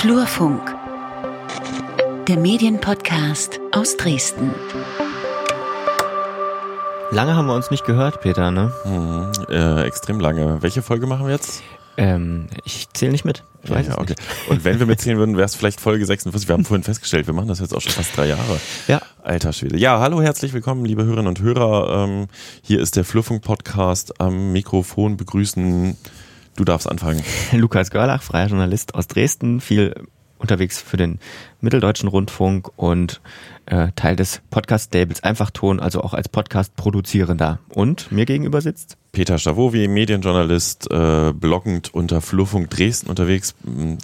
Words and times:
Flurfunk, 0.00 0.76
der 2.28 2.38
Medienpodcast 2.38 3.58
aus 3.72 3.96
Dresden. 3.96 4.52
Lange 7.10 7.34
haben 7.34 7.48
wir 7.48 7.56
uns 7.56 7.72
nicht 7.72 7.84
gehört, 7.84 8.20
Peter, 8.20 8.52
ne? 8.52 8.72
Mhm, 8.84 9.32
äh, 9.50 9.82
extrem 9.82 10.20
lange. 10.20 10.62
Welche 10.62 10.82
Folge 10.82 11.08
machen 11.08 11.26
wir 11.26 11.32
jetzt? 11.32 11.64
Ähm, 11.96 12.46
ich 12.64 12.88
zähle 12.92 13.10
nicht 13.10 13.24
mit. 13.24 13.42
Ich 13.64 13.70
weiß 13.70 13.88
ja, 13.88 13.98
okay. 13.98 14.14
nicht. 14.16 14.22
Und 14.48 14.64
wenn 14.64 14.78
wir 14.78 14.86
mitzählen 14.86 15.18
würden, 15.18 15.36
wäre 15.36 15.46
es 15.46 15.56
vielleicht 15.56 15.80
Folge 15.80 16.06
46. 16.06 16.48
Wir 16.48 16.52
haben 16.52 16.64
vorhin 16.64 16.84
festgestellt, 16.84 17.26
wir 17.26 17.34
machen 17.34 17.48
das 17.48 17.58
jetzt 17.58 17.74
auch 17.74 17.80
schon 17.80 17.90
fast 17.90 18.16
drei 18.16 18.28
Jahre. 18.28 18.60
Ja. 18.86 19.02
Alter 19.24 19.52
Schwede. 19.52 19.78
Ja, 19.78 19.98
hallo, 19.98 20.22
herzlich 20.22 20.52
willkommen, 20.52 20.84
liebe 20.84 21.04
Hörerinnen 21.04 21.26
und 21.26 21.40
Hörer. 21.40 22.04
Ähm, 22.04 22.28
hier 22.62 22.78
ist 22.78 22.94
der 22.94 23.04
Flurfunk-Podcast. 23.04 24.20
Am 24.20 24.52
Mikrofon 24.52 25.16
begrüßen. 25.16 25.96
Du 26.58 26.64
darfst 26.64 26.90
anfangen. 26.90 27.22
Lukas 27.52 27.92
Görlach, 27.92 28.20
freier 28.20 28.48
Journalist 28.48 28.96
aus 28.96 29.06
Dresden, 29.06 29.60
viel 29.60 29.94
unterwegs 30.38 30.82
für 30.82 30.96
den 30.96 31.20
Mitteldeutschen 31.60 32.08
Rundfunk 32.08 32.68
und 32.74 33.20
äh, 33.66 33.92
Teil 33.94 34.16
des 34.16 34.40
Podcast-Labels 34.50 35.22
Einfachton, 35.22 35.78
also 35.78 36.00
auch 36.00 36.14
als 36.14 36.28
Podcast-Produzierender. 36.28 37.60
Und 37.68 38.10
mir 38.10 38.26
gegenüber 38.26 38.60
sitzt 38.60 38.96
Peter 39.12 39.38
Stavovi, 39.38 39.86
Medienjournalist, 39.86 40.90
äh, 40.90 41.32
bloggend 41.32 41.94
unter 41.94 42.20
Flurfunk 42.20 42.70
Dresden 42.70 43.08
unterwegs, 43.08 43.54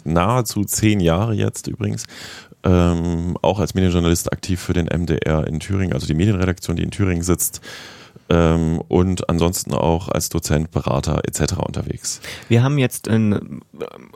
nahezu 0.05 0.63
zehn 0.63 1.01
Jahre 1.01 1.33
jetzt 1.33 1.67
übrigens. 1.67 2.05
Ähm, 2.63 3.37
auch 3.41 3.59
als 3.59 3.73
Medienjournalist 3.73 4.31
aktiv 4.31 4.61
für 4.61 4.71
den 4.71 4.85
MDR 4.85 5.45
in 5.45 5.59
Thüringen, 5.59 5.91
also 5.91 6.07
die 6.07 6.13
Medienredaktion, 6.13 6.77
die 6.77 6.83
in 6.83 6.91
Thüringen 6.91 7.21
sitzt. 7.21 7.59
Ähm, 8.29 8.81
und 8.87 9.29
ansonsten 9.29 9.73
auch 9.73 10.09
als 10.09 10.29
Dozent, 10.29 10.71
Berater 10.71 11.21
etc. 11.25 11.57
unterwegs. 11.57 12.21
Wir 12.49 12.63
haben 12.63 12.77
jetzt 12.77 13.07
ein, 13.07 13.61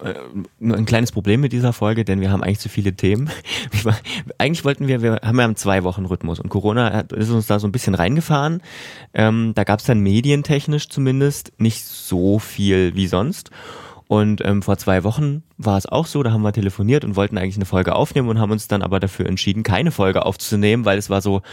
äh, 0.01 0.13
ein 0.61 0.85
kleines 0.85 1.11
Problem 1.11 1.41
mit 1.41 1.53
dieser 1.53 1.73
Folge, 1.73 2.05
denn 2.05 2.19
wir 2.19 2.31
haben 2.31 2.43
eigentlich 2.43 2.59
zu 2.59 2.69
viele 2.69 2.93
Themen. 2.93 3.29
Eigentlich 4.37 4.65
wollten 4.65 4.87
wir, 4.87 5.01
wir 5.01 5.19
haben 5.23 5.37
ja 5.37 5.45
einen 5.45 5.55
zwei 5.55 5.83
Wochen 5.83 6.05
Rhythmus 6.05 6.39
und 6.39 6.49
Corona 6.49 7.01
ist 7.01 7.29
uns 7.29 7.47
da 7.47 7.59
so 7.59 7.67
ein 7.67 7.71
bisschen 7.71 7.93
reingefahren. 7.93 8.61
Ähm, 9.13 9.53
da 9.55 9.63
gab 9.63 9.79
es 9.79 9.85
dann 9.85 9.99
medientechnisch 9.99 10.89
zumindest 10.89 11.53
nicht 11.57 11.85
so 11.85 12.39
viel 12.39 12.95
wie 12.95 13.07
sonst. 13.07 13.51
Und 14.07 14.43
ähm, 14.43 14.63
vor 14.63 14.77
zwei 14.77 15.03
Wochen 15.03 15.43
war 15.59 15.77
es 15.77 15.85
auch 15.85 16.07
so, 16.07 16.23
da 16.23 16.31
haben 16.31 16.41
wir 16.41 16.51
telefoniert 16.51 17.05
und 17.05 17.15
wollten 17.15 17.37
eigentlich 17.37 17.57
eine 17.57 17.65
Folge 17.65 17.93
aufnehmen 17.93 18.27
und 18.27 18.39
haben 18.39 18.51
uns 18.51 18.67
dann 18.67 18.81
aber 18.81 18.99
dafür 18.99 19.27
entschieden, 19.27 19.61
keine 19.61 19.91
Folge 19.91 20.25
aufzunehmen, 20.25 20.83
weil 20.83 20.97
es 20.97 21.11
war 21.11 21.21
so, 21.21 21.43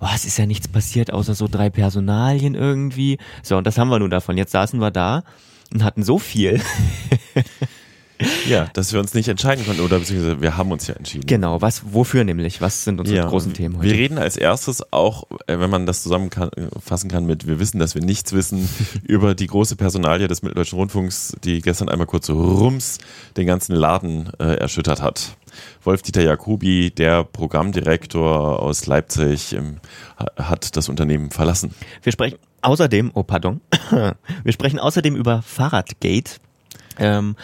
oh, 0.00 0.08
es 0.14 0.24
ist 0.24 0.38
ja 0.38 0.46
nichts 0.46 0.68
passiert, 0.68 1.12
außer 1.12 1.34
so 1.34 1.48
drei 1.48 1.70
Personalien 1.70 2.54
irgendwie. 2.54 3.18
So, 3.42 3.56
und 3.56 3.66
das 3.66 3.78
haben 3.78 3.88
wir 3.88 3.98
nun 3.98 4.10
davon. 4.10 4.36
Jetzt 4.36 4.52
saßen 4.52 4.80
wir 4.80 4.90
da 4.90 5.24
und 5.72 5.84
hatten 5.84 6.02
so 6.02 6.18
viel. 6.18 6.60
Ja, 8.48 8.68
dass 8.74 8.92
wir 8.92 9.00
uns 9.00 9.12
nicht 9.14 9.28
entscheiden 9.28 9.64
konnten 9.66 9.82
oder 9.82 9.98
beziehungsweise 9.98 10.40
wir 10.40 10.56
haben 10.56 10.70
uns 10.70 10.86
ja 10.86 10.94
entschieden. 10.94 11.26
Genau, 11.26 11.60
was, 11.60 11.82
wofür 11.92 12.22
nämlich? 12.24 12.60
Was 12.60 12.84
sind 12.84 13.00
unsere 13.00 13.18
Ja, 13.18 13.26
großen 13.28 13.52
Themen 13.54 13.76
heute? 13.78 13.88
Wir 13.88 13.94
reden 13.94 14.18
als 14.18 14.36
erstes 14.36 14.92
auch, 14.92 15.24
äh, 15.46 15.58
wenn 15.58 15.68
man 15.70 15.84
das 15.84 16.02
zusammenfassen 16.04 17.10
kann 17.10 17.26
mit, 17.26 17.46
wir 17.48 17.58
wissen, 17.58 17.78
dass 17.80 17.94
wir 17.96 18.02
nichts 18.02 18.32
wissen, 18.32 18.68
über 19.02 19.34
die 19.34 19.48
große 19.48 19.74
Personalie 19.76 20.28
des 20.28 20.42
Mitteldeutschen 20.42 20.78
Rundfunks, 20.78 21.34
die 21.42 21.60
gestern 21.60 21.88
einmal 21.88 22.06
kurz 22.06 22.26
so 22.28 22.40
rums 22.40 22.98
den 23.36 23.46
ganzen 23.46 23.74
Laden 23.74 24.30
äh, 24.38 24.54
erschüttert 24.54 25.02
hat. 25.02 25.36
Wolf-Dieter 25.82 26.22
Jacobi, 26.22 26.90
der 26.90 27.24
Programmdirektor 27.24 28.60
aus 28.60 28.86
Leipzig, 28.86 29.54
ähm, 29.54 29.76
ha- 30.18 30.26
hat 30.50 30.76
das 30.76 30.88
Unternehmen 30.88 31.30
verlassen. 31.30 31.74
Wir 32.02 32.12
sprechen 32.12 32.38
außerdem, 32.62 33.10
oh 33.14 33.22
pardon, 33.24 33.60
wir 33.90 34.52
sprechen 34.52 34.78
außerdem 34.78 35.16
über 35.16 35.42
Fahrradgate. 35.42 36.36
Ähm, 36.98 37.36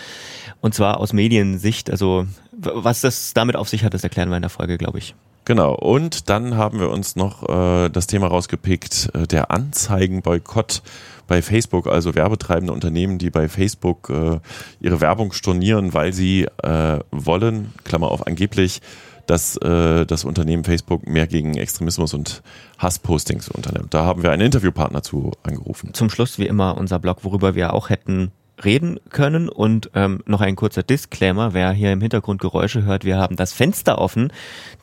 und 0.61 0.75
zwar 0.75 1.01
aus 1.01 1.13
Mediensicht, 1.13 1.91
also 1.91 2.27
was 2.53 3.01
das 3.01 3.33
damit 3.35 3.57
auf 3.57 3.69
sich 3.69 3.85
hat, 3.85 3.95
das 3.95 4.05
erklären 4.05 4.29
wir 4.29 4.37
in 4.37 4.43
der 4.43 4.51
Folge, 4.51 4.79
glaube 4.79 4.99
ich. 4.99 5.15
Genau, 5.45 5.75
und 5.75 6.29
dann 6.29 6.57
haben 6.57 6.81
wir 6.81 6.91
uns 6.91 7.17
noch 7.17 7.49
äh, 7.49 7.89
das 7.89 8.07
Thema 8.07 8.29
rausgepickt, 8.29 9.11
äh, 9.15 9.27
der 9.27 9.51
Anzeigenboykott 9.51 10.83
bei 11.27 11.43
Facebook, 11.43 11.87
also 11.87 12.15
werbetreibende 12.15 12.73
Unternehmen, 12.73 13.19
die 13.19 13.31
bei 13.31 13.49
Facebook 13.49 14.11
äh, 14.11 14.39
ihre 14.81 15.01
Werbung 15.01 15.33
stornieren, 15.33 15.95
weil 15.95 16.13
sie 16.13 16.47
äh, 16.63 16.99
wollen, 17.11 17.73
Klammer 17.85 18.11
auf 18.11 18.27
angeblich, 18.27 18.83
dass 19.27 19.57
äh, 19.59 20.07
das 20.07 20.25
Unternehmen 20.25 20.65
Facebook 20.65 21.07
mehr 21.07 21.27
gegen 21.27 21.57
Extremismus 21.57 22.15
und 22.15 22.43
Hasspostings 22.79 23.49
unternimmt. 23.49 23.95
Da 23.95 24.05
haben 24.05 24.23
wir 24.23 24.33
einen 24.33 24.43
Interviewpartner 24.43 25.03
zu 25.03 25.33
angerufen. 25.45 25.95
Zum 25.95 26.11
Schluss 26.11 26.39
wie 26.39 26.47
immer 26.47 26.77
unser 26.77 26.99
Blog, 26.99 27.19
worüber 27.23 27.55
wir 27.55 27.73
auch 27.73 27.91
hätten 27.91 28.33
reden 28.65 28.99
können 29.11 29.49
und 29.49 29.91
ähm, 29.95 30.23
noch 30.27 30.41
ein 30.41 30.57
kurzer 30.57 30.83
Disclaimer, 30.83 31.55
wer 31.55 31.73
hier 31.73 31.93
im 31.93 32.01
Hintergrund 32.01 32.41
Geräusche 32.41 32.85
hört, 32.85 33.05
wir 33.05 33.17
haben 33.19 33.37
das 33.37 33.53
Fenster 33.53 33.99
offen, 33.99 34.33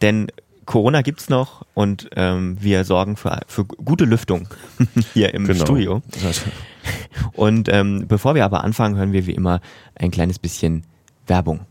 denn 0.02 0.28
Corona 0.66 1.02
gibt's 1.02 1.30
noch 1.30 1.66
und 1.74 2.10
ähm, 2.16 2.58
wir 2.60 2.84
sorgen 2.84 3.16
für, 3.16 3.40
für 3.48 3.64
gute 3.66 4.04
Lüftung 4.06 4.48
hier 5.14 5.34
im 5.34 5.46
Genau. 5.46 5.64
Studio. 5.64 6.02
Und 7.34 7.68
ähm, 7.70 8.06
bevor 8.08 8.36
wir 8.36 8.46
aber 8.46 8.64
anfangen, 8.64 8.96
hören 8.96 9.12
wir 9.12 9.26
wie 9.26 9.34
immer 9.34 9.60
ein 9.96 10.12
kleines 10.12 10.40
bisschen 10.40 10.84
Werbung. 11.26 11.62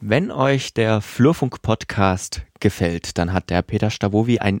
Wenn 0.00 0.30
euch 0.30 0.74
der 0.74 1.00
Flurfunk-Podcast 1.00 2.42
gefällt, 2.60 3.16
dann 3.18 3.32
hat 3.32 3.48
der 3.50 3.62
Peter 3.62 3.90
Stavovi 3.90 4.38
ein 4.38 4.60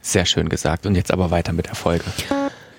Sehr 0.00 0.24
schön 0.26 0.48
gesagt. 0.48 0.86
Und 0.86 0.94
jetzt 0.94 1.10
aber 1.12 1.30
weiter 1.30 1.52
mit 1.52 1.66
der 1.66 1.74
Folge. 1.74 2.04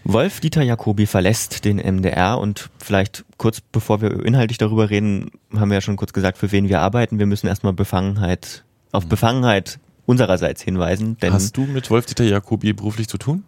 Wolf-Dieter 0.04 0.64
Jacobi 0.64 1.06
verlässt 1.06 1.64
den 1.64 1.78
MDR 1.78 2.40
und 2.40 2.70
vielleicht 2.80 3.24
kurz 3.38 3.62
bevor 3.62 4.02
wir 4.02 4.26
inhaltlich 4.26 4.58
darüber 4.58 4.90
reden, 4.90 5.30
haben 5.56 5.70
wir 5.70 5.76
ja 5.76 5.82
schon 5.82 5.96
kurz 5.96 6.12
gesagt, 6.14 6.38
für 6.40 6.52
wen 6.52 6.70
wir 6.70 6.82
arbeiten. 6.82 7.20
Wir 7.20 7.28
müssen 7.28 7.48
erstmal 7.48 7.74
Befangenheit, 7.74 8.64
auf 8.92 9.06
Befangenheit 9.06 9.80
unsererseits 10.08 10.62
hinweisen, 10.64 11.18
denn 11.22 11.32
Hast 11.34 11.56
du 11.56 11.62
mit 11.66 11.90
Wolf-Dieter 11.92 12.24
Jacobi 12.24 12.74
beruflich 12.74 13.08
zu 13.08 13.18
tun? 13.18 13.44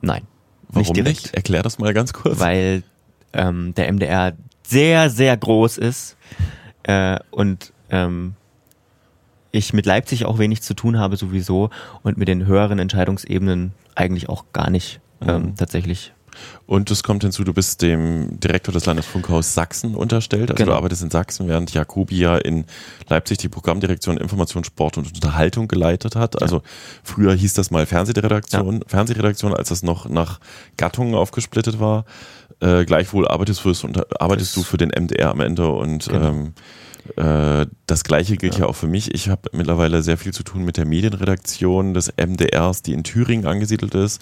nein, 0.00 0.22
Warum 0.68 0.82
nicht 0.82 0.96
direkt. 0.96 1.34
Erklär 1.34 1.62
das 1.64 1.78
mal 1.80 1.92
ganz 1.92 2.12
kurz. 2.12 2.38
weil 2.38 2.84
ähm, 3.32 3.74
der 3.74 3.92
MDR 3.92 4.34
sehr, 4.62 5.10
sehr 5.10 5.36
groß 5.36 5.78
ist 5.78 6.16
äh, 6.84 7.18
und 7.32 7.72
ähm, 7.90 8.34
ich 9.52 9.72
mit 9.72 9.86
Leipzig 9.86 10.24
auch 10.24 10.38
wenig 10.38 10.62
zu 10.62 10.74
tun 10.74 10.98
habe 10.98 11.16
sowieso 11.16 11.70
und 12.02 12.16
mit 12.18 12.28
den 12.28 12.46
höheren 12.46 12.78
Entscheidungsebenen 12.78 13.72
eigentlich 13.94 14.28
auch 14.28 14.44
gar 14.52 14.70
nicht 14.70 15.00
ähm, 15.26 15.42
Mhm. 15.42 15.56
tatsächlich. 15.56 16.12
Und 16.64 16.90
es 16.92 17.02
kommt 17.02 17.22
hinzu, 17.24 17.42
du 17.44 17.52
bist 17.52 17.82
dem 17.82 18.38
Direktor 18.38 18.72
des 18.72 18.86
Landesfunkhaus 18.86 19.52
Sachsen 19.52 19.94
unterstellt. 19.96 20.50
Also 20.50 20.54
Genau. 20.62 20.70
du 20.72 20.76
arbeitest 20.78 21.02
in 21.02 21.10
Sachsen, 21.10 21.48
während 21.48 21.74
Jacobi 21.74 22.18
ja 22.18 22.38
in 22.38 22.64
Leipzig 23.08 23.38
die 23.38 23.48
Programmdirektion 23.48 24.16
Information, 24.16 24.62
Sport 24.64 24.96
und 24.96 25.06
Unterhaltung 25.12 25.66
geleitet 25.68 26.14
hat. 26.16 26.40
Also 26.40 26.62
früher 27.02 27.34
hieß 27.34 27.54
das 27.54 27.70
mal 27.72 27.84
Fernsehredaktion, 27.84 28.84
Fernsehredaktion, 28.86 29.52
als 29.52 29.68
das 29.70 29.82
noch 29.82 30.08
nach 30.08 30.38
Gattungen 30.76 31.14
aufgesplittet 31.16 31.80
war. 31.80 32.04
Äh, 32.60 32.84
gleichwohl 32.84 33.26
arbeitest, 33.26 33.66
unter, 33.84 34.06
arbeitest 34.20 34.56
du 34.56 34.62
für 34.62 34.76
den 34.76 34.90
MDR 34.90 35.30
am 35.32 35.40
Ende 35.40 35.68
und 35.68 36.06
Genau. 36.08 36.28
ähm, 36.28 36.54
äh, 37.16 37.66
das 37.86 38.04
gleiche 38.04 38.36
gilt 38.36 38.58
ja. 38.58 38.66
auch 38.66 38.76
für 38.76 38.86
mich. 38.86 39.14
Ich 39.14 39.28
habe 39.28 39.50
mittlerweile 39.52 40.02
sehr 40.02 40.16
viel 40.16 40.32
zu 40.32 40.42
tun 40.42 40.64
mit 40.64 40.76
der 40.76 40.84
Medienredaktion 40.84 41.94
des 41.94 42.12
MDRs, 42.16 42.82
die 42.82 42.92
in 42.92 43.04
Thüringen 43.04 43.46
angesiedelt 43.46 43.94
ist. 43.94 44.20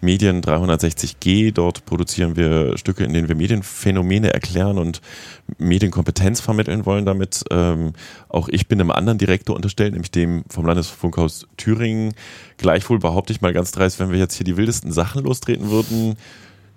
Medien 0.00 0.42
360G, 0.42 1.52
dort 1.52 1.86
produzieren 1.86 2.36
wir 2.36 2.76
Stücke, 2.76 3.04
in 3.04 3.14
denen 3.14 3.28
wir 3.28 3.34
Medienphänomene 3.34 4.32
erklären 4.32 4.78
und 4.78 5.00
Medienkompetenz 5.58 6.40
vermitteln 6.40 6.84
wollen 6.84 7.06
damit. 7.06 7.44
Ähm, 7.50 7.94
auch 8.28 8.48
ich 8.48 8.68
bin 8.68 8.80
einem 8.80 8.90
anderen 8.90 9.18
Direktor 9.18 9.56
unterstellt, 9.56 9.92
nämlich 9.92 10.10
dem 10.10 10.44
vom 10.48 10.66
Landesfunkhaus 10.66 11.46
Thüringen. 11.56 12.14
Gleichwohl 12.58 12.98
behaupte 12.98 13.32
ich 13.32 13.40
mal 13.40 13.52
ganz 13.52 13.72
dreist, 13.72 13.98
wenn 13.98 14.10
wir 14.10 14.18
jetzt 14.18 14.34
hier 14.34 14.44
die 14.44 14.56
wildesten 14.56 14.92
Sachen 14.92 15.24
lostreten 15.24 15.70
würden, 15.70 16.16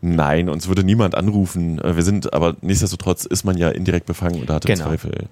Nein, 0.02 0.50
uns 0.50 0.68
würde 0.68 0.84
niemand 0.84 1.16
anrufen. 1.16 1.80
Äh, 1.80 1.96
Wir 1.96 2.04
sind, 2.04 2.34
aber 2.34 2.56
nichtsdestotrotz 2.62 3.26
ist 3.26 3.44
man 3.44 3.58
ja 3.58 3.70
indirekt 3.70 4.06
befangen 4.06 4.42
oder 4.42 4.56
hat 4.56 4.66
im 4.66 4.76
Genau. 4.76 4.86
Zweifel. 4.90 5.28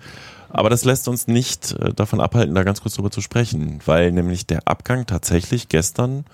Aber 0.50 0.70
das 0.70 0.86
lässt 0.86 1.08
uns 1.08 1.28
nicht 1.28 1.74
äh, 1.74 1.94
davon 1.94 2.20
abhalten, 2.22 2.56
da 2.56 2.64
ganz 2.64 2.82
kurz 2.82 2.96
drüber 2.96 3.12
zu 3.12 3.22
sprechen, 3.22 3.80
weil 3.86 4.12
nämlich 4.12 4.46
der 4.48 4.62
Abgang 4.68 5.06
tatsächlich 5.06 5.70
gestern, 5.70 6.26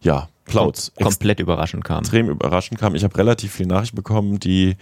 ja, 0.00 0.28
Plauz, 0.44 0.92
Kom 0.96 1.04
komplett 1.04 1.40
überraschend 1.40 1.84
kam. 1.84 1.98
extrem 2.00 2.30
überraschend 2.30 2.80
kam. 2.80 2.94
Ich 2.94 3.04
habe 3.04 3.16
relativ 3.18 3.52
viel 3.52 3.66
Nachrichten 3.66 3.96
bekommen, 3.96 4.38
die 4.40 4.76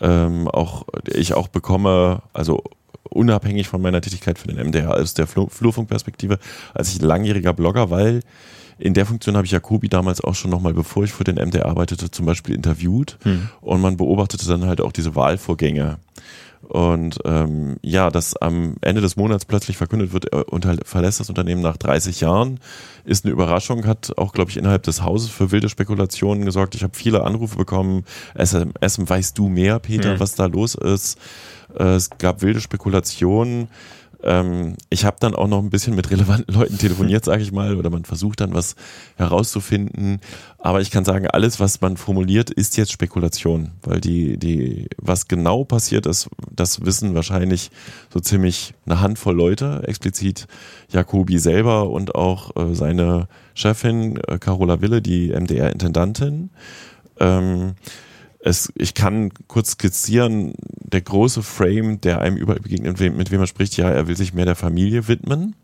ähm, 0.00 0.48
auch 0.48 0.86
ich 1.06 1.34
auch 1.34 1.48
bekomme, 1.48 2.22
also 2.32 2.62
unabhängig 3.10 3.68
von 3.68 3.82
meiner 3.82 4.00
Tätigkeit 4.00 4.38
für 4.38 4.48
den 4.48 4.56
MDR 4.66 4.94
aus 4.94 5.12
der 5.12 5.26
Flur 5.26 5.50
Flurfunkperspektive, 5.50 6.38
als 6.72 6.94
ich 6.94 7.02
langjähriger 7.02 7.52
Blogger, 7.52 7.90
weil 7.90 8.20
in 8.82 8.94
der 8.94 9.06
Funktion 9.06 9.36
habe 9.36 9.46
ich 9.46 9.52
Jacobi 9.52 9.88
damals 9.88 10.20
auch 10.20 10.34
schon 10.34 10.50
nochmal, 10.50 10.74
bevor 10.74 11.04
ich 11.04 11.12
für 11.12 11.22
den 11.22 11.36
MDR 11.36 11.66
arbeitete, 11.66 12.10
zum 12.10 12.26
Beispiel 12.26 12.56
interviewt 12.56 13.16
hm. 13.22 13.48
und 13.60 13.80
man 13.80 13.96
beobachtete 13.96 14.44
dann 14.48 14.66
halt 14.66 14.80
auch 14.80 14.90
diese 14.90 15.14
Wahlvorgänge. 15.14 15.98
Und 16.62 17.18
ähm, 17.24 17.76
ja, 17.82 18.10
dass 18.10 18.36
am 18.36 18.76
Ende 18.80 19.00
des 19.00 19.14
Monats 19.16 19.44
plötzlich 19.44 19.76
verkündet 19.76 20.12
wird, 20.12 20.32
er 20.32 20.46
verlässt 20.84 21.20
das 21.20 21.28
Unternehmen 21.28 21.60
nach 21.60 21.76
30 21.76 22.20
Jahren, 22.20 22.58
ist 23.04 23.24
eine 23.24 23.32
Überraschung, 23.32 23.86
hat 23.86 24.16
auch, 24.18 24.32
glaube 24.32 24.50
ich, 24.50 24.56
innerhalb 24.56 24.82
des 24.82 25.02
Hauses 25.02 25.30
für 25.30 25.52
wilde 25.52 25.68
Spekulationen 25.68 26.44
gesorgt. 26.44 26.74
Ich 26.74 26.82
habe 26.82 26.96
viele 26.96 27.22
Anrufe 27.22 27.56
bekommen. 27.56 28.04
SMS, 28.34 28.98
weißt 28.98 29.38
du 29.38 29.48
mehr, 29.48 29.78
Peter, 29.78 30.14
mhm. 30.14 30.20
was 30.20 30.34
da 30.34 30.46
los 30.46 30.74
ist? 30.74 31.18
Äh, 31.78 31.94
es 31.94 32.10
gab 32.18 32.42
wilde 32.42 32.60
Spekulationen. 32.60 33.68
Ähm, 34.22 34.76
ich 34.88 35.04
habe 35.04 35.16
dann 35.20 35.34
auch 35.34 35.48
noch 35.48 35.58
ein 35.58 35.70
bisschen 35.70 35.94
mit 35.94 36.10
relevanten 36.10 36.54
Leuten 36.58 36.78
telefoniert, 36.78 37.24
sage 37.24 37.42
ich 37.42 37.52
mal, 37.52 37.76
oder 37.76 37.90
man 37.90 38.04
versucht 38.04 38.40
dann 38.40 38.54
was 38.54 38.76
herauszufinden. 39.16 40.20
Aber 40.58 40.80
ich 40.80 40.90
kann 40.90 41.04
sagen, 41.04 41.26
alles, 41.26 41.60
was 41.60 41.80
man 41.80 41.96
formuliert, 41.96 42.50
ist 42.50 42.76
jetzt 42.76 42.92
Spekulation, 42.92 43.72
weil 43.82 44.00
die, 44.00 44.36
die, 44.38 44.88
was 44.96 45.28
genau 45.28 45.64
passiert 45.64 46.06
ist, 46.06 46.28
das 46.50 46.84
wissen 46.84 47.14
wahrscheinlich 47.14 47.70
so 48.12 48.20
ziemlich 48.20 48.74
eine 48.86 49.00
Handvoll 49.00 49.34
Leute, 49.34 49.82
explizit 49.86 50.46
Jacobi 50.90 51.38
selber 51.38 51.90
und 51.90 52.14
auch 52.14 52.54
äh, 52.56 52.74
seine 52.74 53.28
Chefin 53.54 54.16
äh, 54.28 54.38
Carola 54.38 54.80
Wille, 54.80 55.02
die 55.02 55.28
MDR-Intendantin. 55.30 56.50
Ähm, 57.18 57.74
es, 58.44 58.72
ich 58.76 58.94
kann 58.94 59.30
kurz 59.46 59.72
skizzieren, 59.72 60.54
der 60.58 61.00
große 61.00 61.42
Frame, 61.42 62.00
der 62.00 62.20
einem 62.20 62.36
überall 62.36 62.60
begegnet, 62.60 62.98
mit 63.00 63.30
wem 63.30 63.40
er 63.40 63.46
spricht, 63.46 63.76
ja, 63.76 63.88
er 63.88 64.08
will 64.08 64.16
sich 64.16 64.34
mehr 64.34 64.44
der 64.44 64.56
Familie 64.56 65.06
widmen. 65.08 65.54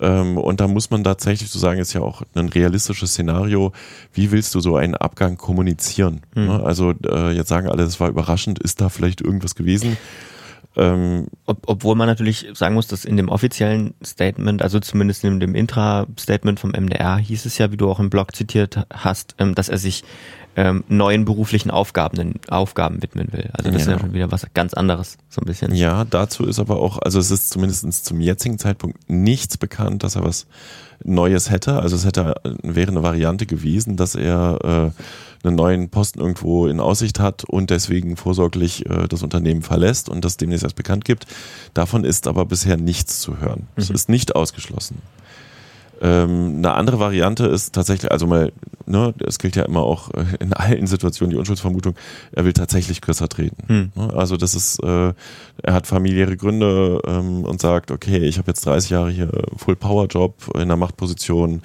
Ähm, 0.00 0.38
und 0.38 0.60
da 0.60 0.68
muss 0.68 0.90
man 0.90 1.04
tatsächlich 1.04 1.50
so 1.50 1.58
sagen, 1.58 1.80
ist 1.80 1.92
ja 1.92 2.00
auch 2.00 2.22
ein 2.34 2.48
realistisches 2.48 3.12
Szenario. 3.12 3.72
Wie 4.12 4.30
willst 4.30 4.54
du 4.54 4.60
so 4.60 4.76
einen 4.76 4.94
Abgang 4.94 5.36
kommunizieren? 5.36 6.22
Hm. 6.34 6.50
Also 6.50 6.94
äh, 7.04 7.32
jetzt 7.32 7.48
sagen 7.48 7.68
alle, 7.68 7.84
das 7.84 8.00
war 8.00 8.08
überraschend, 8.08 8.58
ist 8.58 8.80
da 8.80 8.88
vielleicht 8.88 9.20
irgendwas 9.20 9.54
gewesen? 9.54 9.96
Ähm, 10.76 11.26
Ob, 11.46 11.58
obwohl 11.66 11.96
man 11.96 12.06
natürlich 12.06 12.46
sagen 12.54 12.74
muss, 12.74 12.86
dass 12.86 13.04
in 13.04 13.16
dem 13.16 13.28
offiziellen 13.28 13.94
Statement, 14.04 14.62
also 14.62 14.78
zumindest 14.78 15.24
in 15.24 15.40
dem 15.40 15.56
Intra-Statement 15.56 16.60
vom 16.60 16.70
MDR, 16.70 17.16
hieß 17.16 17.46
es 17.46 17.58
ja, 17.58 17.72
wie 17.72 17.76
du 17.76 17.90
auch 17.90 17.98
im 17.98 18.10
Blog 18.10 18.36
zitiert 18.36 18.86
hast, 18.92 19.34
ähm, 19.38 19.56
dass 19.56 19.68
er 19.68 19.78
sich 19.78 20.04
ähm, 20.58 20.82
neuen 20.88 21.24
beruflichen 21.24 21.70
Aufgaben, 21.70 22.34
Aufgaben 22.48 23.00
widmen 23.00 23.32
will. 23.32 23.48
Also 23.52 23.70
das 23.70 23.86
ja. 23.86 23.92
ist 23.92 23.94
ja 23.94 24.00
schon 24.00 24.12
wieder 24.12 24.32
was 24.32 24.44
ganz 24.54 24.74
anderes, 24.74 25.16
so 25.28 25.40
ein 25.40 25.44
bisschen. 25.44 25.72
Ja, 25.72 26.04
dazu 26.04 26.44
ist 26.46 26.58
aber 26.58 26.80
auch, 26.80 26.98
also 26.98 27.20
es 27.20 27.30
ist 27.30 27.50
zumindest 27.50 28.04
zum 28.04 28.20
jetzigen 28.20 28.58
Zeitpunkt 28.58 29.08
nichts 29.08 29.56
bekannt, 29.56 30.02
dass 30.02 30.16
er 30.16 30.24
was 30.24 30.48
Neues 31.04 31.48
hätte. 31.52 31.78
Also 31.80 31.94
es 31.94 32.04
hätte 32.04 32.34
wäre 32.64 32.90
eine 32.90 33.04
Variante 33.04 33.46
gewesen, 33.46 33.96
dass 33.96 34.16
er 34.16 34.92
äh, 35.44 35.46
einen 35.46 35.54
neuen 35.54 35.90
Posten 35.90 36.18
irgendwo 36.18 36.66
in 36.66 36.80
Aussicht 36.80 37.20
hat 37.20 37.44
und 37.44 37.70
deswegen 37.70 38.16
vorsorglich 38.16 38.84
äh, 38.86 39.06
das 39.06 39.22
Unternehmen 39.22 39.62
verlässt 39.62 40.08
und 40.08 40.24
das 40.24 40.38
demnächst 40.38 40.64
erst 40.64 40.74
bekannt 40.74 41.04
gibt. 41.04 41.26
Davon 41.72 42.02
ist 42.02 42.26
aber 42.26 42.46
bisher 42.46 42.76
nichts 42.76 43.20
zu 43.20 43.38
hören. 43.38 43.68
Es 43.76 43.90
mhm. 43.90 43.94
ist 43.94 44.08
nicht 44.08 44.34
ausgeschlossen. 44.34 45.02
Ähm, 46.00 46.56
eine 46.58 46.74
andere 46.74 46.98
Variante 47.00 47.46
ist 47.46 47.74
tatsächlich, 47.74 48.10
also 48.12 48.26
mal, 48.26 48.52
ne, 48.86 49.14
es 49.26 49.38
gilt 49.38 49.56
ja 49.56 49.64
immer 49.64 49.80
auch 49.80 50.10
äh, 50.10 50.24
in 50.40 50.52
allen 50.52 50.86
Situationen 50.86 51.30
die 51.30 51.36
Unschuldsvermutung, 51.36 51.94
er 52.32 52.44
will 52.44 52.52
tatsächlich 52.52 53.00
kürzer 53.00 53.28
treten. 53.28 53.56
Hm. 53.66 53.92
Ne, 53.94 54.14
also 54.14 54.36
das 54.36 54.54
ist, 54.54 54.82
äh, 54.82 55.12
er 55.62 55.74
hat 55.74 55.86
familiäre 55.86 56.36
Gründe 56.36 57.00
ähm, 57.06 57.44
und 57.44 57.60
sagt, 57.60 57.90
okay, 57.90 58.18
ich 58.18 58.38
habe 58.38 58.48
jetzt 58.48 58.64
30 58.64 58.90
Jahre 58.90 59.10
hier 59.10 59.30
Full 59.56 59.76
Power 59.76 60.06
Job 60.06 60.34
in 60.54 60.62
einer 60.62 60.76
Machtposition, 60.76 61.62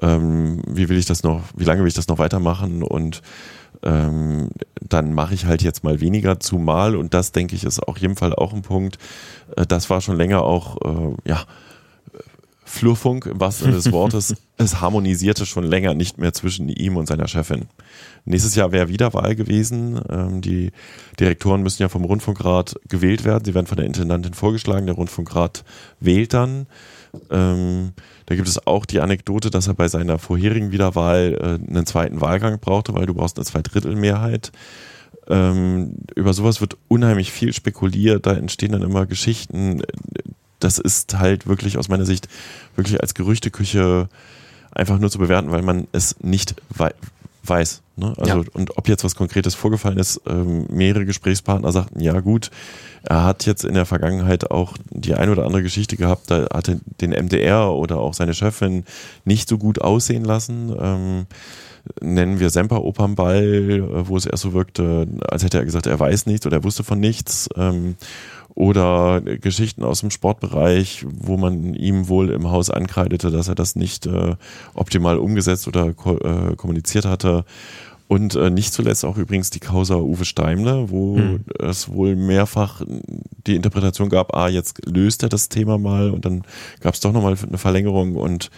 ähm, 0.00 0.62
wie 0.66 0.88
will 0.88 0.98
ich 0.98 1.06
das 1.06 1.22
noch, 1.22 1.42
wie 1.56 1.64
lange 1.64 1.80
will 1.80 1.88
ich 1.88 1.94
das 1.94 2.08
noch 2.08 2.18
weitermachen 2.18 2.82
und 2.82 3.22
ähm, 3.82 4.50
dann 4.80 5.12
mache 5.12 5.34
ich 5.34 5.46
halt 5.46 5.62
jetzt 5.62 5.82
mal 5.82 6.00
weniger 6.00 6.38
zumal 6.38 6.94
und 6.94 7.14
das 7.14 7.32
denke 7.32 7.56
ich 7.56 7.64
ist 7.64 7.80
auf 7.80 7.98
jeden 7.98 8.16
Fall 8.16 8.34
auch 8.34 8.52
ein 8.52 8.62
Punkt. 8.62 8.98
Äh, 9.56 9.66
das 9.66 9.90
war 9.90 10.00
schon 10.00 10.16
länger 10.16 10.42
auch, 10.42 10.76
äh, 10.82 11.14
ja, 11.28 11.40
Flurfunk 12.64 13.26
im 13.26 13.40
wahrsten 13.40 13.66
Sinne 13.66 13.76
des 13.76 13.92
Wortes. 13.92 14.34
es 14.56 14.80
harmonisierte 14.80 15.46
schon 15.46 15.64
länger 15.64 15.94
nicht 15.94 16.18
mehr 16.18 16.32
zwischen 16.32 16.68
ihm 16.68 16.96
und 16.96 17.06
seiner 17.06 17.28
Chefin. 17.28 17.66
Nächstes 18.24 18.54
Jahr 18.54 18.72
wäre 18.72 18.88
wieder 18.88 19.12
Wahl 19.14 19.34
gewesen. 19.34 20.00
Ähm, 20.08 20.40
die 20.40 20.70
Direktoren 21.18 21.62
müssen 21.62 21.82
ja 21.82 21.88
vom 21.88 22.04
Rundfunkrat 22.04 22.76
gewählt 22.88 23.24
werden. 23.24 23.44
Sie 23.44 23.54
werden 23.54 23.66
von 23.66 23.76
der 23.76 23.86
Intendantin 23.86 24.34
vorgeschlagen. 24.34 24.86
Der 24.86 24.94
Rundfunkrat 24.94 25.64
wählt 26.00 26.32
dann. 26.34 26.66
Ähm, 27.30 27.92
da 28.26 28.36
gibt 28.36 28.48
es 28.48 28.66
auch 28.66 28.86
die 28.86 29.00
Anekdote, 29.00 29.50
dass 29.50 29.66
er 29.66 29.74
bei 29.74 29.88
seiner 29.88 30.18
vorherigen 30.18 30.72
Wiederwahl 30.72 31.36
äh, 31.40 31.70
einen 31.70 31.86
zweiten 31.86 32.20
Wahlgang 32.20 32.58
brauchte, 32.60 32.94
weil 32.94 33.06
du 33.06 33.14
brauchst 33.14 33.36
eine 33.36 33.44
Zweidrittelmehrheit. 33.44 34.52
Ähm, 35.28 35.96
über 36.14 36.32
sowas 36.32 36.60
wird 36.60 36.76
unheimlich 36.88 37.32
viel 37.32 37.52
spekuliert. 37.52 38.26
Da 38.26 38.32
entstehen 38.34 38.72
dann 38.72 38.82
immer 38.82 39.06
Geschichten 39.06 39.82
das 40.64 40.78
ist 40.78 41.18
halt 41.18 41.46
wirklich 41.46 41.78
aus 41.78 41.88
meiner 41.88 42.04
Sicht 42.04 42.28
wirklich 42.76 43.00
als 43.00 43.14
Gerüchteküche 43.14 44.08
einfach 44.72 44.98
nur 44.98 45.10
zu 45.10 45.18
bewerten, 45.18 45.50
weil 45.50 45.62
man 45.62 45.86
es 45.92 46.16
nicht 46.20 46.54
wei 46.70 46.92
weiß. 47.44 47.82
Ne? 47.96 48.14
Also, 48.16 48.42
ja. 48.42 48.44
und 48.52 48.78
ob 48.78 48.88
jetzt 48.88 49.04
was 49.04 49.16
Konkretes 49.16 49.54
vorgefallen 49.54 49.98
ist, 49.98 50.20
ähm, 50.26 50.66
mehrere 50.70 51.04
Gesprächspartner 51.04 51.72
sagten, 51.72 52.00
ja 52.00 52.20
gut, 52.20 52.50
er 53.02 53.24
hat 53.24 53.46
jetzt 53.46 53.64
in 53.64 53.74
der 53.74 53.84
Vergangenheit 53.84 54.50
auch 54.50 54.74
die 54.90 55.14
eine 55.14 55.32
oder 55.32 55.44
andere 55.44 55.62
Geschichte 55.62 55.96
gehabt, 55.96 56.30
da 56.30 56.46
hat 56.52 56.68
er 56.68 56.78
den 57.00 57.10
MDR 57.10 57.72
oder 57.72 57.98
auch 57.98 58.14
seine 58.14 58.34
Chefin 58.34 58.84
nicht 59.24 59.48
so 59.48 59.58
gut 59.58 59.80
aussehen 59.80 60.24
lassen. 60.24 60.74
Ähm, 60.78 61.26
nennen 62.00 62.38
wir 62.38 62.50
Semper 62.50 62.84
Opernball, 62.84 63.42
äh, 63.42 64.08
wo 64.08 64.16
es 64.16 64.26
erst 64.26 64.44
so 64.44 64.52
wirkte, 64.52 65.08
als 65.28 65.42
hätte 65.42 65.58
er 65.58 65.64
gesagt, 65.64 65.86
er 65.86 65.98
weiß 65.98 66.26
nichts 66.26 66.46
oder 66.46 66.58
er 66.58 66.64
wusste 66.64 66.84
von 66.84 67.00
nichts. 67.00 67.48
Ähm, 67.56 67.96
oder 68.54 69.20
Geschichten 69.20 69.82
aus 69.82 70.00
dem 70.00 70.10
Sportbereich, 70.10 71.06
wo 71.08 71.36
man 71.36 71.74
ihm 71.74 72.08
wohl 72.08 72.30
im 72.30 72.50
Haus 72.50 72.70
ankreidete, 72.70 73.30
dass 73.30 73.48
er 73.48 73.54
das 73.54 73.76
nicht 73.76 74.06
äh, 74.06 74.36
optimal 74.74 75.18
umgesetzt 75.18 75.68
oder 75.68 75.92
ko 75.92 76.18
äh, 76.18 76.54
kommuniziert 76.56 77.04
hatte. 77.04 77.44
Und 78.08 78.34
äh, 78.34 78.50
nicht 78.50 78.74
zuletzt 78.74 79.06
auch 79.06 79.16
übrigens 79.16 79.48
die 79.48 79.60
Causa 79.60 79.96
Uwe 79.96 80.26
Steimler, 80.26 80.90
wo 80.90 81.16
hm. 81.16 81.40
es 81.58 81.88
wohl 81.90 82.14
mehrfach 82.14 82.82
die 83.46 83.56
Interpretation 83.56 84.10
gab, 84.10 84.36
ah, 84.36 84.48
jetzt 84.48 84.84
löst 84.84 85.22
er 85.22 85.30
das 85.30 85.48
Thema 85.48 85.78
mal 85.78 86.10
und 86.10 86.26
dann 86.26 86.42
gab 86.80 86.92
es 86.92 87.00
doch 87.00 87.12
nochmal 87.12 87.36
eine 87.42 87.56
Verlängerung 87.56 88.16
und 88.16 88.50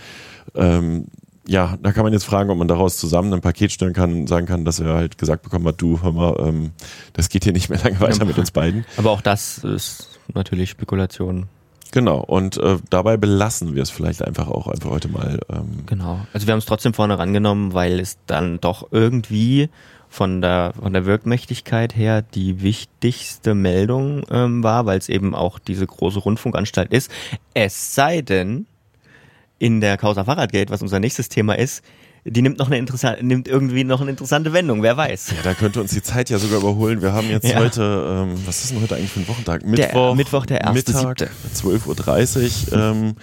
ähm, 0.57 1.07
ja, 1.47 1.77
da 1.83 1.93
kann 1.93 2.05
man 2.05 2.13
jetzt 2.13 2.25
fragen, 2.25 2.51
ob 2.51 2.59
man 2.59 2.69
daraus 2.69 2.97
zusammen 2.97 3.33
ein 3.33 3.41
Paket 3.41 3.73
stellen 3.73 3.93
kann, 3.93 4.27
sagen 4.27 4.47
kann, 4.47 4.65
dass 4.65 4.81
er 4.81 4.95
halt 4.95 5.19
gesagt 5.19 5.43
bekommen 5.43 5.67
hat, 5.67 5.81
du, 5.81 6.03
hör 6.03 6.13
mal, 6.13 6.37
ähm, 6.41 6.73
das 7.13 7.29
geht 7.29 7.45
hier 7.45 7.53
nicht 7.53 7.69
mehr 7.69 7.83
lange 7.83 8.01
weiter 8.01 8.25
mit 8.25 8.39
uns 8.39 8.51
beiden. 8.51 8.85
Aber 8.97 9.11
auch 9.11 9.21
das 9.21 9.59
ist 9.59 10.19
natürlich 10.33 10.71
Spekulation. 10.71 11.47
Genau, 11.93 12.19
und 12.19 12.57
äh, 12.57 12.79
dabei 12.91 13.17
belassen 13.17 13.75
wir 13.77 13.83
es 13.83 13.91
vielleicht 13.91 14.23
einfach 14.23 14.49
auch 14.49 14.67
einfach 14.67 14.91
heute 14.91 15.09
mal. 15.09 15.39
Ähm. 15.49 15.85
Genau, 15.87 16.27
also 16.33 16.47
wir 16.47 16.53
haben 16.53 16.59
es 16.59 16.67
trotzdem 16.67 16.93
vorne 16.93 17.19
rangenommen, 17.19 17.73
weil 17.73 18.01
es 18.01 18.19
dann 18.27 18.59
doch 18.61 18.89
irgendwie 18.91 19.69
von 20.09 20.41
der, 20.41 20.73
von 20.81 20.93
der 20.93 21.07
Wirkmächtigkeit 21.07 21.95
her 21.95 22.23
die 22.23 22.63
wichtigste 22.63 23.55
Meldung 23.55 24.25
ähm, 24.31 24.63
war, 24.63 24.87
weil 24.87 24.99
es 24.99 25.09
eben 25.09 25.35
auch 25.35 25.59
diese 25.59 25.87
große 25.87 26.21
Rundfunkanstalt 26.21 26.93
ist. 26.93 27.11
Es 27.53 27.95
sei 27.95 28.23
denn, 28.23 28.67
in 29.65 29.81
der 29.81 29.97
Causa 29.97 30.25
Fahrradgate, 30.25 30.69
was 30.69 30.83
unser 30.83 31.01
nächstes 31.01 31.31
Thema 31.31 31.57
ist, 31.57 31.83
die 32.27 32.43
nimmt 32.43 32.59
noch 32.59 32.67
eine 32.67 32.77
interessante, 32.77 33.25
nimmt 33.25 33.49
irgendwie 33.49 33.83
noch 33.83 34.03
eine 34.03 34.11
interessante 34.11 34.53
Wendung, 34.53 34.83
wer 34.83 34.99
weiß. 34.99 35.31
Ja, 35.31 35.37
da 35.43 35.55
könnte 35.55 35.81
uns 35.81 35.91
die 35.91 36.03
Zeit 36.03 36.29
ja 36.29 36.39
sogar 36.39 36.59
überholen. 36.59 37.01
Wir 37.01 37.15
haben 37.15 37.31
jetzt 37.31 37.49
ja. 37.49 37.57
heute, 37.57 38.27
ähm, 38.27 38.35
was 38.45 38.63
ist 38.63 38.73
denn 38.73 38.83
heute 38.83 38.97
eigentlich 38.97 39.11
für 39.11 39.21
ein 39.21 39.29
Wochentag? 39.29 39.65
Mittwoch, 39.65 40.09
der, 40.09 40.15
Mittwoch, 40.15 40.45
der 40.45 40.61
erste 40.61 40.93
Mittag, 40.93 41.31
12.30 41.55 42.73
Uhr. 42.73 42.79
Ähm, 42.79 43.15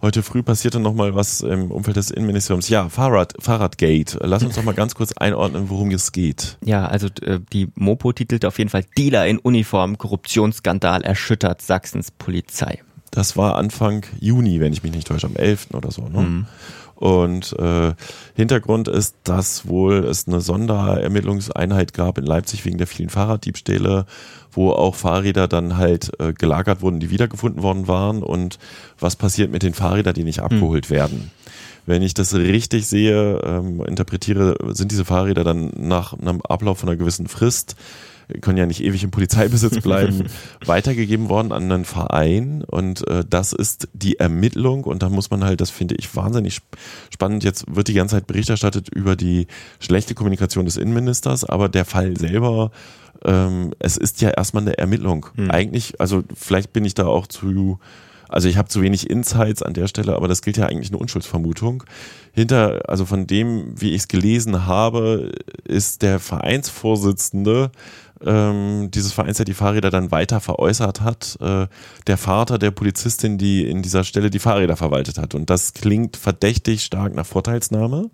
heute 0.00 0.22
früh 0.22 0.42
passierte 0.42 0.80
noch 0.80 0.94
mal 0.94 1.14
was 1.14 1.42
im 1.42 1.70
Umfeld 1.70 1.98
des 1.98 2.10
Innenministeriums. 2.10 2.70
Ja, 2.70 2.88
Fahrrad, 2.88 3.34
Fahrradgate. 3.38 4.18
Lass 4.22 4.42
uns 4.44 4.54
doch 4.54 4.62
mal 4.62 4.72
ganz 4.72 4.94
kurz 4.94 5.12
einordnen, 5.12 5.68
worum 5.68 5.90
es 5.90 6.12
geht. 6.12 6.56
Ja, 6.64 6.86
also 6.86 7.08
äh, 7.20 7.38
die 7.52 7.68
Mopo 7.74 8.12
titelte 8.12 8.48
auf 8.48 8.56
jeden 8.56 8.70
Fall 8.70 8.84
Dealer 8.96 9.26
in 9.26 9.38
Uniform, 9.38 9.98
Korruptionsskandal 9.98 11.02
erschüttert 11.02 11.60
Sachsens 11.60 12.10
Polizei. 12.10 12.80
Das 13.12 13.36
war 13.36 13.56
Anfang 13.56 14.04
Juni, 14.18 14.58
wenn 14.58 14.72
ich 14.72 14.82
mich 14.82 14.92
nicht 14.92 15.06
täusche, 15.06 15.26
am 15.26 15.36
11. 15.36 15.68
oder 15.74 15.92
so. 15.92 16.08
Ne? 16.08 16.20
Mhm. 16.20 16.46
Und 17.02 17.52
äh, 17.58 17.94
Hintergrund 18.34 18.88
ist, 18.88 19.16
dass 19.24 19.66
wohl 19.66 20.04
es 20.04 20.26
eine 20.26 20.40
Sonderermittlungseinheit 20.40 21.92
gab 21.94 22.16
in 22.16 22.24
Leipzig 22.24 22.64
wegen 22.64 22.78
der 22.78 22.86
vielen 22.86 23.10
Fahrraddiebstähle, 23.10 24.06
wo 24.52 24.70
auch 24.70 24.94
Fahrräder 24.94 25.46
dann 25.46 25.76
halt 25.76 26.12
äh, 26.20 26.32
gelagert 26.32 26.80
wurden, 26.80 27.00
die 27.00 27.10
wiedergefunden 27.10 27.62
worden 27.62 27.86
waren. 27.86 28.22
Und 28.22 28.58
was 28.98 29.16
passiert 29.16 29.50
mit 29.50 29.62
den 29.62 29.74
Fahrrädern, 29.74 30.14
die 30.14 30.24
nicht 30.24 30.40
abgeholt 30.40 30.88
mhm. 30.88 30.94
werden? 30.94 31.30
Wenn 31.84 32.02
ich 32.02 32.14
das 32.14 32.34
richtig 32.34 32.86
sehe, 32.86 33.40
ähm, 33.44 33.84
interpretiere, 33.84 34.56
sind 34.72 34.90
diese 34.90 35.04
Fahrräder 35.04 35.44
dann 35.44 35.72
nach 35.76 36.12
einem 36.12 36.40
Ablauf 36.42 36.78
von 36.78 36.88
einer 36.88 36.98
gewissen 36.98 37.26
Frist 37.26 37.76
können 38.40 38.58
ja 38.58 38.66
nicht 38.66 38.82
ewig 38.82 39.04
im 39.04 39.10
Polizeibesitz 39.10 39.80
bleiben, 39.82 40.24
weitergegeben 40.64 41.28
worden 41.28 41.52
an 41.52 41.70
einen 41.70 41.84
Verein 41.84 42.64
und 42.64 43.06
äh, 43.08 43.24
das 43.28 43.52
ist 43.52 43.88
die 43.92 44.18
Ermittlung 44.18 44.84
und 44.84 45.02
da 45.02 45.08
muss 45.08 45.30
man 45.30 45.44
halt, 45.44 45.60
das 45.60 45.70
finde 45.70 45.94
ich 45.96 46.14
wahnsinnig 46.16 46.60
spannend, 47.12 47.44
jetzt 47.44 47.64
wird 47.74 47.88
die 47.88 47.94
ganze 47.94 48.16
Zeit 48.16 48.26
Bericht 48.26 48.50
erstattet 48.50 48.88
über 48.88 49.16
die 49.16 49.46
schlechte 49.80 50.14
Kommunikation 50.14 50.64
des 50.64 50.76
Innenministers, 50.76 51.44
aber 51.44 51.68
der 51.68 51.84
Fall 51.84 52.16
selber 52.16 52.70
ähm, 53.24 53.72
es 53.78 53.96
ist 53.96 54.20
ja 54.20 54.30
erstmal 54.30 54.62
eine 54.62 54.78
Ermittlung. 54.78 55.26
Hm. 55.36 55.50
Eigentlich, 55.50 56.00
also 56.00 56.24
vielleicht 56.34 56.72
bin 56.72 56.84
ich 56.84 56.94
da 56.94 57.06
auch 57.06 57.26
zu 57.26 57.78
also 58.32 58.48
ich 58.48 58.56
habe 58.56 58.68
zu 58.68 58.80
wenig 58.80 59.10
Insights 59.10 59.62
an 59.62 59.74
der 59.74 59.88
Stelle, 59.88 60.16
aber 60.16 60.26
das 60.26 60.40
gilt 60.40 60.56
ja 60.56 60.64
eigentlich 60.64 60.88
eine 60.88 60.96
Unschuldsvermutung. 60.96 61.84
Hinter, 62.32 62.88
also 62.88 63.04
von 63.04 63.26
dem, 63.26 63.78
wie 63.78 63.90
ich 63.90 64.02
es 64.02 64.08
gelesen 64.08 64.64
habe, 64.64 65.32
ist 65.64 66.00
der 66.00 66.18
Vereinsvorsitzende 66.18 67.70
ähm, 68.24 68.90
dieses 68.90 69.12
Vereins, 69.12 69.36
der 69.36 69.46
die 69.46 69.54
Fahrräder 69.54 69.90
dann 69.90 70.10
weiter 70.10 70.40
veräußert 70.40 71.00
hat, 71.00 71.38
äh, 71.40 71.66
der 72.06 72.16
Vater 72.16 72.58
der 72.58 72.70
Polizistin, 72.70 73.38
die 73.38 73.66
in 73.68 73.82
dieser 73.82 74.04
Stelle 74.04 74.30
die 74.30 74.38
Fahrräder 74.38 74.76
verwaltet 74.76 75.18
hat. 75.18 75.34
Und 75.34 75.50
das 75.50 75.74
klingt 75.74 76.16
verdächtig 76.16 76.84
stark 76.84 77.14
nach 77.14 77.26
Vorteilsnahme. 77.26 78.10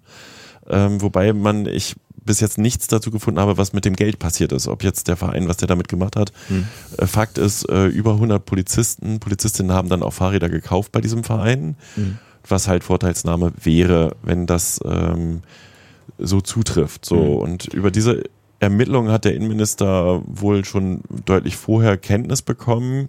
Ähm, 0.69 1.01
wobei 1.01 1.33
man, 1.33 1.67
ich 1.67 1.97
bis 2.25 2.41
jetzt 2.41 2.59
nichts 2.59 2.87
dazu 2.89 3.11
gefunden 3.11 3.41
habe, 3.41 3.57
was 3.57 3.73
mit 3.73 3.87
dem 3.87 3.97
Geld 3.97 4.19
passiert 4.19 4.53
ist. 4.53 4.69
Ob 4.69 4.85
jetzt 4.85 5.09
der 5.09 5.17
Verein, 5.17 5.49
was 5.49 5.57
der 5.57 5.67
damit 5.67 5.89
gemacht 5.89 6.15
hat. 6.15 6.33
Hm. 6.49 6.67
Äh, 6.99 7.07
Fakt 7.07 7.39
ist, 7.39 7.69
äh, 7.69 7.87
über 7.87 8.13
100 8.13 8.45
Polizisten, 8.45 9.19
Polizistinnen 9.19 9.73
haben 9.73 9.89
dann 9.89 10.03
auch 10.03 10.13
Fahrräder 10.13 10.51
gekauft 10.51 10.93
bei 10.93 11.01
diesem 11.01 11.25
Verein, 11.25 11.77
hm. 11.95 12.19
was 12.47 12.69
halt 12.69 12.85
Vorteilsnahme 12.85 13.53
wäre, 13.63 14.15
wenn 14.23 14.47
das 14.47 14.79
ähm, 14.85 15.41
so 16.19 16.41
zutrifft. 16.41 17.07
So 17.07 17.17
hm. 17.17 17.37
und 17.37 17.65
über 17.67 17.91
diese 17.91 18.23
Ermittlungen 18.61 19.13
hat 19.13 19.25
der 19.25 19.35
Innenminister 19.35 20.23
wohl 20.27 20.65
schon 20.65 21.03
deutlich 21.25 21.57
vorher 21.57 21.97
Kenntnis 21.97 22.43
bekommen. 22.43 23.09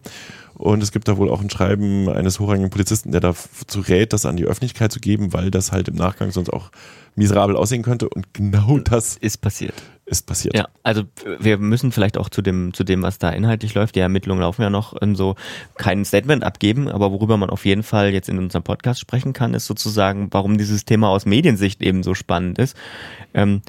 Und 0.59 0.83
es 0.83 0.91
gibt 0.91 1.07
da 1.07 1.15
wohl 1.15 1.29
auch 1.29 1.41
ein 1.41 1.49
Schreiben 1.49 2.09
eines 2.09 2.39
hochrangigen 2.39 2.69
Polizisten, 2.69 3.13
der 3.13 3.21
dazu 3.21 3.79
rät, 3.79 4.11
das 4.11 4.25
an 4.25 4.35
die 4.35 4.43
Öffentlichkeit 4.43 4.91
zu 4.91 4.99
geben, 4.99 5.31
weil 5.31 5.51
das 5.51 5.71
halt 5.71 5.87
im 5.87 5.95
Nachgang 5.95 6.31
sonst 6.31 6.49
auch 6.49 6.69
miserabel 7.15 7.55
aussehen 7.55 7.81
könnte. 7.81 8.09
Und 8.09 8.33
genau 8.33 8.77
das 8.77 9.15
ist 9.15 9.37
passiert. 9.37 9.73
Ist 10.05 10.25
passiert. 10.25 10.57
Ja, 10.57 10.67
also 10.83 11.03
wir 11.39 11.59
müssen 11.59 11.93
vielleicht 11.93 12.17
auch 12.17 12.27
zu 12.27 12.41
dem, 12.41 12.73
zu 12.73 12.83
dem, 12.83 13.03
was 13.03 13.19
da 13.19 13.29
inhaltlich 13.29 13.73
läuft. 13.73 13.95
Die 13.95 13.99
Ermittlungen 14.01 14.41
laufen 14.41 14.61
ja 14.61 14.69
noch 14.69 14.93
in 14.99 15.15
so 15.15 15.35
kein 15.77 16.03
Statement 16.03 16.43
abgeben, 16.43 16.89
aber 16.89 17.11
worüber 17.11 17.37
man 17.37 17.49
auf 17.49 17.63
jeden 17.63 17.83
Fall 17.83 18.11
jetzt 18.11 18.27
in 18.27 18.37
unserem 18.37 18.63
Podcast 18.63 18.99
sprechen 18.99 19.31
kann, 19.31 19.53
ist 19.53 19.65
sozusagen, 19.65 20.27
warum 20.31 20.57
dieses 20.57 20.83
Thema 20.83 21.09
aus 21.09 21.25
Mediensicht 21.25 21.81
eben 21.81 22.03
so 22.03 22.15
spannend 22.15 22.59
ist. 22.59 22.75
Ähm, 23.33 23.61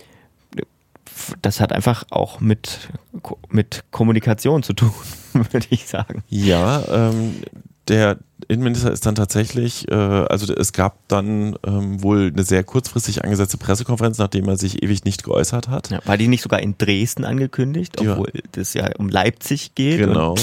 das 1.43 1.61
hat 1.61 1.73
einfach 1.73 2.05
auch 2.11 2.41
mit, 2.41 2.91
mit 3.49 3.85
Kommunikation 3.91 4.63
zu 4.63 4.73
tun, 4.73 4.93
würde 5.33 5.67
ich 5.71 5.87
sagen. 5.87 6.23
Ja, 6.29 6.83
ähm, 6.91 7.35
der 7.89 8.19
Innenminister 8.49 8.93
ist 8.93 9.05
dann 9.05 9.15
tatsächlich, 9.15 9.91
äh, 9.91 9.95
also 9.95 10.53
es 10.55 10.73
gab 10.73 11.09
dann 11.09 11.57
ähm, 11.67 12.03
wohl 12.03 12.31
eine 12.33 12.45
sehr 12.45 12.65
kurzfristig 12.65 13.25
angesetzte 13.25 13.59
Pressekonferenz, 13.59 14.19
nachdem 14.19 14.49
er 14.49 14.57
sich 14.57 14.83
ewig 14.83 15.05
nicht 15.05 15.25
geäußert 15.25 15.69
hat. 15.69 15.91
Ja, 15.91 16.01
war 16.05 16.17
die 16.17 16.29
nicht 16.29 16.43
sogar 16.43 16.61
in 16.61 16.77
Dresden 16.79 17.25
angekündigt, 17.25 18.01
obwohl 18.01 18.31
ja. 18.33 18.41
das 18.53 18.75
ja 18.75 18.91
um 18.97 19.09
Leipzig 19.09 19.75
geht? 19.75 19.99
Genau. 19.99 20.35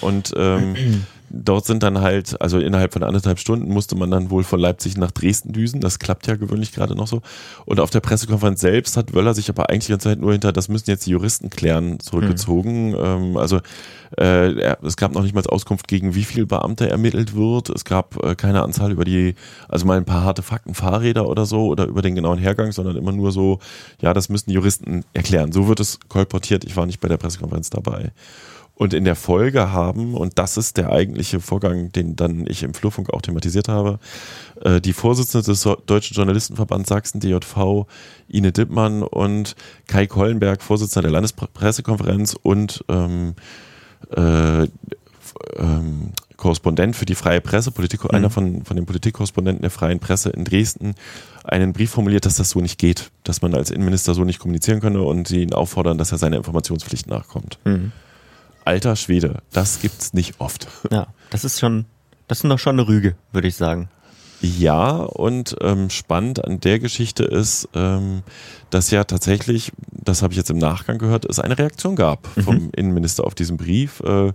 Und, 0.00 0.32
und 0.32 0.34
ähm, 0.36 1.04
dort 1.30 1.66
sind 1.66 1.82
dann 1.82 2.00
halt, 2.00 2.40
also 2.40 2.58
innerhalb 2.58 2.92
von 2.92 3.02
anderthalb 3.02 3.38
Stunden 3.38 3.72
musste 3.72 3.96
man 3.96 4.10
dann 4.10 4.30
wohl 4.30 4.44
von 4.44 4.60
Leipzig 4.60 4.96
nach 4.96 5.10
Dresden 5.10 5.52
düsen. 5.52 5.80
Das 5.80 5.98
klappt 5.98 6.26
ja 6.26 6.36
gewöhnlich 6.36 6.72
gerade 6.72 6.94
noch 6.94 7.06
so. 7.06 7.22
Und 7.64 7.80
auf 7.80 7.90
der 7.90 8.00
Pressekonferenz 8.00 8.60
selbst 8.60 8.96
hat 8.96 9.14
Wöller 9.14 9.34
sich 9.34 9.48
aber 9.48 9.70
eigentlich 9.70 9.86
die 9.86 9.92
ganze 9.92 10.08
Zeit 10.08 10.20
nur 10.20 10.32
hinter, 10.32 10.52
das 10.52 10.68
müssen 10.68 10.90
jetzt 10.90 11.06
die 11.06 11.10
Juristen 11.10 11.50
klären, 11.50 12.00
zurückgezogen. 12.00 12.90
Mhm. 12.90 12.96
Ähm, 13.00 13.36
also 13.36 13.60
äh, 14.16 14.74
es 14.82 14.96
gab 14.96 15.12
noch 15.12 15.22
nicht 15.22 15.34
mal 15.34 15.44
Auskunft, 15.46 15.88
gegen 15.88 16.14
wie 16.14 16.24
viel 16.24 16.46
Beamte 16.46 16.88
ermittelt 16.88 17.34
wird. 17.34 17.70
Es 17.70 17.84
gab 17.84 18.22
äh, 18.24 18.34
keine 18.34 18.62
Anzahl 18.62 18.92
über 18.92 19.04
die, 19.04 19.34
also 19.68 19.86
mal 19.86 19.96
ein 19.96 20.04
paar 20.04 20.24
harte 20.24 20.42
Fakten, 20.42 20.74
Fahrräder 20.74 21.28
oder 21.28 21.46
so 21.46 21.66
oder 21.66 21.86
über 21.86 22.02
den 22.02 22.14
genauen 22.14 22.38
Hergang, 22.38 22.72
sondern 22.72 22.96
immer 22.96 23.12
nur 23.12 23.32
so, 23.32 23.58
ja, 24.00 24.14
das 24.14 24.28
müssen 24.28 24.50
die 24.50 24.54
Juristen 24.54 25.04
erklären. 25.12 25.52
So 25.52 25.68
wird 25.68 25.80
es 25.80 26.00
kolportiert. 26.08 26.64
Ich 26.64 26.76
war 26.76 26.86
nicht 26.86 27.00
bei 27.00 27.08
der 27.08 27.18
Pressekonferenz 27.18 27.70
dabei 27.70 28.12
und 28.78 28.94
in 28.94 29.04
der 29.04 29.16
Folge 29.16 29.72
haben, 29.72 30.14
und 30.14 30.38
das 30.38 30.56
ist 30.56 30.76
der 30.76 30.92
eigentliche 30.92 31.40
Vorgang, 31.40 31.90
den 31.90 32.14
dann 32.14 32.46
ich 32.46 32.62
im 32.62 32.74
Flurfunk 32.74 33.12
auch 33.12 33.20
thematisiert 33.20 33.66
habe, 33.66 33.98
äh, 34.62 34.80
die 34.80 34.92
Vorsitzende 34.92 35.44
des 35.44 35.68
Deutschen 35.86 36.14
Journalistenverbands 36.14 36.88
Sachsen, 36.88 37.18
DJV, 37.18 37.86
Ine 38.28 38.52
Dippmann 38.52 39.02
und 39.02 39.56
Kai 39.88 40.06
Kollenberg, 40.06 40.62
Vorsitzender 40.62 41.08
der 41.08 41.10
Landespressekonferenz 41.10 42.36
und 42.40 42.84
ähm, 42.88 43.34
äh, 44.16 44.68
ähm, 45.56 46.12
Korrespondent 46.36 46.94
für 46.94 47.04
die 47.04 47.16
freie 47.16 47.40
Presse, 47.40 47.72
Politik, 47.72 48.04
mhm. 48.04 48.10
einer 48.10 48.30
von, 48.30 48.64
von 48.64 48.76
den 48.76 48.86
Politikkorrespondenten 48.86 49.62
der 49.62 49.72
freien 49.72 49.98
Presse 49.98 50.30
in 50.30 50.44
Dresden, 50.44 50.94
einen 51.42 51.72
Brief 51.72 51.90
formuliert, 51.90 52.26
dass 52.26 52.36
das 52.36 52.50
so 52.50 52.60
nicht 52.60 52.78
geht, 52.78 53.10
dass 53.24 53.42
man 53.42 53.54
als 53.54 53.72
Innenminister 53.72 54.14
so 54.14 54.22
nicht 54.22 54.38
kommunizieren 54.38 54.78
könne 54.78 55.02
und 55.02 55.26
sie 55.26 55.42
ihn 55.42 55.52
auffordern, 55.52 55.98
dass 55.98 56.12
er 56.12 56.18
seiner 56.18 56.36
Informationspflicht 56.36 57.08
nachkommt. 57.08 57.58
Mhm 57.64 57.90
alter 58.68 58.96
Schwede, 58.96 59.42
das 59.50 59.80
gibt's 59.80 60.12
nicht 60.12 60.40
oft. 60.40 60.68
Ja, 60.90 61.08
das 61.30 61.44
ist 61.44 61.58
schon, 61.58 61.86
das 62.28 62.44
ist 62.44 62.50
doch 62.50 62.58
schon 62.58 62.78
eine 62.78 62.86
Rüge, 62.86 63.16
würde 63.32 63.48
ich 63.48 63.56
sagen. 63.56 63.88
Ja, 64.40 64.90
und 64.90 65.56
ähm, 65.62 65.90
spannend 65.90 66.44
an 66.44 66.60
der 66.60 66.78
Geschichte 66.78 67.24
ist, 67.24 67.68
ähm, 67.74 68.22
dass 68.70 68.90
ja 68.90 69.04
tatsächlich, 69.04 69.72
das 69.90 70.22
habe 70.22 70.32
ich 70.32 70.36
jetzt 70.36 70.50
im 70.50 70.58
Nachgang 70.58 70.98
gehört, 70.98 71.24
es 71.24 71.40
eine 71.40 71.58
Reaktion 71.58 71.96
gab 71.96 72.26
vom 72.44 72.56
mhm. 72.56 72.70
Innenminister 72.76 73.24
auf 73.24 73.34
diesen 73.34 73.56
Brief. 73.56 74.00
Äh, 74.00 74.32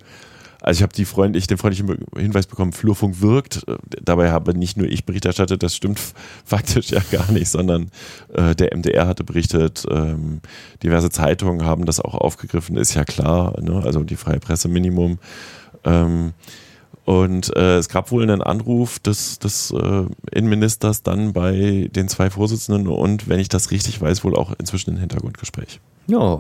also 0.64 0.80
ich 0.80 0.84
habe 0.84 0.94
die 0.94 1.04
freundlich, 1.04 1.46
den 1.46 1.58
freundlichen 1.58 2.06
Hinweis 2.16 2.48
bekommen, 2.48 2.72
Flurfunk 2.72 3.20
wirkt. 3.20 3.66
Dabei 4.02 4.32
habe 4.32 4.58
nicht 4.58 4.78
nur 4.78 4.88
ich 4.88 5.06
Bericht 5.06 5.26
erstattet, 5.26 5.62
das 5.62 5.76
stimmt 5.76 6.00
faktisch 6.46 6.90
ja 6.90 7.02
gar 7.12 7.32
nicht, 7.32 7.50
sondern 7.50 7.92
äh, 8.34 8.56
der 8.56 8.76
MDR 8.76 9.06
hatte 9.06 9.26
berichtet, 9.26 9.86
ähm, 9.92 10.40
diverse 10.82 11.10
Zeitungen 11.10 11.66
haben 11.66 11.86
das 11.86 12.00
auch 12.00 12.16
aufgegriffen, 12.16 12.78
ist 12.78 12.94
ja 12.94 13.04
klar, 13.04 13.60
ne? 13.62 13.82
also 13.84 14.04
die 14.04 14.16
freie 14.16 14.40
Presse 14.40 14.70
Minimum. 14.70 15.20
Ähm, 15.84 16.32
und 17.06 17.54
äh, 17.56 17.78
es 17.78 17.90
gab 17.90 18.12
wohl 18.12 18.24
einen 18.24 18.42
Anruf 18.42 19.00
des, 19.00 19.40
des 19.40 19.72
äh, 19.72 20.06
Innenministers 20.32 21.04
dann 21.04 21.34
bei 21.34 21.90
den 21.94 22.08
zwei 22.08 22.30
Vorsitzenden 22.30 22.88
und, 22.88 23.28
wenn 23.28 23.40
ich 23.40 23.50
das 23.50 23.72
richtig 23.72 24.00
weiß, 24.00 24.24
wohl 24.24 24.36
auch 24.36 24.54
inzwischen 24.58 24.92
ein 24.92 24.98
Hintergrundgespräch. 24.98 25.82
Ja, 26.08 26.40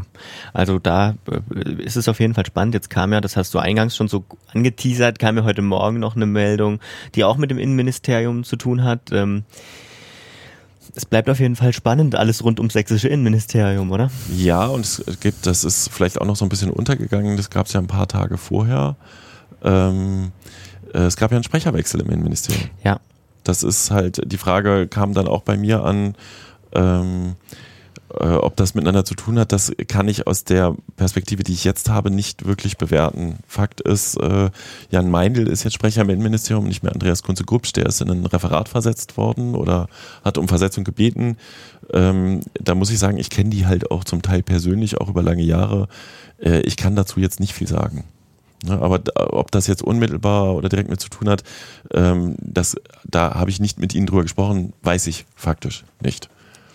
also 0.53 0.79
da 0.79 1.15
äh, 1.29 1.83
ist 1.83 1.97
es 1.97 2.07
auf 2.07 2.19
jeden 2.19 2.33
Fall 2.33 2.45
spannend. 2.45 2.73
Jetzt 2.73 2.89
kam 2.89 3.11
ja, 3.11 3.19
das 3.19 3.35
hast 3.35 3.53
du 3.53 3.59
eingangs 3.59 3.95
schon 3.95 4.07
so 4.07 4.23
angeteasert, 4.53 5.19
kam 5.19 5.37
ja 5.37 5.43
heute 5.43 5.61
Morgen 5.61 5.99
noch 5.99 6.15
eine 6.15 6.25
Meldung, 6.25 6.79
die 7.15 7.25
auch 7.25 7.37
mit 7.37 7.51
dem 7.51 7.57
Innenministerium 7.57 8.45
zu 8.45 8.55
tun 8.55 8.83
hat. 8.83 9.11
Ähm, 9.11 9.43
es 10.95 11.05
bleibt 11.05 11.29
auf 11.29 11.39
jeden 11.39 11.55
Fall 11.55 11.73
spannend, 11.73 12.15
alles 12.15 12.43
rund 12.43 12.59
ums 12.59 12.73
sächsische 12.73 13.07
Innenministerium, 13.07 13.91
oder? 13.91 14.11
Ja, 14.35 14.67
und 14.67 14.85
es 14.85 15.03
gibt, 15.19 15.45
das 15.45 15.63
ist 15.63 15.89
vielleicht 15.91 16.21
auch 16.21 16.25
noch 16.25 16.35
so 16.35 16.45
ein 16.45 16.49
bisschen 16.49 16.69
untergegangen, 16.69 17.35
das 17.35 17.49
gab 17.49 17.65
es 17.65 17.73
ja 17.73 17.79
ein 17.79 17.87
paar 17.87 18.07
Tage 18.07 18.37
vorher. 18.37 18.95
Ähm, 19.63 20.31
äh, 20.93 20.99
es 20.99 21.15
gab 21.15 21.31
ja 21.31 21.37
einen 21.37 21.43
Sprecherwechsel 21.43 22.01
im 22.01 22.09
Innenministerium. 22.09 22.69
Ja. 22.83 22.99
Das 23.43 23.63
ist 23.63 23.91
halt, 23.91 24.21
die 24.31 24.37
Frage 24.37 24.87
kam 24.87 25.13
dann 25.13 25.27
auch 25.27 25.41
bei 25.41 25.57
mir 25.57 25.83
an, 25.83 26.15
ähm, 26.73 27.35
äh, 28.19 28.27
ob 28.27 28.55
das 28.55 28.75
miteinander 28.75 29.05
zu 29.05 29.15
tun 29.15 29.39
hat, 29.39 29.51
das 29.51 29.71
kann 29.87 30.07
ich 30.07 30.27
aus 30.27 30.43
der 30.43 30.75
Perspektive, 30.97 31.43
die 31.43 31.53
ich 31.53 31.63
jetzt 31.63 31.89
habe, 31.89 32.11
nicht 32.11 32.45
wirklich 32.45 32.77
bewerten. 32.77 33.37
Fakt 33.47 33.81
ist, 33.81 34.17
äh, 34.17 34.51
Jan 34.91 35.09
Meindl 35.09 35.47
ist 35.47 35.63
jetzt 35.63 35.73
Sprecher 35.73 36.01
im 36.03 36.09
Innenministerium, 36.09 36.67
nicht 36.67 36.83
mehr 36.83 36.93
Andreas 36.93 37.23
Kunze-Grubsch, 37.23 37.73
der 37.73 37.87
ist 37.87 38.01
in 38.01 38.11
ein 38.11 38.25
Referat 38.25 38.69
versetzt 38.69 39.17
worden 39.17 39.55
oder 39.55 39.87
hat 40.23 40.37
um 40.37 40.47
Versetzung 40.47 40.83
gebeten. 40.83 41.37
Ähm, 41.91 42.41
da 42.53 42.75
muss 42.75 42.91
ich 42.91 42.99
sagen, 42.99 43.17
ich 43.17 43.29
kenne 43.29 43.49
die 43.49 43.65
halt 43.65 43.89
auch 43.89 44.03
zum 44.03 44.21
Teil 44.21 44.43
persönlich, 44.43 45.01
auch 45.01 45.09
über 45.09 45.23
lange 45.23 45.43
Jahre. 45.43 45.87
Äh, 46.39 46.61
ich 46.61 46.77
kann 46.77 46.95
dazu 46.95 47.19
jetzt 47.19 47.39
nicht 47.39 47.53
viel 47.53 47.67
sagen. 47.67 48.03
Ja, 48.65 48.79
aber 48.79 49.01
ob 49.15 49.51
das 49.51 49.67
jetzt 49.67 49.81
unmittelbar 49.81 50.55
oder 50.55 50.69
direkt 50.69 50.89
mit 50.89 51.01
zu 51.01 51.09
tun 51.09 51.29
hat, 51.29 51.43
ähm, 51.93 52.35
das, 52.39 52.75
da 53.03 53.35
habe 53.35 53.49
ich 53.49 53.59
nicht 53.59 53.79
mit 53.79 53.93
Ihnen 53.93 54.07
drüber 54.07 54.21
gesprochen, 54.23 54.73
weiß 54.83 55.07
ich 55.07 55.25
faktisch 55.35 55.83
nicht. 56.01 56.29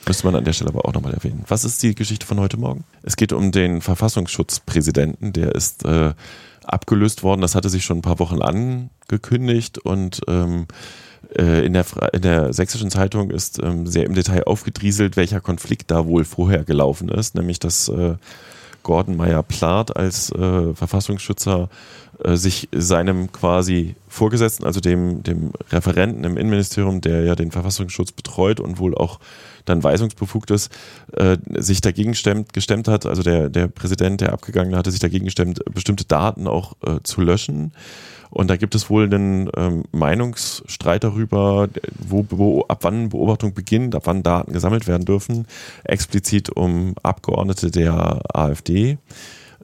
Müsste 0.06 0.26
man 0.26 0.36
an 0.36 0.44
der 0.44 0.52
Stelle 0.52 0.70
aber 0.70 0.84
auch 0.84 0.94
nochmal 0.94 1.14
erwähnen. 1.14 1.44
Was 1.48 1.64
ist 1.64 1.82
die 1.82 1.94
Geschichte 1.94 2.26
von 2.26 2.40
heute 2.40 2.56
Morgen? 2.56 2.84
Es 3.02 3.16
geht 3.16 3.32
um 3.32 3.52
den 3.52 3.80
Verfassungsschutzpräsidenten, 3.80 5.32
der 5.32 5.54
ist 5.54 5.84
äh, 5.84 6.12
abgelöst 6.64 7.22
worden. 7.22 7.40
Das 7.40 7.54
hatte 7.54 7.68
sich 7.68 7.84
schon 7.84 7.98
ein 7.98 8.02
paar 8.02 8.18
Wochen 8.18 8.42
angekündigt 8.42 9.78
und 9.78 10.20
ähm, 10.28 10.66
äh, 11.36 11.64
in, 11.64 11.72
der, 11.72 11.84
in 12.12 12.22
der 12.22 12.52
sächsischen 12.52 12.90
Zeitung 12.90 13.30
ist 13.30 13.62
ähm, 13.62 13.86
sehr 13.86 14.04
im 14.04 14.14
Detail 14.14 14.44
aufgedrieselt, 14.44 15.16
welcher 15.16 15.40
Konflikt 15.40 15.90
da 15.90 16.06
wohl 16.06 16.24
vorher 16.24 16.64
gelaufen 16.64 17.08
ist, 17.08 17.34
nämlich 17.34 17.58
dass 17.58 17.88
äh, 17.88 18.14
Gordon 18.82 19.16
Meyer-Plath 19.16 19.96
als 19.96 20.30
äh, 20.32 20.74
Verfassungsschützer 20.74 21.68
äh, 22.22 22.36
sich 22.36 22.68
seinem 22.72 23.30
quasi 23.32 23.94
Vorgesetzten, 24.08 24.64
also 24.64 24.80
dem, 24.80 25.22
dem 25.22 25.52
Referenten 25.70 26.24
im 26.24 26.36
Innenministerium, 26.36 27.00
der 27.00 27.22
ja 27.24 27.34
den 27.34 27.50
Verfassungsschutz 27.50 28.12
betreut 28.12 28.60
und 28.60 28.78
wohl 28.78 28.94
auch 28.94 29.20
dann 29.68 29.82
weisungsbefugt 29.82 30.50
ist, 30.50 30.70
äh, 31.16 31.36
sich 31.56 31.80
dagegen 31.80 32.14
stemmt, 32.14 32.52
gestemmt 32.52 32.88
hat, 32.88 33.06
also 33.06 33.22
der, 33.22 33.48
der 33.48 33.68
Präsident, 33.68 34.20
der 34.20 34.32
Abgegangene, 34.32 34.76
hatte 34.76 34.90
sich 34.90 35.00
dagegen 35.00 35.24
gestemmt, 35.24 35.60
bestimmte 35.72 36.04
Daten 36.04 36.46
auch 36.46 36.74
äh, 36.84 37.00
zu 37.02 37.20
löschen. 37.20 37.72
Und 38.30 38.50
da 38.50 38.56
gibt 38.56 38.74
es 38.74 38.90
wohl 38.90 39.04
einen 39.04 39.50
ähm, 39.56 39.84
Meinungsstreit 39.92 41.02
darüber, 41.04 41.68
wo, 41.98 42.26
wo, 42.28 42.64
ab 42.68 42.80
wann 42.82 43.08
Beobachtung 43.08 43.54
beginnt, 43.54 43.94
ab 43.94 44.02
wann 44.04 44.22
Daten 44.22 44.52
gesammelt 44.52 44.86
werden 44.86 45.04
dürfen, 45.04 45.46
explizit 45.84 46.50
um 46.50 46.94
Abgeordnete 47.02 47.70
der 47.70 48.20
AfD. 48.34 48.98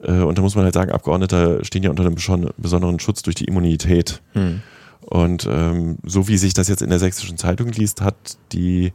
Äh, 0.03 0.11
und 0.21 0.37
da 0.37 0.41
muss 0.41 0.55
man 0.55 0.65
halt 0.65 0.73
sagen, 0.73 0.91
Abgeordnete 0.91 1.63
stehen 1.63 1.83
ja 1.83 1.91
unter 1.91 2.05
einem 2.05 2.15
besonderen 2.57 2.99
Schutz 2.99 3.21
durch 3.21 3.35
die 3.35 3.45
Immunität. 3.45 4.21
Hm. 4.33 4.61
Und 5.01 5.47
ähm, 5.49 5.97
so 6.03 6.27
wie 6.27 6.37
sich 6.37 6.55
das 6.55 6.67
jetzt 6.67 6.81
in 6.81 6.89
der 6.89 6.99
sächsischen 6.99 7.37
Zeitung 7.37 7.67
liest, 7.67 8.01
hat 8.01 8.15
die 8.51 8.91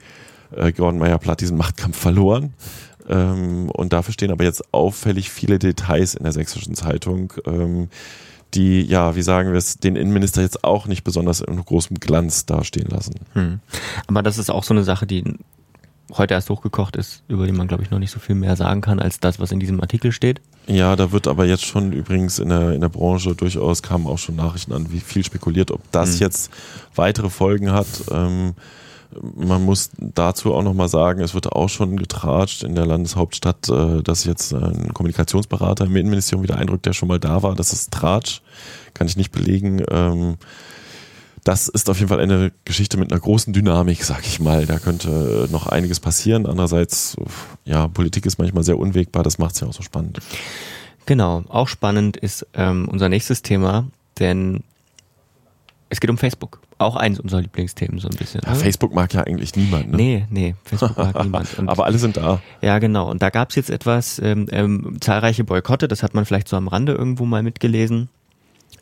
äh, 0.54 0.72
Gordon 0.72 0.98
Meyer-Platt 0.98 1.40
diesen 1.40 1.56
Machtkampf 1.56 1.96
verloren. 1.96 2.54
Ähm, 3.08 3.70
und 3.70 3.92
dafür 3.92 4.12
stehen 4.12 4.30
aber 4.30 4.44
jetzt 4.44 4.72
auffällig 4.72 5.30
viele 5.30 5.58
Details 5.58 6.14
in 6.14 6.22
der 6.22 6.32
sächsischen 6.32 6.74
Zeitung, 6.74 7.32
ähm, 7.46 7.88
die, 8.54 8.82
ja, 8.82 9.16
wie 9.16 9.22
sagen 9.22 9.50
wir 9.50 9.58
es, 9.58 9.78
den 9.78 9.96
Innenminister 9.96 10.42
jetzt 10.42 10.64
auch 10.64 10.86
nicht 10.86 11.04
besonders 11.04 11.40
in 11.40 11.64
großem 11.64 11.98
Glanz 11.98 12.46
dastehen 12.46 12.88
lassen. 12.88 13.14
Hm. 13.34 13.60
Aber 14.06 14.22
das 14.22 14.38
ist 14.38 14.50
auch 14.50 14.64
so 14.64 14.74
eine 14.74 14.84
Sache, 14.84 15.06
die 15.06 15.24
heute 16.16 16.34
erst 16.34 16.50
hochgekocht 16.50 16.96
ist, 16.96 17.22
über 17.28 17.46
die 17.46 17.52
man, 17.52 17.68
glaube 17.68 17.82
ich, 17.84 17.90
noch 17.90 18.00
nicht 18.00 18.10
so 18.10 18.18
viel 18.18 18.34
mehr 18.34 18.56
sagen 18.56 18.80
kann, 18.80 18.98
als 18.98 19.20
das, 19.20 19.38
was 19.38 19.52
in 19.52 19.60
diesem 19.60 19.80
Artikel 19.80 20.10
steht. 20.10 20.40
Ja, 20.66 20.96
da 20.96 21.12
wird 21.12 21.28
aber 21.28 21.46
jetzt 21.46 21.64
schon 21.64 21.92
übrigens 21.92 22.38
in 22.40 22.48
der, 22.48 22.72
in 22.72 22.80
der 22.80 22.88
Branche 22.88 23.34
durchaus 23.34 23.82
kamen 23.82 24.06
auch 24.06 24.18
schon 24.18 24.36
Nachrichten 24.36 24.72
an, 24.72 24.92
wie 24.92 25.00
viel 25.00 25.24
spekuliert, 25.24 25.70
ob 25.70 25.80
das 25.92 26.14
hm. 26.14 26.20
jetzt 26.20 26.50
weitere 26.94 27.30
Folgen 27.30 27.72
hat. 27.72 27.86
Ähm, 28.10 28.54
man 29.34 29.64
muss 29.64 29.90
dazu 29.98 30.54
auch 30.54 30.62
nochmal 30.62 30.88
sagen, 30.88 31.20
es 31.20 31.34
wird 31.34 31.52
auch 31.52 31.68
schon 31.68 31.96
getratscht 31.96 32.62
in 32.62 32.74
der 32.74 32.86
Landeshauptstadt, 32.86 33.68
äh, 33.68 34.02
dass 34.02 34.24
jetzt 34.24 34.52
ein 34.52 34.94
Kommunikationsberater 34.94 35.86
im 35.86 35.96
Innenministerium 35.96 36.42
wieder 36.42 36.56
eindrückt, 36.56 36.86
der 36.86 36.92
schon 36.92 37.08
mal 37.08 37.18
da 37.18 37.42
war. 37.42 37.54
Das 37.54 37.72
ist 37.72 37.90
Tratsch, 37.90 38.42
kann 38.94 39.06
ich 39.06 39.16
nicht 39.16 39.32
belegen. 39.32 39.82
Ähm, 39.90 40.36
das 41.44 41.68
ist 41.68 41.88
auf 41.88 41.98
jeden 41.98 42.08
Fall 42.08 42.20
eine 42.20 42.52
Geschichte 42.64 42.98
mit 42.98 43.12
einer 43.12 43.20
großen 43.20 43.52
Dynamik, 43.52 44.04
sag 44.04 44.26
ich 44.26 44.40
mal. 44.40 44.66
Da 44.66 44.78
könnte 44.78 45.48
noch 45.50 45.66
einiges 45.66 45.98
passieren. 45.98 46.46
Andererseits, 46.46 47.16
ja, 47.64 47.88
Politik 47.88 48.26
ist 48.26 48.38
manchmal 48.38 48.62
sehr 48.62 48.78
unwegbar, 48.78 49.22
das 49.22 49.38
macht 49.38 49.54
es 49.54 49.60
ja 49.60 49.68
auch 49.68 49.72
so 49.72 49.82
spannend. 49.82 50.20
Genau, 51.06 51.42
auch 51.48 51.68
spannend 51.68 52.16
ist 52.16 52.46
ähm, 52.54 52.88
unser 52.88 53.08
nächstes 53.08 53.42
Thema, 53.42 53.86
denn 54.18 54.62
es 55.88 55.98
geht 55.98 56.10
um 56.10 56.18
Facebook. 56.18 56.60
Auch 56.80 56.96
eines 56.96 57.20
unserer 57.20 57.42
Lieblingsthemen 57.42 57.98
so 57.98 58.08
ein 58.08 58.16
bisschen. 58.16 58.40
Ja, 58.46 58.54
Facebook 58.54 58.94
mag 58.94 59.12
ja 59.12 59.22
eigentlich 59.22 59.54
niemand. 59.54 59.90
Ne? 59.90 59.96
Nee, 59.96 60.26
nee, 60.30 60.54
Facebook 60.64 60.96
mag 60.96 61.14
niemand. 61.22 61.58
Und 61.58 61.68
Aber 61.68 61.84
alle 61.84 61.98
sind 61.98 62.16
da. 62.16 62.40
Ja, 62.62 62.78
genau. 62.78 63.10
Und 63.10 63.20
da 63.20 63.28
gab 63.28 63.50
es 63.50 63.56
jetzt 63.56 63.68
etwas, 63.68 64.18
ähm, 64.18 64.46
ähm, 64.50 64.96
zahlreiche 64.98 65.44
Boykotte, 65.44 65.88
das 65.88 66.02
hat 66.02 66.14
man 66.14 66.24
vielleicht 66.24 66.48
so 66.48 66.56
am 66.56 66.68
Rande 66.68 66.92
irgendwo 66.92 67.26
mal 67.26 67.42
mitgelesen. 67.42 68.08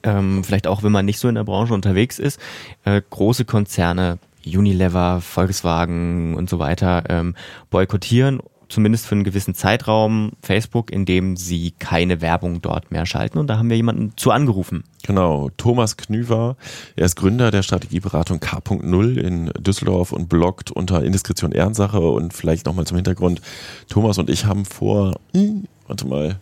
Ähm, 0.05 0.45
vielleicht 0.45 0.69
auch, 0.69 0.85
wenn 0.85 0.93
man 0.93 1.07
nicht 1.07 1.19
so 1.19 1.29
in 1.29 1.35
der 1.35 1.43
Branche 1.43 1.75
unterwegs 1.75 2.21
ist. 2.21 2.39
Äh, 2.85 3.03
große 3.11 3.45
Konzerne, 3.45 4.19
Unilever, 4.47 5.21
Volkswagen 5.21 6.37
und 6.37 6.49
so 6.49 6.61
weiter, 6.61 7.03
ähm, 7.09 7.35
boykottieren 7.71 8.41
zumindest 8.69 9.07
für 9.07 9.15
einen 9.15 9.25
gewissen 9.25 9.55
Zeitraum 9.55 10.33
Facebook, 10.43 10.91
in 10.91 11.05
dem 11.05 11.37
sie 11.37 11.73
keine 11.79 12.21
Werbung 12.21 12.61
dort 12.61 12.91
mehr 12.91 13.07
schalten. 13.07 13.39
Und 13.39 13.49
da 13.49 13.59
haben 13.59 13.71
wir 13.71 13.77
jemanden 13.77 14.13
zu 14.17 14.31
angerufen. 14.31 14.85
Genau, 15.05 15.51
Thomas 15.57 15.97
Knüver. 15.97 16.57
Er 16.97 17.07
ist 17.07 17.17
Gründer 17.17 17.51
der 17.51 17.63
Strategieberatung 17.63 18.41
K.0 18.41 19.17
in 19.17 19.51
Düsseldorf 19.59 20.13
und 20.13 20.29
bloggt 20.29 20.71
unter 20.71 21.03
Indiskretion 21.03 21.53
Ehrensache. 21.53 22.01
Und 22.01 22.35
vielleicht 22.35 22.67
nochmal 22.67 22.87
zum 22.87 22.97
Hintergrund. 22.97 23.41
Thomas 23.89 24.19
und 24.19 24.29
ich 24.29 24.45
haben 24.45 24.65
vor, 24.65 25.19
hm, 25.35 25.65
warte 25.87 26.07
mal, 26.07 26.39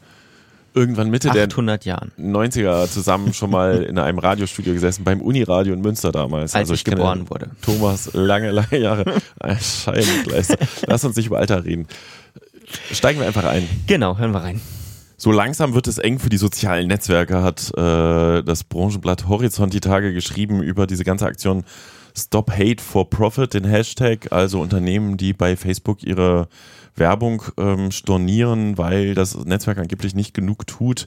irgendwann 0.76 1.10
Mitte 1.10 1.30
der 1.30 1.48
90er 1.48 2.88
zusammen 2.88 3.32
schon 3.32 3.50
mal 3.50 3.82
in 3.88 3.98
einem 3.98 4.18
Radiostudio 4.18 4.74
gesessen, 4.74 5.02
beim 5.04 5.20
Uniradio 5.20 5.72
in 5.72 5.80
Münster 5.80 6.12
damals. 6.12 6.54
Als 6.54 6.70
also 6.70 6.74
ich, 6.74 6.80
ich 6.80 6.84
geboren 6.84 7.28
wurde. 7.30 7.50
Thomas, 7.62 8.10
lange, 8.12 8.50
lange 8.50 8.78
Jahre. 8.78 9.04
Scheibenkleister. 9.60 10.58
Lass 10.86 11.04
uns 11.04 11.16
nicht 11.16 11.26
über 11.26 11.38
Alter 11.38 11.64
reden. 11.64 11.86
Steigen 12.92 13.20
wir 13.20 13.26
einfach 13.26 13.44
ein. 13.44 13.68
Genau, 13.86 14.18
hören 14.18 14.32
wir 14.32 14.42
rein. 14.42 14.60
So 15.16 15.32
langsam 15.32 15.72
wird 15.72 15.88
es 15.88 15.96
eng 15.96 16.18
für 16.18 16.28
die 16.28 16.36
sozialen 16.36 16.88
Netzwerke, 16.88 17.42
hat 17.42 17.72
äh, 17.76 18.42
das 18.42 18.64
Branchenblatt 18.64 19.28
Horizont 19.28 19.72
die 19.72 19.80
Tage 19.80 20.12
geschrieben 20.12 20.62
über 20.62 20.86
diese 20.86 21.04
ganze 21.04 21.24
Aktion 21.24 21.64
Stop 22.14 22.50
Hate 22.50 22.82
for 22.82 23.08
Profit, 23.08 23.54
den 23.54 23.64
Hashtag, 23.64 24.30
also 24.30 24.60
Unternehmen, 24.60 25.16
die 25.16 25.32
bei 25.32 25.56
Facebook 25.56 26.02
ihre 26.02 26.48
Werbung 26.96 27.42
ähm, 27.58 27.90
stornieren, 27.90 28.78
weil 28.78 29.14
das 29.14 29.36
Netzwerk 29.44 29.78
angeblich 29.78 30.14
nicht 30.14 30.34
genug 30.34 30.66
tut 30.66 31.06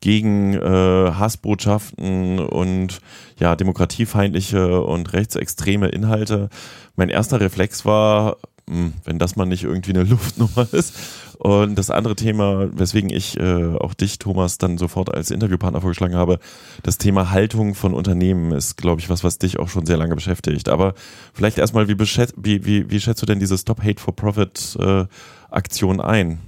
gegen 0.00 0.54
äh, 0.54 0.60
Hassbotschaften 0.60 2.38
und 2.38 3.00
ja 3.38 3.56
demokratiefeindliche 3.56 4.82
und 4.82 5.12
rechtsextreme 5.12 5.88
Inhalte. 5.88 6.48
Mein 6.96 7.08
erster 7.08 7.40
Reflex 7.40 7.84
war, 7.84 8.36
hm, 8.68 8.92
wenn 9.04 9.18
das 9.18 9.36
mal 9.36 9.46
nicht 9.46 9.64
irgendwie 9.64 9.90
eine 9.90 10.04
Luftnummer 10.08 10.68
ist. 10.72 10.94
Und 11.38 11.76
das 11.76 11.90
andere 11.90 12.16
Thema, 12.16 12.68
weswegen 12.76 13.10
ich 13.10 13.38
äh, 13.38 13.76
auch 13.76 13.94
dich, 13.94 14.18
Thomas, 14.18 14.58
dann 14.58 14.76
sofort 14.76 15.14
als 15.14 15.30
Interviewpartner 15.30 15.80
vorgeschlagen 15.80 16.16
habe, 16.16 16.40
das 16.82 16.98
Thema 16.98 17.30
Haltung 17.30 17.76
von 17.76 17.94
Unternehmen 17.94 18.50
ist, 18.50 18.76
glaube 18.76 19.00
ich, 19.00 19.08
was, 19.08 19.22
was 19.22 19.38
dich 19.38 19.58
auch 19.60 19.68
schon 19.68 19.86
sehr 19.86 19.96
lange 19.96 20.16
beschäftigt. 20.16 20.68
Aber 20.68 20.94
vielleicht 21.32 21.58
erstmal, 21.58 21.88
wie, 21.88 21.96
wie, 21.98 22.64
wie, 22.64 22.90
wie 22.90 23.00
schätzt 23.00 23.22
du 23.22 23.26
denn 23.26 23.38
diese 23.38 23.56
Stop 23.56 23.84
Hate 23.84 24.00
for 24.02 24.16
Profit 24.16 24.76
äh, 24.80 25.04
Aktion 25.48 26.00
ein? 26.00 26.40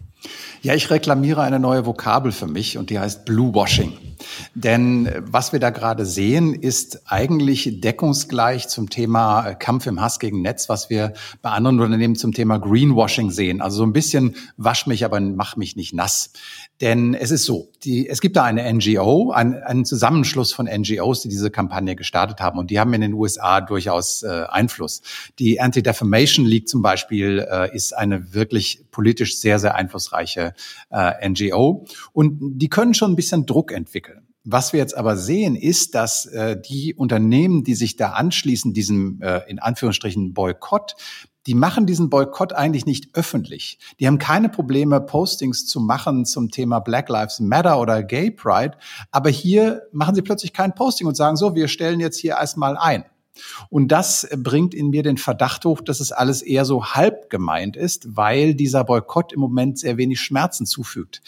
Ja, 0.62 0.74
ich 0.74 0.90
reklamiere 0.90 1.42
eine 1.42 1.59
neue 1.59 1.87
Vokabel 1.87 2.33
für 2.33 2.46
mich 2.46 2.76
und 2.76 2.90
die 2.90 2.98
heißt 2.98 3.24
Blue 3.24 3.54
Washing. 3.54 3.92
Denn 4.54 5.06
äh, 5.06 5.22
was 5.24 5.52
wir 5.52 5.61
da 5.61 5.70
gerade 5.70 6.04
sehen, 6.04 6.54
ist 6.54 7.11
eigentlich 7.11 7.80
deckungsgleich 7.80 8.68
zum 8.68 8.90
Thema 8.90 9.48
äh, 9.48 9.54
Kampf 9.54 9.87
im 9.87 10.00
Hass 10.00 10.18
gegen 10.18 10.42
Netz, 10.42 10.68
was 10.68 10.90
wir 10.90 11.14
bei 11.40 11.50
anderen 11.50 11.80
Unternehmen 11.80 12.16
zum 12.16 12.33
Thema 12.33 12.59
Greenwashing 12.59 13.30
sehen. 13.30 13.62
Also 13.62 13.78
so 13.78 13.85
ein 13.85 13.92
bisschen 13.92 14.37
wasch 14.56 14.87
mich, 14.87 15.04
aber 15.04 15.20
mach 15.20 15.56
mich 15.56 15.76
nicht 15.76 15.94
nass. 15.94 16.33
Denn 16.80 17.14
es 17.14 17.30
ist 17.30 17.44
so, 17.44 17.70
die, 17.84 18.08
es 18.08 18.20
gibt 18.20 18.36
da 18.36 18.44
eine 18.44 18.72
NGO, 18.72 19.32
ein, 19.32 19.54
einen 19.62 19.84
Zusammenschluss 19.84 20.52
von 20.52 20.66
NGOs, 20.66 21.20
die 21.20 21.28
diese 21.28 21.50
Kampagne 21.50 21.94
gestartet 21.94 22.40
haben. 22.40 22.58
Und 22.58 22.70
die 22.70 22.80
haben 22.80 22.94
in 22.94 23.02
den 23.02 23.12
USA 23.12 23.60
durchaus 23.60 24.22
äh, 24.22 24.44
Einfluss. 24.48 25.02
Die 25.38 25.60
Anti-Defamation 25.60 26.46
League 26.46 26.68
zum 26.68 26.80
Beispiel 26.80 27.46
äh, 27.50 27.74
ist 27.74 27.96
eine 27.96 28.32
wirklich 28.32 28.86
politisch 28.90 29.38
sehr, 29.38 29.58
sehr 29.58 29.74
einflussreiche 29.74 30.54
äh, 30.90 31.28
NGO. 31.28 31.86
Und 32.12 32.58
die 32.58 32.68
können 32.68 32.94
schon 32.94 33.12
ein 33.12 33.16
bisschen 33.16 33.44
Druck 33.44 33.72
entwickeln. 33.72 34.26
Was 34.44 34.72
wir 34.72 34.80
jetzt 34.80 34.96
aber 34.96 35.18
sehen, 35.18 35.54
ist, 35.54 35.94
dass 35.94 36.24
äh, 36.24 36.58
die 36.58 36.94
Unternehmen, 36.94 37.62
die 37.62 37.74
sich 37.74 37.96
da 37.96 38.12
anschließen, 38.12 38.72
diesem 38.72 39.20
äh, 39.20 39.42
in 39.48 39.58
Anführungsstrichen 39.58 40.32
Boykott, 40.32 40.96
die 41.46 41.55
machen 41.55 41.87
diesen 41.87 42.11
Boykott 42.11 42.53
eigentlich 42.53 42.87
nicht 42.87 43.14
öffentlich. 43.14 43.79
Die 43.98 44.07
haben 44.07 44.18
keine 44.18 44.48
Probleme, 44.48 45.00
Postings 45.00 45.66
zu 45.66 45.81
machen 45.81 46.24
zum 46.24 46.50
Thema 46.50 46.81
Black 46.81 47.09
Lives 47.09 47.40
Matter 47.40 47.81
oder 47.81 48.03
Gay 48.03 48.31
Pride. 48.31 48.76
Aber 49.11 49.31
hier 49.31 49.83
machen 49.92 50.14
sie 50.14 50.22
plötzlich 50.22 50.53
kein 50.53 50.74
Posting 50.74 51.07
und 51.07 51.16
sagen 51.16 51.37
so, 51.37 51.55
wir 51.55 51.68
stellen 51.68 52.00
jetzt 52.00 52.18
hier 52.18 52.33
erstmal 52.33 52.76
ein. 52.76 53.05
Und 53.68 53.88
das 53.88 54.29
bringt 54.37 54.74
in 54.74 54.90
mir 54.90 55.03
den 55.03 55.16
Verdacht 55.16 55.64
hoch, 55.64 55.81
dass 55.81 56.00
es 56.00 56.12
alles 56.12 56.42
eher 56.42 56.64
so 56.64 56.85
halb 56.85 57.31
gemeint 57.31 57.76
ist, 57.76 58.16
weil 58.16 58.55
dieser 58.55 58.85
Boykott 58.85 59.33
im 59.33 59.40
Moment 59.40 59.79
sehr 59.79 59.96
wenig 59.96 60.20
Schmerzen 60.20 60.66
zufügt. 60.66 61.22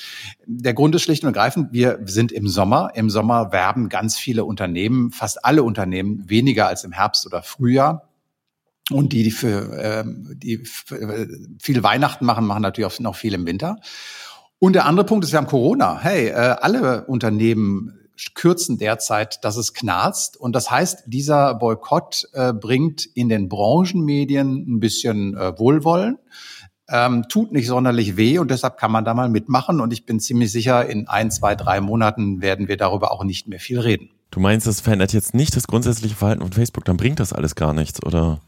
Der 0.46 0.74
Grund 0.74 0.94
ist 0.94 1.02
schlicht 1.02 1.22
und 1.22 1.28
ergreifend, 1.28 1.72
wir 1.72 2.00
sind 2.04 2.32
im 2.32 2.48
Sommer. 2.48 2.90
Im 2.94 3.08
Sommer 3.08 3.52
werben 3.52 3.88
ganz 3.88 4.18
viele 4.18 4.44
Unternehmen, 4.44 5.10
fast 5.10 5.44
alle 5.44 5.62
Unternehmen, 5.62 6.28
weniger 6.28 6.66
als 6.66 6.84
im 6.84 6.92
Herbst 6.92 7.26
oder 7.26 7.42
Frühjahr. 7.42 8.11
Und 8.90 9.12
die, 9.12 9.22
die 9.22 9.30
für 9.30 9.78
ähm, 9.80 10.34
die 10.36 10.58
für 10.64 11.28
viel 11.60 11.82
Weihnachten 11.82 12.24
machen, 12.24 12.46
machen 12.46 12.62
natürlich 12.62 12.92
auch 12.92 12.98
noch 13.00 13.16
viel 13.16 13.34
im 13.34 13.46
Winter. 13.46 13.76
Und 14.58 14.74
der 14.74 14.86
andere 14.86 15.06
Punkt 15.06 15.24
ist, 15.24 15.32
wir 15.32 15.38
haben 15.38 15.46
Corona. 15.46 15.98
Hey, 16.00 16.28
äh, 16.28 16.34
alle 16.34 17.04
Unternehmen 17.06 17.98
kürzen 18.34 18.78
derzeit, 18.78 19.44
dass 19.44 19.56
es 19.56 19.74
knarzt. 19.74 20.36
Und 20.36 20.54
das 20.54 20.70
heißt, 20.70 21.04
dieser 21.06 21.54
Boykott 21.54 22.28
äh, 22.32 22.52
bringt 22.52 23.04
in 23.04 23.28
den 23.28 23.48
Branchenmedien 23.48 24.64
ein 24.68 24.80
bisschen 24.80 25.36
äh, 25.36 25.58
Wohlwollen. 25.58 26.18
Ähm, 26.88 27.24
tut 27.28 27.52
nicht 27.52 27.68
sonderlich 27.68 28.16
weh 28.16 28.38
und 28.38 28.50
deshalb 28.50 28.76
kann 28.76 28.92
man 28.92 29.04
da 29.04 29.14
mal 29.14 29.28
mitmachen. 29.28 29.80
Und 29.80 29.92
ich 29.92 30.04
bin 30.04 30.20
ziemlich 30.20 30.52
sicher, 30.52 30.86
in 30.86 31.08
ein, 31.08 31.30
zwei, 31.30 31.54
drei 31.54 31.80
Monaten 31.80 32.42
werden 32.42 32.68
wir 32.68 32.76
darüber 32.76 33.12
auch 33.12 33.24
nicht 33.24 33.48
mehr 33.48 33.60
viel 33.60 33.80
reden. 33.80 34.10
Du 34.30 34.40
meinst, 34.40 34.66
das 34.66 34.80
verändert 34.80 35.12
jetzt 35.12 35.34
nicht 35.34 35.56
das 35.56 35.66
grundsätzliche 35.66 36.14
Verhalten 36.14 36.42
von 36.42 36.52
Facebook, 36.52 36.84
dann 36.84 36.96
bringt 36.96 37.20
das 37.20 37.32
alles 37.32 37.54
gar 37.54 37.72
nichts, 37.72 38.02
oder? 38.02 38.40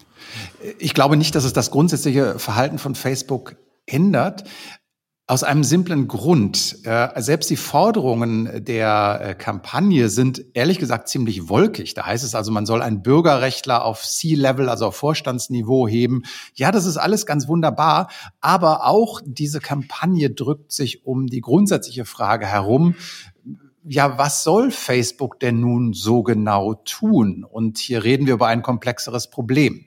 Ich 0.78 0.94
glaube 0.94 1.16
nicht, 1.16 1.34
dass 1.34 1.44
es 1.44 1.52
das 1.52 1.70
grundsätzliche 1.70 2.38
Verhalten 2.38 2.78
von 2.78 2.94
Facebook 2.94 3.56
ändert. 3.86 4.44
Aus 5.26 5.42
einem 5.42 5.64
simplen 5.64 6.06
Grund. 6.06 6.84
Äh, 6.84 7.08
selbst 7.22 7.48
die 7.48 7.56
Forderungen 7.56 8.62
der 8.62 9.20
äh, 9.22 9.34
Kampagne 9.34 10.10
sind 10.10 10.44
ehrlich 10.52 10.78
gesagt 10.78 11.08
ziemlich 11.08 11.48
wolkig. 11.48 11.94
Da 11.94 12.04
heißt 12.04 12.24
es 12.24 12.34
also, 12.34 12.52
man 12.52 12.66
soll 12.66 12.82
einen 12.82 13.02
Bürgerrechtler 13.02 13.86
auf 13.86 14.02
C-Level, 14.04 14.68
also 14.68 14.88
auf 14.88 14.96
Vorstandsniveau 14.96 15.88
heben. 15.88 16.24
Ja, 16.54 16.70
das 16.72 16.84
ist 16.84 16.98
alles 16.98 17.24
ganz 17.24 17.48
wunderbar. 17.48 18.10
Aber 18.42 18.86
auch 18.86 19.22
diese 19.24 19.60
Kampagne 19.60 20.28
drückt 20.28 20.72
sich 20.72 21.06
um 21.06 21.26
die 21.26 21.40
grundsätzliche 21.40 22.04
Frage 22.04 22.44
herum, 22.44 22.94
ja, 23.86 24.18
was 24.18 24.42
soll 24.44 24.70
Facebook 24.70 25.38
denn 25.40 25.60
nun 25.60 25.92
so 25.92 26.22
genau 26.22 26.74
tun? 26.74 27.44
Und 27.44 27.78
hier 27.78 28.02
reden 28.02 28.26
wir 28.26 28.34
über 28.34 28.48
ein 28.48 28.62
komplexeres 28.62 29.28
Problem 29.28 29.86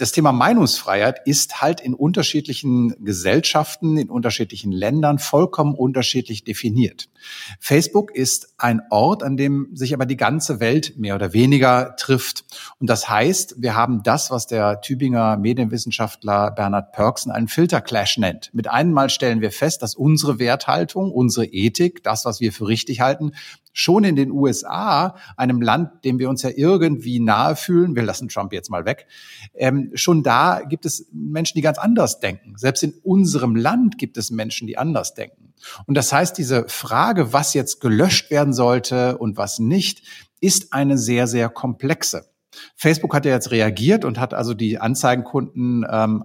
das 0.00 0.12
Thema 0.12 0.32
Meinungsfreiheit 0.32 1.20
ist 1.26 1.60
halt 1.60 1.80
in 1.80 1.94
unterschiedlichen 1.94 3.04
Gesellschaften, 3.04 3.98
in 3.98 4.08
unterschiedlichen 4.08 4.72
Ländern 4.72 5.18
vollkommen 5.18 5.74
unterschiedlich 5.74 6.44
definiert. 6.44 7.10
Facebook 7.58 8.14
ist 8.14 8.54
ein 8.58 8.82
Ort, 8.90 9.22
an 9.22 9.36
dem 9.36 9.68
sich 9.74 9.94
aber 9.94 10.06
die 10.06 10.16
ganze 10.16 10.60
Welt 10.60 10.94
mehr 10.96 11.14
oder 11.14 11.32
weniger 11.32 11.94
trifft. 11.96 12.44
Und 12.78 12.88
das 12.88 13.08
heißt, 13.08 13.56
wir 13.58 13.74
haben 13.74 14.02
das, 14.02 14.30
was 14.30 14.46
der 14.46 14.80
Tübinger 14.80 15.36
Medienwissenschaftler 15.36 16.50
Bernhard 16.50 16.92
Pörksen 16.92 17.32
einen 17.32 17.48
Filterclash 17.48 18.18
nennt. 18.18 18.52
Mit 18.54 18.68
einem 18.68 18.92
Mal 18.92 19.10
stellen 19.10 19.40
wir 19.40 19.50
fest, 19.50 19.82
dass 19.82 19.94
unsere 19.94 20.38
Werthaltung, 20.38 21.10
unsere 21.10 21.46
Ethik, 21.46 22.02
das, 22.02 22.24
was 22.24 22.40
wir 22.40 22.52
für 22.52 22.68
richtig 22.68 23.00
halten, 23.00 23.32
schon 23.72 24.04
in 24.04 24.16
den 24.16 24.30
USA, 24.30 25.16
einem 25.36 25.62
Land, 25.62 26.04
dem 26.04 26.18
wir 26.18 26.28
uns 26.28 26.42
ja 26.42 26.50
irgendwie 26.54 27.20
nahe 27.20 27.56
fühlen, 27.56 27.94
wir 27.94 28.02
lassen 28.02 28.28
Trump 28.28 28.52
jetzt 28.52 28.70
mal 28.70 28.84
weg, 28.84 29.06
ähm, 29.54 29.90
schon 29.94 30.22
da 30.22 30.60
gibt 30.68 30.86
es 30.86 31.06
Menschen, 31.12 31.56
die 31.56 31.62
ganz 31.62 31.78
anders 31.78 32.20
denken. 32.20 32.54
Selbst 32.56 32.82
in 32.82 32.94
unserem 33.02 33.54
Land 33.56 33.98
gibt 33.98 34.16
es 34.16 34.30
Menschen, 34.30 34.66
die 34.66 34.76
anders 34.76 35.14
denken. 35.14 35.39
Und 35.86 35.96
das 35.96 36.12
heißt, 36.12 36.36
diese 36.38 36.68
Frage, 36.68 37.32
was 37.32 37.54
jetzt 37.54 37.80
gelöscht 37.80 38.30
werden 38.30 38.52
sollte 38.52 39.18
und 39.18 39.36
was 39.36 39.58
nicht, 39.58 40.02
ist 40.40 40.72
eine 40.72 40.98
sehr, 40.98 41.26
sehr 41.26 41.48
komplexe. 41.48 42.30
Facebook 42.76 43.14
hat 43.14 43.24
ja 43.24 43.32
jetzt 43.32 43.50
reagiert 43.50 44.04
und 44.04 44.18
hat 44.18 44.34
also 44.34 44.54
die 44.54 44.78
Anzeigenkunden 44.78 45.86
ähm, 45.88 46.24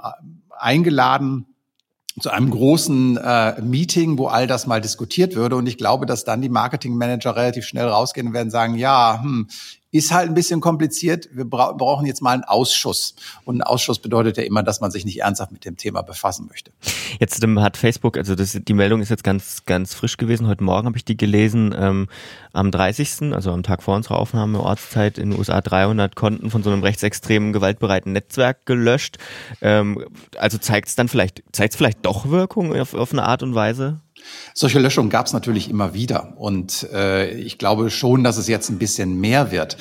eingeladen, 0.58 1.48
zu 2.20 2.30
einem 2.30 2.50
großen 2.50 3.18
äh, 3.18 3.62
Meeting, 3.62 4.18
wo 4.18 4.28
all 4.28 4.48
das 4.48 4.68
mal 4.68 4.80
diskutiert 4.80 5.36
würde. 5.36 5.58
Und 5.58 5.68
ich 5.68 5.78
glaube, 5.78 6.06
dass 6.06 6.24
dann 6.24 6.42
die 6.42 6.50
Marketingmanager 6.50 7.36
relativ 7.36 7.66
schnell 7.66 7.88
rausgehen 7.88 8.28
und 8.28 8.34
werden 8.34 8.52
sagen, 8.52 8.76
ja, 8.76 9.20
hm, 9.22 9.50
ist 9.96 10.12
halt 10.12 10.28
ein 10.28 10.34
bisschen 10.34 10.60
kompliziert. 10.60 11.30
Wir 11.32 11.46
bra 11.46 11.72
brauchen 11.72 12.06
jetzt 12.06 12.22
mal 12.22 12.32
einen 12.32 12.44
Ausschuss. 12.44 13.16
Und 13.46 13.58
ein 13.58 13.62
Ausschuss 13.62 14.00
bedeutet 14.00 14.38
ja 14.38 14.44
immer, 14.44 14.62
dass 14.62 14.82
man 14.82 14.92
sich 14.92 15.06
nicht 15.06 15.22
ernsthaft 15.22 15.54
mit 15.54 15.64
dem 15.64 15.78
Thema 15.78 16.02
befassen 16.02 16.48
möchte. 16.48 16.72
Jetzt 17.20 17.42
ähm, 17.44 17.62
hat 17.62 17.78
Facebook, 17.78 18.18
also 18.18 18.36
das, 18.36 18.60
die 18.62 18.74
Meldung 18.74 19.02
ist 19.02 19.10
jetzt 19.10 19.24
ganz, 19.24 19.64
ganz 19.66 19.94
frisch 19.94 20.18
gewesen. 20.18 20.48
Heute 20.48 20.66
Morgen 20.66 20.88
habe 20.88 20.98
ich 20.98 21.06
die 21.06 21.16
gelesen. 21.16 21.74
Ähm, 21.78 22.08
am 22.52 22.72
30., 22.72 23.34
also 23.34 23.52
am 23.52 23.64
Tag 23.64 23.84
vor 23.84 23.96
unserer 23.96 24.18
Aufnahme, 24.18 24.60
Ortszeit 24.60 25.18
in 25.18 25.30
den 25.30 25.40
USA 25.40 25.62
300 25.62 26.16
Konten 26.16 26.50
von 26.52 26.62
so 26.62 26.72
einem 26.72 26.84
rechtsextremen, 26.84 27.54
gewaltbereiten 27.54 28.12
Netzwerk 28.12 28.66
gelöscht. 28.66 29.18
Ähm, 29.62 30.06
also 30.38 30.58
zeigt 30.58 30.90
es 30.90 30.96
dann 30.96 31.08
vielleicht, 31.08 31.44
zeigt 31.54 31.74
es 31.74 31.78
vielleicht 31.78 32.06
doch 32.06 32.30
Wirkung 32.30 32.76
auf, 32.78 32.94
auf 32.94 33.14
eine 33.14 33.24
Art 33.24 33.44
und 33.44 33.56
Weise? 33.56 34.02
Solche 34.54 34.80
Löschungen 34.80 35.10
gab 35.10 35.26
es 35.26 35.34
natürlich 35.34 35.70
immer 35.70 35.94
wieder. 35.94 36.38
Und 36.38 36.88
äh, 36.92 37.34
ich 37.36 37.58
glaube 37.58 37.90
schon, 37.90 38.24
dass 38.24 38.38
es 38.38 38.48
jetzt 38.48 38.70
ein 38.70 38.78
bisschen 38.78 39.20
mehr 39.20 39.52
wird. 39.52 39.78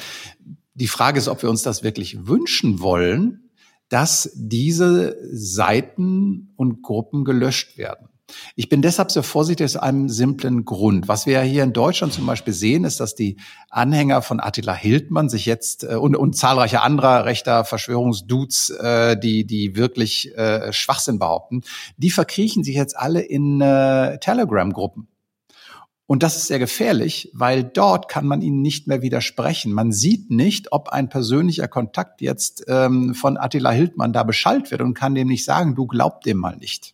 Die 0.75 0.89
Frage 0.89 1.19
ist, 1.19 1.29
ob 1.29 1.43
wir 1.43 1.51
uns 1.51 1.63
das 1.63 1.83
wirklich 1.83 2.27
wünschen 2.27 2.81
wollen, 2.81 3.51
dass 3.89 4.31
diese 4.35 5.17
Seiten 5.33 6.53
und 6.57 6.83
Gruppen 6.83 7.25
gelöscht 7.25 7.79
werden. 7.79 8.09
Ich 8.57 8.69
bin 8.69 8.83
deshalb 8.83 9.11
sehr 9.11 9.23
vorsichtig 9.23 9.65
aus 9.65 9.77
einem 9.77 10.09
simplen 10.09 10.65
Grund. 10.65 11.09
Was 11.09 11.27
wir 11.27 11.35
ja 11.35 11.41
hier 11.43 11.63
in 11.63 11.73
Deutschland 11.73 12.13
zum 12.13 12.27
Beispiel 12.27 12.55
sehen, 12.55 12.85
ist, 12.85 13.01
dass 13.01 13.15
die 13.15 13.37
Anhänger 13.69 14.23
von 14.23 14.41
Attila 14.41 14.75
Hildmann 14.75 15.29
sich 15.29 15.45
jetzt 15.47 15.85
äh, 15.85 15.97
und, 15.97 16.17
und 16.17 16.37
zahlreiche 16.37 16.81
anderer 16.81 17.27
rechter 17.27 17.65
Verschwörungsdudes, 17.65 18.71
äh, 18.71 19.19
die, 19.19 19.47
die 19.47 19.77
wirklich 19.77 20.37
äh, 20.37 20.73
Schwachsinn 20.73 21.19
behaupten, 21.19 21.63
die 21.97 22.11
verkriechen 22.11 22.65
sich 22.65 22.77
jetzt 22.77 22.97
alle 22.97 23.21
in 23.21 23.61
äh, 23.61 24.19
Telegram-Gruppen. 24.19 25.09
Und 26.07 26.23
das 26.23 26.37
ist 26.37 26.49
sehr 26.49 26.59
gefährlich, 26.59 27.31
weil 27.33 27.65
dort 27.65 28.09
kann 28.09 28.27
man 28.27 28.43
ihnen 28.43 28.61
nicht 28.61 28.87
mehr 28.87 29.01
widersprechen. 29.01 29.73
Man 29.73 29.91
sieht 29.91 30.31
nicht, 30.31 30.71
ob 30.71 30.91
ein 30.91 31.09
persönlicher 31.09 31.67
Kontakt 31.67 32.21
jetzt 32.21 32.65
ähm, 32.69 33.15
von 33.15 33.39
Attila 33.39 33.71
Hildmann 33.71 34.13
da 34.13 34.23
beschallt 34.23 34.71
wird 34.71 34.83
und 34.83 34.93
kann 34.93 35.15
dem 35.15 35.29
nicht 35.29 35.47
sagen, 35.47 35.75
du 35.75 35.87
glaub 35.87 36.21
dem 36.21 36.37
mal 36.37 36.57
nicht. 36.57 36.94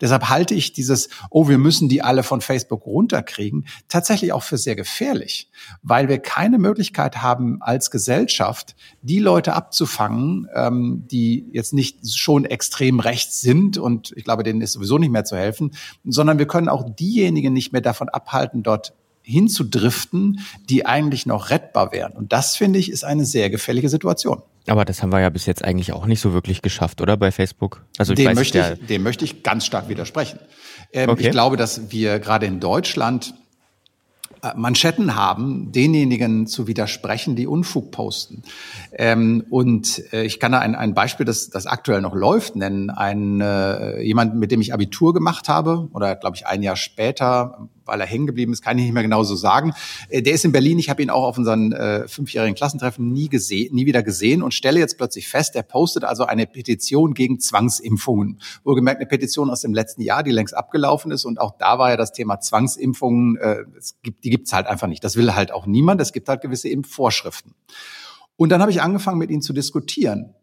Deshalb 0.00 0.28
halte 0.28 0.54
ich 0.54 0.72
dieses, 0.72 1.08
oh, 1.30 1.48
wir 1.48 1.58
müssen 1.58 1.88
die 1.88 2.02
alle 2.02 2.22
von 2.22 2.40
Facebook 2.40 2.86
runterkriegen, 2.86 3.66
tatsächlich 3.88 4.32
auch 4.32 4.42
für 4.42 4.56
sehr 4.56 4.76
gefährlich, 4.76 5.50
weil 5.82 6.08
wir 6.08 6.18
keine 6.18 6.58
Möglichkeit 6.58 7.22
haben, 7.22 7.60
als 7.60 7.90
Gesellschaft 7.90 8.74
die 9.02 9.18
Leute 9.18 9.54
abzufangen, 9.54 10.48
ähm, 10.54 11.04
die 11.10 11.46
jetzt 11.52 11.72
nicht 11.72 12.16
schon 12.16 12.44
extrem 12.44 13.00
rechts 13.00 13.40
sind 13.40 13.78
und 13.78 14.12
ich 14.16 14.24
glaube, 14.24 14.42
denen 14.42 14.60
ist 14.60 14.72
sowieso 14.72 14.98
nicht 14.98 15.10
mehr 15.10 15.24
zu 15.24 15.36
helfen, 15.36 15.72
sondern 16.04 16.38
wir 16.38 16.46
können 16.46 16.68
auch 16.68 16.88
diejenigen 16.88 17.52
nicht 17.52 17.72
mehr 17.72 17.82
davon 17.82 18.08
abhalten, 18.08 18.62
dort 18.62 18.94
hinzudriften, 19.22 20.40
die 20.68 20.86
eigentlich 20.86 21.26
noch 21.26 21.50
rettbar 21.50 21.92
wären. 21.92 22.12
Und 22.12 22.32
das, 22.32 22.56
finde 22.56 22.78
ich, 22.78 22.90
ist 22.90 23.04
eine 23.04 23.26
sehr 23.26 23.50
gefährliche 23.50 23.88
Situation. 23.88 24.42
Aber 24.70 24.84
das 24.84 25.02
haben 25.02 25.10
wir 25.10 25.20
ja 25.20 25.30
bis 25.30 25.46
jetzt 25.46 25.64
eigentlich 25.64 25.92
auch 25.92 26.06
nicht 26.06 26.20
so 26.20 26.32
wirklich 26.32 26.62
geschafft, 26.62 27.00
oder 27.00 27.16
bei 27.16 27.32
Facebook? 27.32 27.84
Also 27.98 28.12
ich 28.12 28.18
dem, 28.18 28.26
weiß, 28.26 28.34
möchte 28.36 28.78
ich, 28.80 28.86
dem 28.86 29.02
möchte 29.02 29.24
ich 29.24 29.42
ganz 29.42 29.66
stark 29.66 29.88
widersprechen. 29.88 30.38
Ähm, 30.92 31.10
okay. 31.10 31.24
Ich 31.24 31.30
glaube, 31.30 31.56
dass 31.56 31.90
wir 31.90 32.20
gerade 32.20 32.46
in 32.46 32.60
Deutschland 32.60 33.34
äh, 34.42 34.52
Manschetten 34.54 35.16
haben, 35.16 35.72
denjenigen 35.72 36.46
zu 36.46 36.68
widersprechen, 36.68 37.34
die 37.34 37.48
Unfug 37.48 37.90
posten. 37.90 38.44
Ähm, 38.92 39.44
und 39.50 40.04
äh, 40.12 40.22
ich 40.22 40.38
kann 40.38 40.52
da 40.52 40.60
ein, 40.60 40.76
ein 40.76 40.94
Beispiel, 40.94 41.26
das, 41.26 41.50
das 41.50 41.66
aktuell 41.66 42.00
noch 42.00 42.14
läuft, 42.14 42.54
nennen. 42.54 42.90
Ein, 42.90 43.40
äh, 43.40 44.00
jemand, 44.02 44.36
mit 44.36 44.52
dem 44.52 44.60
ich 44.60 44.72
Abitur 44.72 45.12
gemacht 45.12 45.48
habe, 45.48 45.88
oder 45.92 46.14
glaube 46.14 46.36
ich 46.36 46.46
ein 46.46 46.62
Jahr 46.62 46.76
später, 46.76 47.68
weil 47.90 48.00
er 48.00 48.06
hängen 48.06 48.26
geblieben 48.26 48.52
ist, 48.52 48.62
kann 48.62 48.78
ich 48.78 48.84
nicht 48.84 48.94
mehr 48.94 49.02
genau 49.02 49.22
so 49.24 49.34
sagen. 49.34 49.74
Äh, 50.08 50.22
der 50.22 50.34
ist 50.34 50.44
in 50.44 50.52
Berlin, 50.52 50.78
ich 50.78 50.88
habe 50.88 51.02
ihn 51.02 51.10
auch 51.10 51.24
auf 51.24 51.36
unseren 51.36 51.72
äh, 51.72 52.08
fünfjährigen 52.08 52.54
Klassentreffen 52.54 53.12
nie 53.12 53.28
gesehen, 53.28 53.74
nie 53.74 53.86
wieder 53.86 54.02
gesehen 54.02 54.42
und 54.42 54.54
stelle 54.54 54.78
jetzt 54.78 54.96
plötzlich 54.96 55.28
fest, 55.28 55.56
er 55.56 55.62
postet 55.62 56.04
also 56.04 56.24
eine 56.24 56.46
Petition 56.46 57.14
gegen 57.14 57.40
Zwangsimpfungen. 57.40 58.40
Wohlgemerkt 58.64 59.00
eine 59.00 59.08
Petition 59.08 59.50
aus 59.50 59.60
dem 59.60 59.74
letzten 59.74 60.02
Jahr, 60.02 60.22
die 60.22 60.30
längst 60.30 60.56
abgelaufen 60.56 61.10
ist 61.10 61.24
und 61.24 61.40
auch 61.40 61.56
da 61.58 61.78
war 61.78 61.90
ja 61.90 61.96
das 61.96 62.12
Thema 62.12 62.40
Zwangsimpfungen, 62.40 63.36
äh, 63.36 63.64
es 63.76 63.96
gibt, 64.02 64.24
die 64.24 64.30
gibt's 64.30 64.52
halt 64.52 64.66
einfach 64.66 64.86
nicht. 64.86 65.04
Das 65.04 65.16
will 65.16 65.34
halt 65.34 65.52
auch 65.52 65.66
niemand. 65.66 66.00
Es 66.00 66.12
gibt 66.12 66.28
halt 66.28 66.40
gewisse 66.40 66.68
Impfvorschriften. 66.68 67.54
Und 68.36 68.50
dann 68.50 68.60
habe 68.62 68.70
ich 68.70 68.80
angefangen, 68.80 69.18
mit 69.18 69.30
ihm 69.30 69.42
zu 69.42 69.52
diskutieren. 69.52 70.34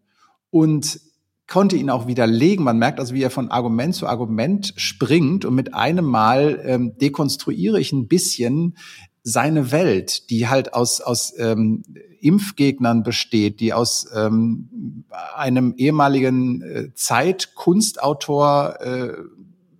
Und 0.50 1.00
konnte 1.48 1.78
ihn 1.78 1.90
auch 1.90 2.08
widerlegen. 2.08 2.66
Man 2.66 2.78
merkt 2.78 3.00
also, 3.00 3.14
wie 3.14 3.24
er 3.24 3.32
von 3.32 3.50
Argument 3.52 3.96
zu 3.96 4.08
Argument 4.08 4.74
springt 4.76 5.46
und 5.46 5.56
mit 5.56 5.74
einem 5.74 6.06
Mal 6.06 6.62
ähm, 6.64 6.98
dekonstruiere 6.98 7.80
ich 7.80 7.92
ein 7.92 8.08
bisschen 8.08 8.78
seine 9.24 9.72
Welt, 9.72 10.30
die 10.30 10.48
halt 10.48 10.74
aus, 10.74 11.02
aus 11.02 11.34
ähm, 11.38 11.84
Impfgegnern 12.22 13.04
besteht, 13.04 13.60
die 13.60 13.74
aus 13.74 14.08
ähm, 14.16 15.04
einem 15.36 15.74
ehemaligen 15.78 16.62
äh, 16.62 16.94
Zeitkunstautor 16.94 18.78
äh, 18.80 19.14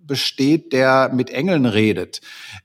besteht, 0.02 0.72
der 0.72 1.10
mit 1.14 1.30
Engeln 1.30 1.66
redet, 1.66 2.20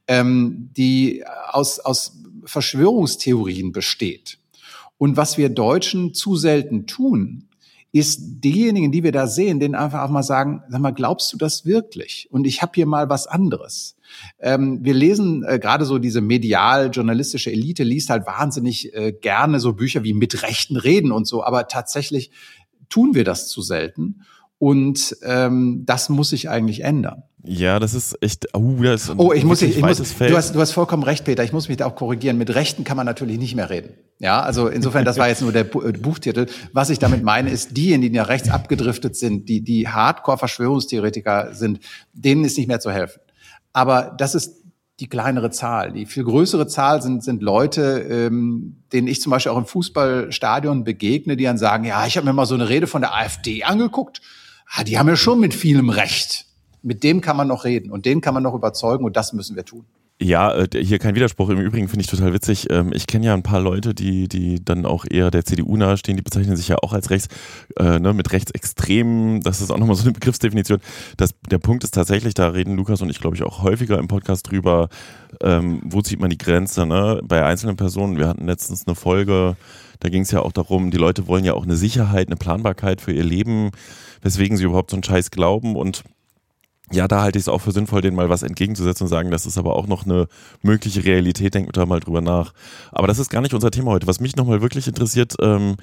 ähm, 0.08 0.72
die 0.76 1.24
aus, 1.52 1.80
aus 1.80 2.18
Verschwörungstheorien 2.46 3.72
besteht. 3.72 4.40
Und 4.98 5.18
was 5.18 5.38
wir 5.38 5.50
Deutschen 5.50 6.14
zu 6.14 6.36
selten 6.36 6.88
tun, 6.88 7.50
ist 7.94 8.42
diejenigen, 8.44 8.92
die 8.92 9.04
wir 9.04 9.12
da 9.12 9.28
sehen, 9.28 9.60
denen 9.60 9.76
einfach 9.76 10.02
auch 10.02 10.10
mal 10.10 10.24
sagen, 10.24 10.64
sag 10.68 10.82
mal, 10.82 10.92
glaubst 10.92 11.32
du 11.32 11.38
das 11.38 11.64
wirklich? 11.64 12.28
Und 12.32 12.48
ich 12.48 12.64
habe 12.64 12.72
hier 12.74 12.88
mal 12.88 13.08
was 13.08 13.28
anderes. 13.28 13.96
Ähm, 14.40 14.80
wir 14.82 14.96
lesen 14.96 15.44
äh, 15.44 15.60
gerade 15.60 15.86
so 15.86 16.00
diese 16.00 16.20
medial-journalistische 16.20 17.52
Elite 17.52 17.84
liest 17.84 18.10
halt 18.10 18.26
wahnsinnig 18.26 18.96
äh, 18.96 19.12
gerne 19.14 19.60
so 19.60 19.74
Bücher 19.74 20.04
wie 20.04 20.14
Mit 20.14 20.42
Rechten 20.42 20.76
reden 20.76 21.12
und 21.12 21.28
so, 21.28 21.44
aber 21.44 21.68
tatsächlich 21.68 22.32
tun 22.90 23.14
wir 23.14 23.24
das 23.24 23.48
zu 23.48 23.62
selten. 23.62 24.26
Und 24.64 25.18
ähm, 25.24 25.84
das 25.86 26.08
muss 26.08 26.30
sich 26.30 26.50
eigentlich 26.50 26.86
ändern. 26.86 27.24
Ja, 27.44 27.82
das 27.82 27.94
ist 27.94 28.18
echt. 28.22 28.48
Uh, 28.56 28.82
das 28.82 29.10
ist 29.10 29.16
oh, 29.18 29.34
ich 29.34 29.44
muss, 29.44 29.62
ich, 29.62 29.76
ich 29.76 29.84
muss. 29.84 29.98
Du 29.98 30.38
hast, 30.38 30.56
du 30.56 30.62
hast 30.62 30.72
vollkommen 30.72 31.04
recht, 31.04 31.26
Peter. 31.26 31.44
Ich 31.44 31.52
muss 31.52 31.68
mich 31.68 31.76
da 31.76 31.86
auch 31.86 31.96
korrigieren. 31.96 32.38
Mit 32.38 32.56
Rechten 32.56 32.86
kann 32.86 32.96
man 32.96 33.06
natürlich 33.06 33.38
nicht 33.38 33.56
mehr 33.56 33.70
reden. 33.70 33.90
Ja, 34.20 34.40
also 34.40 34.70
insofern, 34.70 35.04
das 35.04 35.18
war 35.18 35.28
jetzt 35.28 35.42
nur 35.42 35.52
der 35.52 35.64
äh, 35.66 35.92
Buchtitel. 35.92 36.46
Was 36.72 36.90
ich 36.90 36.98
damit 36.98 37.24
meine, 37.24 37.50
ist 37.50 37.76
diejenigen, 37.76 38.14
die 38.14 38.20
nach 38.20 38.30
rechts 38.30 38.50
abgedriftet 38.50 39.18
sind, 39.18 39.50
die 39.50 39.66
die 39.66 39.90
Hardcore-Verschwörungstheoretiker 39.90 41.54
sind, 41.54 41.82
denen 42.14 42.46
ist 42.46 42.58
nicht 42.58 42.70
mehr 42.70 42.80
zu 42.80 42.90
helfen. 42.90 43.20
Aber 43.74 44.16
das 44.18 44.34
ist 44.34 44.64
die 45.02 45.10
kleinere 45.10 45.50
Zahl. 45.50 45.92
Die 45.92 46.06
viel 46.06 46.24
größere 46.24 46.68
Zahl 46.68 47.02
sind, 47.02 47.22
sind 47.22 47.44
Leute, 47.44 48.00
ähm, 48.10 48.78
denen 48.94 49.08
ich 49.08 49.22
zum 49.22 49.32
Beispiel 49.32 49.52
auch 49.52 49.58
im 49.58 49.66
Fußballstadion 49.66 50.86
begegne, 50.86 51.36
die 51.36 51.44
dann 51.44 51.58
sagen, 51.58 51.84
ja, 51.84 52.08
ich 52.08 52.16
habe 52.16 52.26
mir 52.26 52.32
mal 52.32 52.46
so 52.46 52.56
eine 52.56 52.70
Rede 52.70 52.88
von 52.88 53.02
der 53.02 53.14
AfD 53.14 53.66
angeguckt. 53.66 54.22
Ah, 54.68 54.84
die 54.84 54.98
haben 54.98 55.08
ja 55.08 55.16
schon 55.16 55.40
mit 55.40 55.54
vielem 55.54 55.90
Recht. 55.90 56.46
Mit 56.82 57.04
dem 57.04 57.22
kann 57.22 57.38
man 57.38 57.48
noch 57.48 57.64
reden 57.64 57.92
und 57.92 58.06
den 58.06 58.22
kann 58.22 58.34
man 58.34 58.44
noch 58.44 58.54
überzeugen 58.54 59.06
und 59.06 59.16
das 59.16 59.34
müssen 59.34 59.56
wir 59.56 59.66
tun. 59.66 59.86
Ja, 60.22 60.54
äh, 60.56 60.68
hier 60.82 61.00
kein 61.00 61.16
Widerspruch. 61.16 61.50
Im 61.50 61.60
Übrigen 61.60 61.90
finde 61.90 62.02
ich 62.02 62.08
total 62.08 62.34
witzig. 62.34 62.68
Ähm, 62.70 62.92
ich 62.94 63.08
kenne 63.08 63.26
ja 63.26 63.34
ein 63.34 63.44
paar 63.44 63.60
Leute, 63.60 63.94
die, 63.94 64.30
die 64.30 64.64
dann 64.64 64.86
auch 64.86 65.06
eher 65.10 65.32
der 65.32 65.44
CDU 65.44 65.76
nahestehen, 65.76 66.16
die 66.16 66.24
bezeichnen 66.24 66.56
sich 66.56 66.68
ja 66.68 66.78
auch 66.82 66.94
als 66.94 67.10
rechts, 67.10 67.28
äh, 67.78 68.00
ne, 68.00 68.14
mit 68.14 68.32
Rechtsextremen. 68.32 69.42
Das 69.42 69.60
ist 69.60 69.72
auch 69.72 69.78
nochmal 69.78 69.96
so 69.96 70.04
eine 70.04 70.12
Begriffsdefinition. 70.14 70.80
Das, 71.18 71.34
der 71.50 71.58
Punkt 71.58 71.84
ist 71.84 71.94
tatsächlich, 71.94 72.36
da 72.36 72.50
reden 72.50 72.78
Lukas 72.78 73.02
und 73.02 73.10
ich, 73.10 73.20
glaube 73.20 73.36
ich, 73.36 73.44
auch 73.44 73.64
häufiger 73.64 73.98
im 73.98 74.08
Podcast 74.08 74.50
drüber, 74.50 74.88
ähm, 75.42 75.82
wo 75.84 76.02
zieht 76.02 76.22
man 76.22 76.30
die 76.30 76.38
Grenze, 76.38 76.86
ne? 76.86 77.20
Bei 77.24 77.44
einzelnen 77.44 77.76
Personen. 77.76 78.18
Wir 78.18 78.28
hatten 78.28 78.46
letztens 78.46 78.88
eine 78.88 78.96
Folge, 78.96 79.58
da 80.00 80.10
ging 80.10 80.22
es 80.22 80.32
ja 80.32 80.42
auch 80.42 80.52
darum, 80.52 80.92
die 80.92 80.98
Leute 80.98 81.28
wollen 81.28 81.44
ja 81.44 81.54
auch 81.54 81.64
eine 81.64 81.76
Sicherheit, 81.76 82.28
eine 82.28 82.38
Planbarkeit 82.38 83.02
für 83.02 83.12
ihr 83.12 83.24
Leben, 83.24 83.72
weswegen 84.24 84.58
sie 84.58 84.64
überhaupt 84.64 84.90
so 84.90 84.96
einen 84.96 85.04
Scheiß 85.04 85.30
glauben 85.30 85.76
und 85.76 86.04
ja, 86.94 87.08
da 87.08 87.22
halte 87.22 87.40
ich 87.40 87.46
es 87.46 87.50
auch 87.50 87.60
für 87.60 87.72
sinnvoll, 87.72 88.02
denen 88.02 88.16
mal 88.16 88.30
was 88.30 88.44
entgegenzusetzen 88.44 89.06
und 89.06 89.10
sagen, 89.10 89.32
das 89.32 89.46
ist 89.46 89.58
aber 89.58 89.76
auch 89.76 89.88
noch 89.88 90.06
eine 90.06 90.28
mögliche 90.62 91.04
Realität, 91.04 91.54
denkt 91.56 91.76
da 91.76 91.86
mal 91.86 92.00
drüber 92.00 92.22
nach. 92.22 92.54
Aber 92.92 93.08
das 93.08 93.20
ist 93.20 93.30
gar 93.30 93.42
nicht 93.42 93.54
unser 93.54 93.72
Thema 93.72 93.92
heute. 93.92 94.06
Was 94.06 94.20
mich 94.20 94.36
nochmal 94.36 94.62
wirklich 94.62 94.88
interessiert, 94.88 95.36
ähm, 95.42 95.76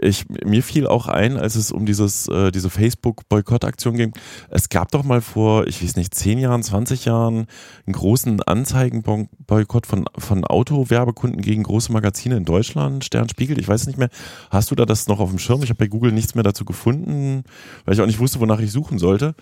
ich, 0.00 0.24
mir 0.28 0.62
fiel 0.62 0.86
auch 0.86 1.08
ein, 1.08 1.36
als 1.36 1.56
es 1.56 1.72
um 1.72 1.84
dieses, 1.84 2.28
äh, 2.28 2.50
diese 2.52 2.70
Facebook-Boykott-Aktion 2.70 3.96
ging, 3.96 4.12
es 4.48 4.68
gab 4.68 4.90
doch 4.92 5.04
mal 5.04 5.20
vor, 5.20 5.66
ich 5.66 5.82
weiß 5.82 5.96
nicht, 5.96 6.14
zehn 6.14 6.38
Jahren, 6.38 6.62
20 6.62 7.04
Jahren 7.04 7.46
einen 7.86 7.92
großen 7.92 8.42
Anzeigenboykott 8.42 9.86
von, 9.86 10.06
von 10.16 10.44
Autowerbekunden 10.44 11.42
gegen 11.42 11.64
große 11.64 11.92
Magazine 11.92 12.36
in 12.36 12.44
Deutschland, 12.44 13.04
Sternspiegel, 13.04 13.58
ich 13.58 13.68
weiß 13.68 13.86
nicht 13.86 13.98
mehr. 13.98 14.08
Hast 14.50 14.70
du 14.70 14.74
da 14.74 14.86
das 14.86 15.06
noch 15.06 15.20
auf 15.20 15.30
dem 15.30 15.38
Schirm? 15.38 15.62
Ich 15.62 15.68
habe 15.68 15.78
bei 15.78 15.88
Google 15.88 16.12
nichts 16.12 16.34
mehr 16.34 16.44
dazu 16.44 16.64
gefunden, 16.64 17.44
weil 17.84 17.94
ich 17.94 18.00
auch 18.00 18.06
nicht 18.06 18.18
wusste, 18.18 18.40
wonach 18.40 18.60
ich 18.60 18.72
suchen 18.72 18.98
sollte. 18.98 19.34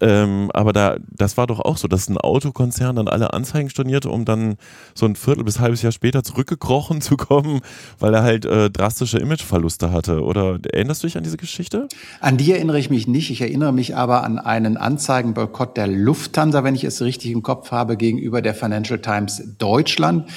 Ähm, 0.00 0.50
aber 0.62 0.72
da, 0.72 0.96
das 1.10 1.36
war 1.36 1.48
doch 1.48 1.58
auch 1.58 1.76
so, 1.76 1.88
dass 1.88 2.08
ein 2.08 2.16
Autokonzern 2.16 2.94
dann 2.94 3.08
alle 3.08 3.32
Anzeigen 3.32 3.68
stornierte, 3.68 4.10
um 4.10 4.24
dann 4.24 4.54
so 4.94 5.06
ein 5.06 5.16
Viertel 5.16 5.42
bis 5.42 5.58
halbes 5.58 5.82
Jahr 5.82 5.90
später 5.90 6.22
zurückgekrochen 6.22 7.00
zu 7.00 7.16
kommen, 7.16 7.62
weil 7.98 8.14
er 8.14 8.22
halt 8.22 8.44
äh, 8.44 8.70
drastische 8.70 9.18
Imageverluste 9.18 9.90
hatte. 9.90 10.22
Oder 10.22 10.60
erinnerst 10.72 11.02
du 11.02 11.08
dich 11.08 11.16
an 11.16 11.24
diese 11.24 11.36
Geschichte? 11.36 11.88
An 12.20 12.36
die 12.36 12.52
erinnere 12.52 12.78
ich 12.78 12.90
mich 12.90 13.08
nicht. 13.08 13.32
Ich 13.32 13.40
erinnere 13.40 13.72
mich 13.72 13.96
aber 13.96 14.22
an 14.22 14.38
einen 14.38 14.76
Anzeigenboykott 14.76 15.76
der 15.76 15.88
Lufthansa, 15.88 16.62
wenn 16.62 16.76
ich 16.76 16.84
es 16.84 17.02
richtig 17.02 17.32
im 17.32 17.42
Kopf 17.42 17.72
habe, 17.72 17.96
gegenüber 17.96 18.40
der 18.40 18.54
Financial 18.54 19.00
Times 19.00 19.42
Deutschland. 19.58 20.30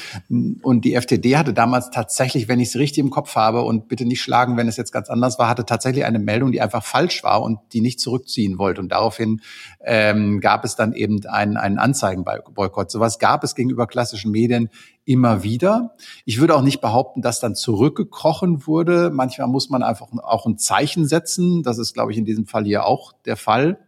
Und 0.63 0.85
die 0.85 0.95
FTD 0.95 1.37
hatte 1.37 1.53
damals 1.53 1.91
tatsächlich, 1.91 2.47
wenn 2.47 2.59
ich 2.59 2.69
es 2.69 2.77
richtig 2.77 3.03
im 3.03 3.11
Kopf 3.11 3.35
habe, 3.35 3.61
und 3.61 3.89
bitte 3.89 4.05
nicht 4.05 4.23
schlagen, 4.23 4.57
wenn 4.57 4.67
es 4.67 4.75
jetzt 4.75 4.91
ganz 4.91 5.07
anders 5.07 5.37
war, 5.37 5.49
hatte 5.49 5.67
tatsächlich 5.67 6.03
eine 6.03 6.17
Meldung, 6.17 6.51
die 6.51 6.61
einfach 6.61 6.83
falsch 6.83 7.23
war 7.23 7.43
und 7.43 7.59
die 7.73 7.81
nicht 7.81 7.99
zurückziehen 7.99 8.57
wollte. 8.57 8.81
Und 8.81 8.89
daraufhin 8.89 9.41
ähm, 9.87 10.39
gab 10.41 10.65
es 10.65 10.75
dann 10.75 10.93
eben 10.93 11.25
einen, 11.27 11.57
einen 11.57 11.77
Anzeigenboykott. 11.77 12.89
Sowas 12.89 13.19
gab 13.19 13.43
es 13.43 13.53
gegenüber 13.53 13.85
klassischen 13.85 14.31
Medien 14.31 14.69
immer 15.05 15.43
wieder. 15.43 15.95
Ich 16.25 16.39
würde 16.39 16.55
auch 16.55 16.63
nicht 16.63 16.81
behaupten, 16.81 17.21
dass 17.21 17.39
dann 17.39 17.53
zurückgekrochen 17.53 18.65
wurde. 18.65 19.11
Manchmal 19.11 19.47
muss 19.47 19.69
man 19.69 19.83
einfach 19.83 20.07
auch 20.23 20.47
ein 20.47 20.57
Zeichen 20.57 21.07
setzen. 21.07 21.61
Das 21.61 21.77
ist, 21.77 21.93
glaube 21.93 22.11
ich, 22.11 22.17
in 22.17 22.25
diesem 22.25 22.47
Fall 22.47 22.65
hier 22.65 22.85
auch 22.85 23.13
der 23.25 23.37
Fall. 23.37 23.79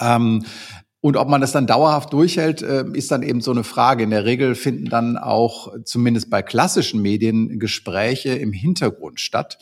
Ähm, 0.00 0.44
und 1.02 1.16
ob 1.16 1.28
man 1.28 1.40
das 1.40 1.52
dann 1.52 1.66
dauerhaft 1.66 2.12
durchhält, 2.12 2.60
äh, 2.60 2.84
ist 2.92 3.10
dann 3.10 3.22
eben 3.22 3.40
so 3.40 3.50
eine 3.50 3.64
Frage. 3.64 4.02
In 4.02 4.10
der 4.10 4.26
Regel 4.26 4.54
finden 4.54 4.84
dann 4.84 5.16
auch 5.16 5.72
zumindest 5.84 6.28
bei 6.28 6.42
klassischen 6.42 7.00
Medien 7.00 7.58
Gespräche 7.58 8.34
im 8.34 8.52
Hintergrund 8.52 9.18
statt, 9.18 9.58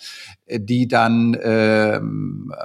äh, 0.46 0.58
die 0.58 0.88
dann 0.88 1.34
äh, 1.34 2.00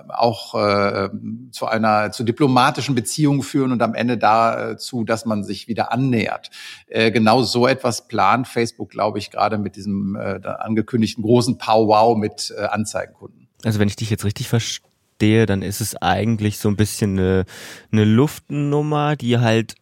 auch 0.09 0.55
äh, 0.55 1.09
zu 1.51 1.67
einer 1.67 2.11
zu 2.11 2.23
diplomatischen 2.23 2.95
Beziehung 2.95 3.43
führen 3.43 3.71
und 3.71 3.81
am 3.83 3.93
Ende 3.93 4.17
dazu, 4.17 5.03
dass 5.03 5.25
man 5.25 5.43
sich 5.43 5.67
wieder 5.67 5.91
annähert. 5.91 6.49
Äh, 6.87 7.11
genau 7.11 7.43
so 7.43 7.67
etwas 7.67 8.07
plant 8.07 8.47
Facebook, 8.47 8.89
glaube 8.89 9.19
ich, 9.19 9.29
gerade 9.29 9.59
mit 9.59 9.75
diesem 9.75 10.15
äh, 10.15 10.39
angekündigten 10.47 11.23
großen 11.23 11.59
Powwow 11.59 12.17
mit 12.17 12.51
äh, 12.57 12.63
Anzeigenkunden. 12.63 13.47
Also 13.63 13.79
wenn 13.79 13.87
ich 13.87 13.95
dich 13.95 14.09
jetzt 14.09 14.25
richtig 14.25 14.49
verstehe, 14.49 14.92
verstehe, 15.13 15.45
dann 15.45 15.61
ist 15.61 15.81
es 15.81 15.95
eigentlich 15.95 16.57
so 16.57 16.69
ein 16.69 16.75
bisschen 16.75 17.17
eine, 17.17 17.45
eine 17.91 18.03
Luftnummer, 18.03 19.15
die 19.15 19.37
halt 19.37 19.75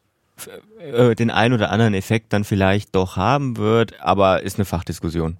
äh, 0.79 1.15
den 1.15 1.29
ein 1.31 1.53
oder 1.53 1.71
anderen 1.71 1.93
Effekt 1.93 2.33
dann 2.33 2.43
vielleicht 2.43 2.95
doch 2.95 3.17
haben 3.17 3.57
wird, 3.57 3.93
aber 4.01 4.43
ist 4.43 4.57
eine 4.57 4.65
Fachdiskussion. 4.65 5.37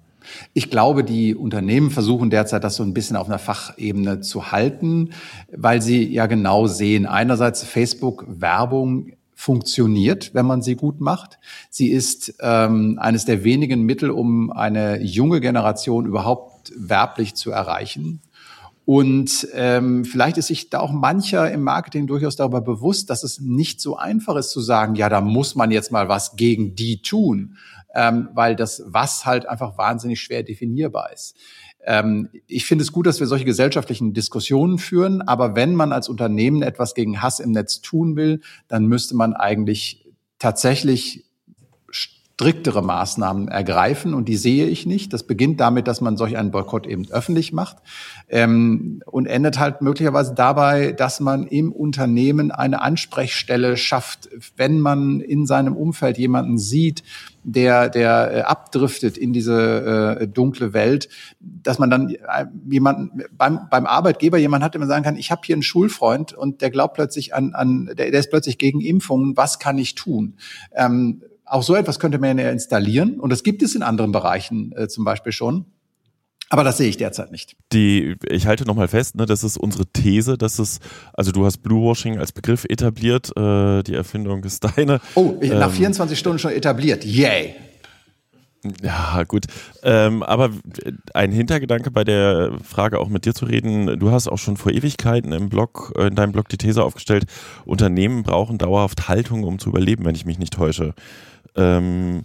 Ich 0.54 0.70
glaube, 0.70 1.02
die 1.02 1.34
Unternehmen 1.34 1.90
versuchen 1.90 2.30
derzeit, 2.30 2.62
das 2.62 2.76
so 2.76 2.84
ein 2.84 2.94
bisschen 2.94 3.16
auf 3.16 3.26
einer 3.26 3.40
Fachebene 3.40 4.20
zu 4.20 4.52
halten, 4.52 5.10
weil 5.52 5.82
sie 5.82 6.08
ja 6.08 6.26
genau 6.26 6.68
sehen, 6.68 7.06
einerseits 7.06 7.64
Facebook-Werbung 7.64 9.12
funktioniert, 9.34 10.32
wenn 10.34 10.46
man 10.46 10.62
sie 10.62 10.76
gut 10.76 11.00
macht. 11.00 11.38
Sie 11.70 11.88
ist 11.88 12.34
ähm, 12.40 12.98
eines 13.00 13.24
der 13.24 13.42
wenigen 13.42 13.82
Mittel, 13.82 14.10
um 14.10 14.52
eine 14.52 15.02
junge 15.02 15.40
Generation 15.40 16.06
überhaupt 16.06 16.72
werblich 16.76 17.34
zu 17.34 17.50
erreichen. 17.50 18.20
Und 18.84 19.46
ähm, 19.52 20.04
vielleicht 20.04 20.38
ist 20.38 20.48
sich 20.48 20.68
da 20.68 20.80
auch 20.80 20.90
mancher 20.90 21.50
im 21.50 21.62
Marketing 21.62 22.06
durchaus 22.06 22.34
darüber 22.34 22.60
bewusst, 22.60 23.10
dass 23.10 23.22
es 23.22 23.40
nicht 23.40 23.80
so 23.80 23.96
einfach 23.96 24.36
ist 24.36 24.50
zu 24.50 24.60
sagen, 24.60 24.96
ja, 24.96 25.08
da 25.08 25.20
muss 25.20 25.54
man 25.54 25.70
jetzt 25.70 25.92
mal 25.92 26.08
was 26.08 26.36
gegen 26.36 26.74
die 26.74 27.00
tun, 27.00 27.56
ähm, 27.94 28.28
weil 28.34 28.56
das 28.56 28.82
was 28.86 29.24
halt 29.24 29.48
einfach 29.48 29.78
wahnsinnig 29.78 30.20
schwer 30.20 30.42
definierbar 30.42 31.12
ist. 31.12 31.36
Ähm, 31.84 32.28
ich 32.46 32.66
finde 32.66 32.82
es 32.82 32.92
gut, 32.92 33.06
dass 33.06 33.20
wir 33.20 33.26
solche 33.26 33.44
gesellschaftlichen 33.44 34.14
Diskussionen 34.14 34.78
führen, 34.78 35.22
aber 35.22 35.54
wenn 35.54 35.74
man 35.74 35.92
als 35.92 36.08
Unternehmen 36.08 36.62
etwas 36.62 36.94
gegen 36.94 37.22
Hass 37.22 37.38
im 37.38 37.52
Netz 37.52 37.82
tun 37.82 38.16
will, 38.16 38.40
dann 38.66 38.86
müsste 38.86 39.14
man 39.14 39.34
eigentlich 39.34 40.06
tatsächlich 40.38 41.24
striktere 42.42 42.82
Maßnahmen 42.82 43.46
ergreifen 43.46 44.14
und 44.14 44.28
die 44.28 44.36
sehe 44.36 44.66
ich 44.66 44.84
nicht. 44.84 45.12
Das 45.12 45.22
beginnt 45.22 45.60
damit, 45.60 45.86
dass 45.86 46.00
man 46.00 46.16
solch 46.16 46.36
einen 46.36 46.50
Boykott 46.50 46.88
eben 46.88 47.08
öffentlich 47.08 47.52
macht 47.52 47.76
ähm, 48.28 49.00
und 49.06 49.26
endet 49.26 49.60
halt 49.60 49.80
möglicherweise 49.80 50.34
dabei, 50.34 50.90
dass 50.90 51.20
man 51.20 51.46
im 51.46 51.70
Unternehmen 51.70 52.50
eine 52.50 52.82
Ansprechstelle 52.82 53.76
schafft, 53.76 54.28
wenn 54.56 54.80
man 54.80 55.20
in 55.20 55.46
seinem 55.46 55.76
Umfeld 55.76 56.18
jemanden 56.18 56.58
sieht, 56.58 57.04
der, 57.44 57.88
der 57.88 58.32
äh, 58.32 58.40
abdriftet 58.40 59.16
in 59.16 59.32
diese 59.32 60.18
äh, 60.20 60.26
dunkle 60.26 60.72
Welt, 60.72 61.08
dass 61.38 61.78
man 61.78 61.90
dann 61.90 62.10
äh, 62.10 62.46
jemanden 62.68 63.22
beim, 63.38 63.68
beim 63.70 63.86
Arbeitgeber 63.86 64.38
jemand 64.38 64.64
hat, 64.64 64.74
der 64.74 64.80
man 64.80 64.88
sagen 64.88 65.04
kann, 65.04 65.16
ich 65.16 65.30
habe 65.30 65.42
hier 65.44 65.54
einen 65.54 65.62
Schulfreund 65.62 66.32
und 66.32 66.60
der 66.60 66.70
glaubt 66.70 66.94
plötzlich 66.94 67.36
an, 67.36 67.54
an 67.54 67.86
der, 67.86 68.10
der 68.10 68.18
ist 68.18 68.30
plötzlich 68.30 68.58
gegen 68.58 68.80
Impfungen, 68.80 69.36
was 69.36 69.60
kann 69.60 69.78
ich 69.78 69.94
tun? 69.94 70.34
Ähm, 70.74 71.22
auch 71.44 71.62
so 71.62 71.74
etwas 71.74 71.98
könnte 71.98 72.18
man 72.18 72.38
ja 72.38 72.50
installieren 72.50 73.20
und 73.20 73.30
das 73.30 73.42
gibt 73.42 73.62
es 73.62 73.74
in 73.74 73.82
anderen 73.82 74.12
Bereichen 74.12 74.72
äh, 74.76 74.88
zum 74.88 75.04
Beispiel 75.04 75.32
schon. 75.32 75.66
Aber 76.52 76.64
das 76.64 76.76
sehe 76.76 76.88
ich 76.88 76.98
derzeit 76.98 77.32
nicht. 77.32 77.56
Die, 77.72 78.14
ich 78.28 78.46
halte 78.46 78.66
nochmal 78.66 78.86
fest, 78.86 79.16
ne, 79.16 79.24
das 79.24 79.42
ist 79.42 79.56
unsere 79.56 79.86
These, 79.86 80.36
dass 80.36 80.58
es, 80.58 80.80
also 81.14 81.32
du 81.32 81.46
hast 81.46 81.62
Bluewashing 81.62 82.18
als 82.18 82.32
Begriff 82.32 82.66
etabliert, 82.68 83.34
äh, 83.38 83.82
die 83.82 83.94
Erfindung 83.94 84.44
ist 84.44 84.62
deine. 84.76 85.00
Oh, 85.14 85.36
ich, 85.40 85.50
ähm, 85.50 85.58
nach 85.58 85.70
24 85.70 86.18
Stunden 86.18 86.38
schon 86.38 86.52
etabliert. 86.52 87.06
Yay! 87.06 87.54
Ja, 88.82 89.24
gut. 89.24 89.46
Ähm, 89.82 90.22
aber 90.22 90.50
ein 91.14 91.32
Hintergedanke 91.32 91.90
bei 91.90 92.04
der 92.04 92.52
Frage 92.62 93.00
auch 93.00 93.08
mit 93.08 93.24
dir 93.24 93.34
zu 93.34 93.46
reden, 93.46 93.98
du 93.98 94.10
hast 94.10 94.28
auch 94.28 94.38
schon 94.38 94.56
vor 94.56 94.72
Ewigkeiten 94.72 95.32
im 95.32 95.48
Blog, 95.48 95.94
äh, 95.96 96.08
in 96.08 96.14
deinem 96.14 96.32
Blog 96.32 96.48
die 96.48 96.58
These 96.58 96.84
aufgestellt, 96.84 97.24
Unternehmen 97.64 98.22
brauchen 98.22 98.58
dauerhaft 98.58 99.08
Haltung, 99.08 99.44
um 99.44 99.58
zu 99.58 99.70
überleben, 99.70 100.04
wenn 100.04 100.14
ich 100.14 100.26
mich 100.26 100.38
nicht 100.38 100.52
täusche. 100.52 100.94
Ähm, 101.56 102.24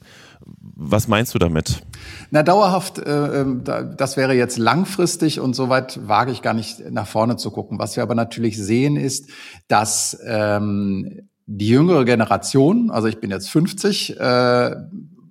was 0.75 1.07
meinst 1.07 1.33
du 1.33 1.39
damit? 1.39 1.81
Na, 2.29 2.43
dauerhaft, 2.43 2.99
äh, 2.99 3.41
ähm, 3.41 3.63
das 3.63 4.17
wäre 4.17 4.33
jetzt 4.33 4.57
langfristig 4.57 5.39
und 5.39 5.55
soweit 5.55 6.07
wage 6.07 6.31
ich 6.31 6.41
gar 6.41 6.53
nicht 6.53 6.91
nach 6.91 7.07
vorne 7.07 7.37
zu 7.37 7.51
gucken. 7.51 7.79
Was 7.79 7.95
wir 7.95 8.03
aber 8.03 8.15
natürlich 8.15 8.57
sehen 8.57 8.95
ist, 8.95 9.29
dass 9.67 10.17
ähm, 10.25 11.29
die 11.45 11.69
jüngere 11.69 12.05
Generation, 12.05 12.91
also 12.91 13.07
ich 13.07 13.19
bin 13.19 13.31
jetzt 13.31 13.49
50, 13.49 14.19
äh, 14.19 14.75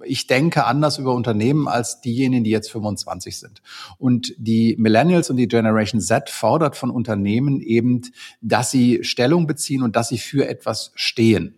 ich 0.05 0.27
denke 0.27 0.65
anders 0.65 0.99
über 0.99 1.15
Unternehmen 1.15 1.69
als 1.69 2.01
diejenigen, 2.01 2.45
die 2.45 2.51
jetzt 2.51 2.71
25 2.71 3.39
sind. 3.39 3.63
Und 3.99 4.35
die 4.39 4.77
Millennials 4.79 5.31
und 5.31 5.37
die 5.37 5.49
Generation 5.49 6.01
Z 6.01 6.31
fordert 6.31 6.77
von 6.77 6.91
Unternehmen 6.91 7.61
eben, 7.61 8.03
dass 8.41 8.71
sie 8.71 9.03
Stellung 9.03 9.47
beziehen 9.47 9.83
und 9.83 9.97
dass 9.97 10.09
sie 10.09 10.19
für 10.19 10.49
etwas 10.49 10.93
stehen. 10.95 11.57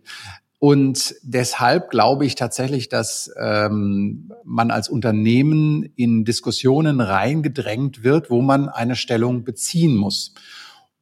Und 0.59 1.15
deshalb 1.23 1.89
glaube 1.89 2.25
ich 2.25 2.35
tatsächlich, 2.35 2.89
dass 2.89 3.31
ähm, 3.39 4.33
man 4.43 4.71
als 4.71 4.89
Unternehmen 4.89 5.83
in 5.95 6.25
Diskussionen 6.25 6.99
reingedrängt 6.99 8.03
wird, 8.03 8.29
wo 8.29 8.41
man 8.41 8.67
eine 8.67 8.97
Stellung 8.97 9.45
beziehen 9.45 9.95
muss. 9.95 10.33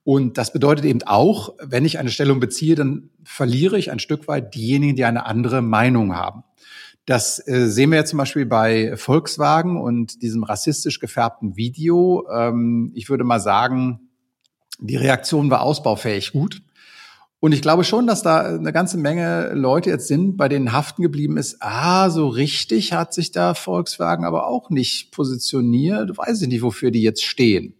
Und 0.03 0.37
das 0.37 0.53
bedeutet 0.53 0.85
eben 0.85 1.01
auch, 1.03 1.55
wenn 1.59 1.85
ich 1.85 1.97
eine 1.97 2.11
Stellung 2.11 2.39
beziehe, 2.39 2.75
dann 2.75 3.09
verliere 3.23 3.79
ich 3.79 3.91
ein 3.91 3.99
Stück 3.99 4.27
weit 4.27 4.53
diejenigen, 4.53 4.95
die 4.95 5.05
eine 5.05 5.25
andere 5.25 5.63
Meinung 5.63 6.15
haben. 6.15 6.43
Das 7.07 7.45
äh, 7.47 7.67
sehen 7.67 7.89
wir 7.89 7.97
ja 7.97 8.05
zum 8.05 8.17
Beispiel 8.17 8.45
bei 8.45 8.95
Volkswagen 8.95 9.81
und 9.81 10.21
diesem 10.21 10.43
rassistisch 10.43 10.99
gefärbten 10.99 11.57
Video. 11.57 12.27
Ähm, 12.31 12.91
ich 12.93 13.09
würde 13.09 13.23
mal 13.23 13.39
sagen, 13.39 14.11
die 14.79 14.97
Reaktion 14.97 15.49
war 15.49 15.61
ausbaufähig 15.61 16.31
gut. 16.31 16.61
Und 17.39 17.51
ich 17.51 17.61
glaube 17.61 17.83
schon, 17.83 18.07
dass 18.07 18.23
da 18.23 18.41
eine 18.41 18.73
ganze 18.73 18.97
Menge 18.97 19.51
Leute 19.53 19.91
jetzt 19.91 20.07
sind, 20.07 20.37
bei 20.37 20.49
denen 20.49 20.71
haften 20.71 21.03
geblieben 21.03 21.37
ist, 21.37 21.57
ah, 21.59 22.09
so 22.09 22.27
richtig 22.27 22.93
hat 22.93 23.13
sich 23.13 23.31
da 23.31 23.53
Volkswagen 23.53 24.25
aber 24.25 24.47
auch 24.47 24.71
nicht 24.71 25.11
positioniert. 25.11 26.17
Weiß 26.17 26.41
ich 26.41 26.47
nicht, 26.47 26.63
wofür 26.63 26.89
die 26.89 27.03
jetzt 27.03 27.23
stehen. 27.23 27.75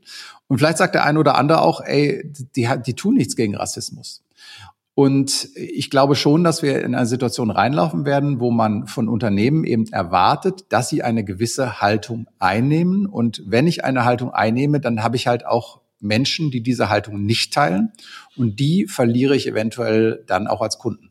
Und 0.47 0.59
vielleicht 0.59 0.77
sagt 0.77 0.93
der 0.93 1.05
eine 1.05 1.19
oder 1.19 1.35
andere 1.35 1.61
auch, 1.61 1.81
ey, 1.81 2.31
die, 2.55 2.69
die 2.85 2.93
tun 2.93 3.15
nichts 3.15 3.35
gegen 3.35 3.55
Rassismus. 3.55 4.23
Und 4.93 5.49
ich 5.55 5.91
glaube 5.91 6.15
schon, 6.15 6.43
dass 6.43 6.63
wir 6.63 6.83
in 6.83 6.95
eine 6.95 7.05
Situation 7.05 7.51
reinlaufen 7.51 8.05
werden, 8.05 8.39
wo 8.39 8.49
man 8.49 8.87
von 8.87 9.09
Unternehmen 9.09 9.63
eben 9.63 9.85
erwartet, 9.87 10.65
dass 10.69 10.89
sie 10.89 11.03
eine 11.03 11.23
gewisse 11.23 11.81
Haltung 11.81 12.27
einnehmen. 12.39 13.05
Und 13.05 13.43
wenn 13.45 13.67
ich 13.67 13.83
eine 13.83 14.05
Haltung 14.05 14.31
einnehme, 14.31 14.79
dann 14.79 15.03
habe 15.03 15.15
ich 15.15 15.27
halt 15.27 15.45
auch 15.45 15.81
Menschen, 15.99 16.51
die 16.51 16.61
diese 16.61 16.89
Haltung 16.89 17.23
nicht 17.23 17.53
teilen. 17.53 17.91
Und 18.35 18.59
die 18.59 18.87
verliere 18.87 19.35
ich 19.35 19.47
eventuell 19.47 20.23
dann 20.27 20.47
auch 20.47 20.61
als 20.61 20.77
Kunden. 20.77 21.09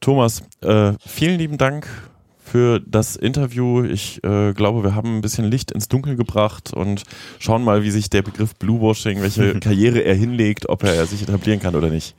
Thomas, 0.00 0.42
äh, 0.62 0.92
vielen 1.06 1.38
lieben 1.38 1.58
Dank 1.58 1.88
für 2.46 2.80
das 2.80 3.16
Interview. 3.16 3.84
Ich 3.84 4.22
äh, 4.24 4.52
glaube, 4.52 4.82
wir 4.84 4.94
haben 4.94 5.16
ein 5.16 5.20
bisschen 5.20 5.44
Licht 5.46 5.72
ins 5.72 5.88
Dunkel 5.88 6.16
gebracht 6.16 6.72
und 6.72 7.02
schauen 7.38 7.64
mal, 7.64 7.82
wie 7.82 7.90
sich 7.90 8.08
der 8.08 8.22
Begriff 8.22 8.54
Bluewashing, 8.54 9.20
welche 9.20 9.58
Karriere 9.60 10.00
er 10.00 10.14
hinlegt, 10.14 10.68
ob 10.68 10.84
er 10.84 11.06
sich 11.06 11.22
etablieren 11.22 11.60
kann 11.60 11.74
oder 11.74 11.88
nicht. 11.88 12.14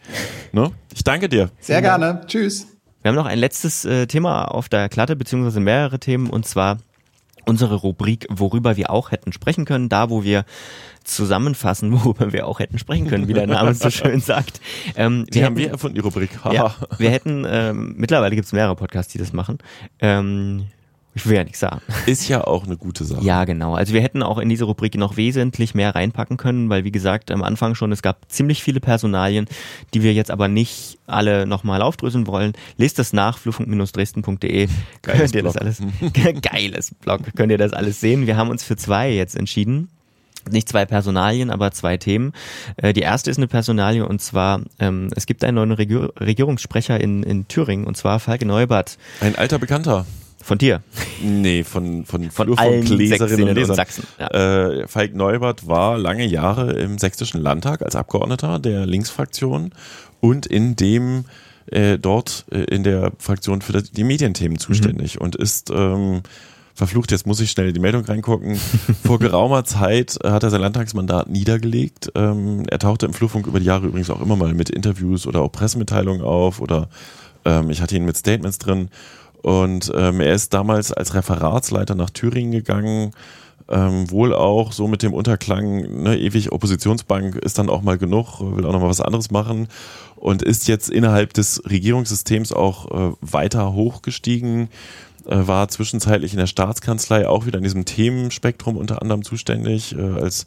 Ne? 0.51 0.71
Ich 0.93 1.03
danke 1.03 1.29
dir. 1.29 1.49
Sehr 1.59 1.81
gerne. 1.81 2.21
Tschüss. 2.27 2.67
Wir 3.01 3.09
haben 3.09 3.15
noch 3.15 3.25
ein 3.25 3.39
letztes 3.39 3.85
äh, 3.85 4.05
Thema 4.05 4.45
auf 4.45 4.67
der 4.69 4.89
Klatte, 4.89 5.15
beziehungsweise 5.15 5.59
mehrere 5.59 5.99
Themen, 5.99 6.29
und 6.29 6.45
zwar 6.45 6.79
unsere 7.47 7.75
Rubrik, 7.75 8.27
worüber 8.29 8.77
wir 8.77 8.89
auch 8.89 9.11
hätten 9.11 9.33
sprechen 9.33 9.65
können, 9.65 9.89
da 9.89 10.09
wo 10.09 10.23
wir 10.23 10.45
zusammenfassen, 11.03 11.91
worüber 12.03 12.33
wir 12.33 12.47
auch 12.47 12.59
hätten 12.59 12.77
sprechen 12.77 13.07
können, 13.07 13.27
wie 13.27 13.33
der 13.33 13.47
Name 13.47 13.73
so 13.73 13.89
schön 13.89 14.19
sagt. 14.19 14.61
Ähm, 14.95 15.25
die 15.33 15.43
haben 15.43 15.55
hätten, 15.55 15.65
wir 15.65 15.71
erfunden, 15.71 15.95
die 15.95 16.01
Rubrik. 16.01 16.31
ja, 16.51 16.75
wir 16.97 17.09
hätten, 17.09 17.45
ähm, 17.49 17.95
mittlerweile 17.97 18.35
gibt 18.35 18.45
es 18.45 18.53
mehrere 18.53 18.75
Podcasts, 18.75 19.11
die 19.11 19.17
das 19.17 19.33
machen. 19.33 19.57
Ähm, 19.99 20.67
ich 21.17 21.25
will 21.25 21.35
ja 21.35 21.43
nichts 21.43 21.59
sagen. 21.59 21.81
Ist 22.05 22.27
ja 22.27 22.45
auch 22.45 22.65
eine 22.65 22.77
gute 22.77 23.03
Sache. 23.03 23.25
Ja, 23.25 23.43
genau. 23.45 23.73
Also 23.73 23.93
wir 23.93 24.01
hätten 24.01 24.21
auch 24.21 24.37
in 24.37 24.49
diese 24.49 24.65
Rubrik 24.65 24.95
noch 24.95 25.17
wesentlich 25.17 25.73
mehr 25.73 25.95
reinpacken 25.95 26.37
können, 26.37 26.69
weil 26.69 26.83
wie 26.83 26.91
gesagt, 26.91 27.31
am 27.31 27.41
Anfang 27.41 27.73
schon, 27.73 27.91
es 27.91 28.03
gab 28.03 28.31
ziemlich 28.31 28.61
viele 28.61 28.79
Personalien, 28.79 29.47
die 29.95 30.03
wir 30.03 30.13
jetzt 30.13 30.29
aber 30.29 30.47
nicht 30.47 30.99
alle 31.07 31.47
nochmal 31.47 31.81
aufdröseln 31.81 32.27
wollen. 32.27 32.53
Lest 32.77 32.99
das 32.99 33.13
nach, 33.13 33.39
flugfunk-dresden.de. 33.39 34.67
Könnt 35.01 35.35
ihr 35.35 35.43
das 35.43 35.57
alles, 35.57 35.81
geiles 36.41 36.93
Blog, 37.01 37.21
könnt 37.35 37.51
ihr 37.51 37.57
das 37.57 37.73
alles 37.73 37.99
sehen. 37.99 38.27
Wir 38.27 38.37
haben 38.37 38.51
uns 38.51 38.63
für 38.63 38.77
zwei 38.77 39.11
jetzt 39.11 39.35
entschieden 39.35 39.89
nicht 40.49 40.69
zwei 40.69 40.85
Personalien, 40.85 41.49
aber 41.49 41.71
zwei 41.71 41.97
Themen. 41.97 42.31
Äh, 42.77 42.93
die 42.93 43.01
erste 43.01 43.29
ist 43.29 43.35
eine 43.35 43.47
Personalie 43.47 44.07
und 44.07 44.21
zwar, 44.21 44.61
ähm, 44.79 45.09
es 45.13 45.25
gibt 45.25 45.43
einen 45.43 45.55
neuen 45.55 45.73
Regierungssprecher 45.73 47.01
in, 47.01 47.23
in 47.23 47.49
Thüringen 47.49 47.85
und 47.85 47.97
zwar 47.97 48.21
Falke 48.21 48.45
Neubert. 48.45 48.97
Ein 49.19 49.35
alter 49.35 49.59
Bekannter. 49.59 50.05
Von 50.47 50.59
dir? 50.59 50.81
Nee, 51.21 51.65
von, 51.65 52.05
von, 52.05 52.31
von 52.31 52.47
nur 52.47 52.57
allen 52.57 52.87
von 52.87 52.95
Leserinnen 52.95 53.49
und 53.49 53.55
Lesern. 53.55 53.75
Sachsen. 53.75 54.07
Ja. 54.17 54.27
Äh, 54.29 54.87
Falk 54.87 55.13
Neubert 55.13 55.67
war 55.67 55.97
lange 55.97 56.25
Jahre 56.25 56.71
im 56.71 56.97
Sächsischen 56.97 57.41
Landtag 57.41 57.81
als 57.81 57.97
Abgeordneter 57.97 58.57
der 58.57 58.85
Linksfraktion 58.85 59.73
und 60.21 60.45
in 60.45 60.77
dem 60.77 61.25
äh, 61.65 61.99
dort 61.99 62.45
äh, 62.49 62.59
in 62.59 62.85
der 62.85 63.11
Fraktion 63.17 63.61
für 63.61 63.81
die 63.81 64.05
Medienthemen 64.05 64.57
zuständig 64.57 65.15
mhm. 65.15 65.25
und 65.25 65.35
ist 65.35 65.69
ähm, 65.69 66.21
verflucht, 66.73 67.11
jetzt 67.11 67.27
muss 67.27 67.41
ich 67.41 67.51
schnell 67.51 67.73
die 67.73 67.81
Meldung 67.81 68.05
reingucken. 68.05 68.55
Vor 69.03 69.19
geraumer 69.19 69.65
Zeit 69.65 70.17
hat 70.23 70.43
er 70.43 70.49
sein 70.49 70.61
Landtagsmandat 70.61 71.27
niedergelegt. 71.27 72.13
Ähm, 72.15 72.63
er 72.69 72.79
tauchte 72.79 73.05
im 73.05 73.13
Flurfunk 73.13 73.47
über 73.47 73.59
die 73.59 73.65
Jahre 73.65 73.87
übrigens 73.87 74.09
auch 74.09 74.21
immer 74.21 74.37
mal 74.37 74.53
mit 74.53 74.69
Interviews 74.69 75.27
oder 75.27 75.41
auch 75.41 75.51
Pressemitteilungen 75.51 76.21
auf 76.21 76.61
oder 76.61 76.87
ähm, 77.43 77.69
ich 77.69 77.81
hatte 77.81 77.97
ihn 77.97 78.05
mit 78.05 78.15
Statements 78.15 78.59
drin 78.59 78.87
und 79.41 79.91
ähm, 79.95 80.19
er 80.19 80.33
ist 80.33 80.53
damals 80.53 80.91
als 80.91 81.13
Referatsleiter 81.13 81.95
nach 81.95 82.09
Thüringen 82.09 82.51
gegangen, 82.51 83.11
ähm, 83.69 84.09
wohl 84.09 84.33
auch 84.33 84.71
so 84.71 84.87
mit 84.87 85.03
dem 85.03 85.13
Unterklang, 85.13 86.03
ne, 86.03 86.17
ewig 86.17 86.51
Oppositionsbank 86.51 87.35
ist 87.35 87.59
dann 87.59 87.69
auch 87.69 87.81
mal 87.81 87.97
genug, 87.97 88.39
will 88.39 88.65
auch 88.65 88.71
noch 88.71 88.81
mal 88.81 88.89
was 88.89 89.01
anderes 89.01 89.31
machen 89.31 89.67
und 90.15 90.41
ist 90.41 90.67
jetzt 90.67 90.89
innerhalb 90.89 91.33
des 91.33 91.61
Regierungssystems 91.69 92.53
auch 92.53 92.91
äh, 92.91 93.13
weiter 93.21 93.73
hochgestiegen, 93.73 94.69
äh, 95.25 95.35
war 95.47 95.67
zwischenzeitlich 95.67 96.31
in 96.33 96.39
der 96.39 96.47
Staatskanzlei 96.47 97.27
auch 97.27 97.45
wieder 97.45 97.57
in 97.57 97.63
diesem 97.63 97.85
Themenspektrum 97.85 98.77
unter 98.77 99.01
anderem 99.01 99.23
zuständig, 99.23 99.95
äh, 99.97 100.01
als, 100.01 100.45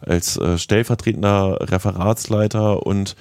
als 0.00 0.38
äh, 0.38 0.56
stellvertretender 0.56 1.58
Referatsleiter 1.60 2.86
und 2.86 3.16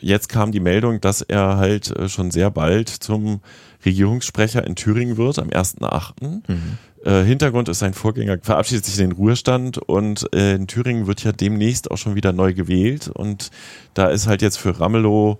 jetzt 0.00 0.28
kam 0.28 0.52
die 0.52 0.60
Meldung, 0.60 1.00
dass 1.00 1.22
er 1.22 1.56
halt 1.56 1.90
äh, 1.90 2.08
schon 2.08 2.30
sehr 2.30 2.50
bald 2.50 2.88
zum 2.88 3.40
Regierungssprecher 3.86 4.66
in 4.66 4.74
Thüringen 4.74 5.16
wird, 5.16 5.38
am 5.38 5.48
1.8. 5.48 6.42
Mhm. 6.48 6.78
Äh, 7.04 7.22
Hintergrund 7.24 7.68
ist, 7.68 7.78
sein 7.78 7.94
Vorgänger 7.94 8.38
verabschiedet 8.42 8.84
sich 8.84 8.98
in 8.98 9.10
den 9.10 9.16
Ruhestand 9.16 9.78
und 9.78 10.28
äh, 10.34 10.56
in 10.56 10.66
Thüringen 10.66 11.06
wird 11.06 11.22
ja 11.22 11.32
demnächst 11.32 11.90
auch 11.90 11.98
schon 11.98 12.16
wieder 12.16 12.32
neu 12.32 12.52
gewählt 12.52 13.08
und 13.08 13.50
da 13.94 14.08
ist 14.08 14.26
halt 14.26 14.42
jetzt 14.42 14.56
für 14.58 14.80
Ramelow 14.80 15.38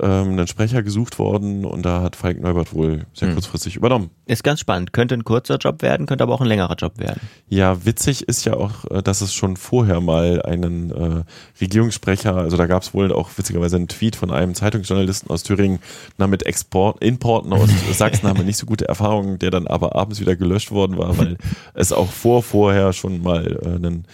ähm, 0.00 0.38
ein 0.38 0.46
Sprecher 0.46 0.82
gesucht 0.82 1.18
worden 1.18 1.64
und 1.64 1.84
da 1.84 2.02
hat 2.02 2.16
Falk 2.16 2.40
Neubert 2.40 2.74
wohl 2.74 3.06
sehr 3.12 3.28
hm. 3.28 3.34
kurzfristig 3.34 3.76
übernommen. 3.76 4.10
Ist 4.26 4.44
ganz 4.44 4.60
spannend. 4.60 4.92
Könnte 4.92 5.14
ein 5.14 5.24
kurzer 5.24 5.56
Job 5.56 5.82
werden, 5.82 6.06
könnte 6.06 6.24
aber 6.24 6.34
auch 6.34 6.40
ein 6.40 6.46
längerer 6.46 6.74
Job 6.74 6.98
werden. 6.98 7.20
Ja, 7.48 7.84
witzig 7.84 8.28
ist 8.28 8.44
ja 8.44 8.54
auch, 8.54 8.90
äh, 8.90 9.02
dass 9.02 9.20
es 9.20 9.34
schon 9.34 9.56
vorher 9.56 10.00
mal 10.00 10.42
einen 10.42 10.90
äh, 10.90 11.24
Regierungssprecher, 11.60 12.34
also 12.34 12.56
da 12.56 12.66
gab 12.66 12.82
es 12.82 12.94
wohl 12.94 13.12
auch 13.12 13.30
witzigerweise 13.36 13.76
einen 13.76 13.88
Tweet 13.88 14.16
von 14.16 14.30
einem 14.30 14.54
Zeitungsjournalisten 14.54 15.30
aus 15.30 15.42
Thüringen, 15.42 15.78
na 16.18 16.26
mit 16.26 16.44
Export, 16.44 17.02
Importen 17.02 17.52
aus 17.52 17.70
Sachsen 17.92 18.28
haben 18.28 18.38
wir 18.38 18.44
nicht 18.44 18.58
so 18.58 18.66
gute 18.66 18.88
Erfahrungen, 18.88 19.38
der 19.38 19.50
dann 19.50 19.66
aber 19.66 19.96
abends 19.96 20.20
wieder 20.20 20.36
gelöscht 20.36 20.70
worden 20.70 20.98
war, 20.98 21.16
weil 21.18 21.36
es 21.74 21.92
auch 21.92 22.10
vor 22.10 22.42
vorher 22.42 22.92
schon 22.92 23.22
mal 23.22 23.58
äh, 23.62 23.76
einen 23.76 24.06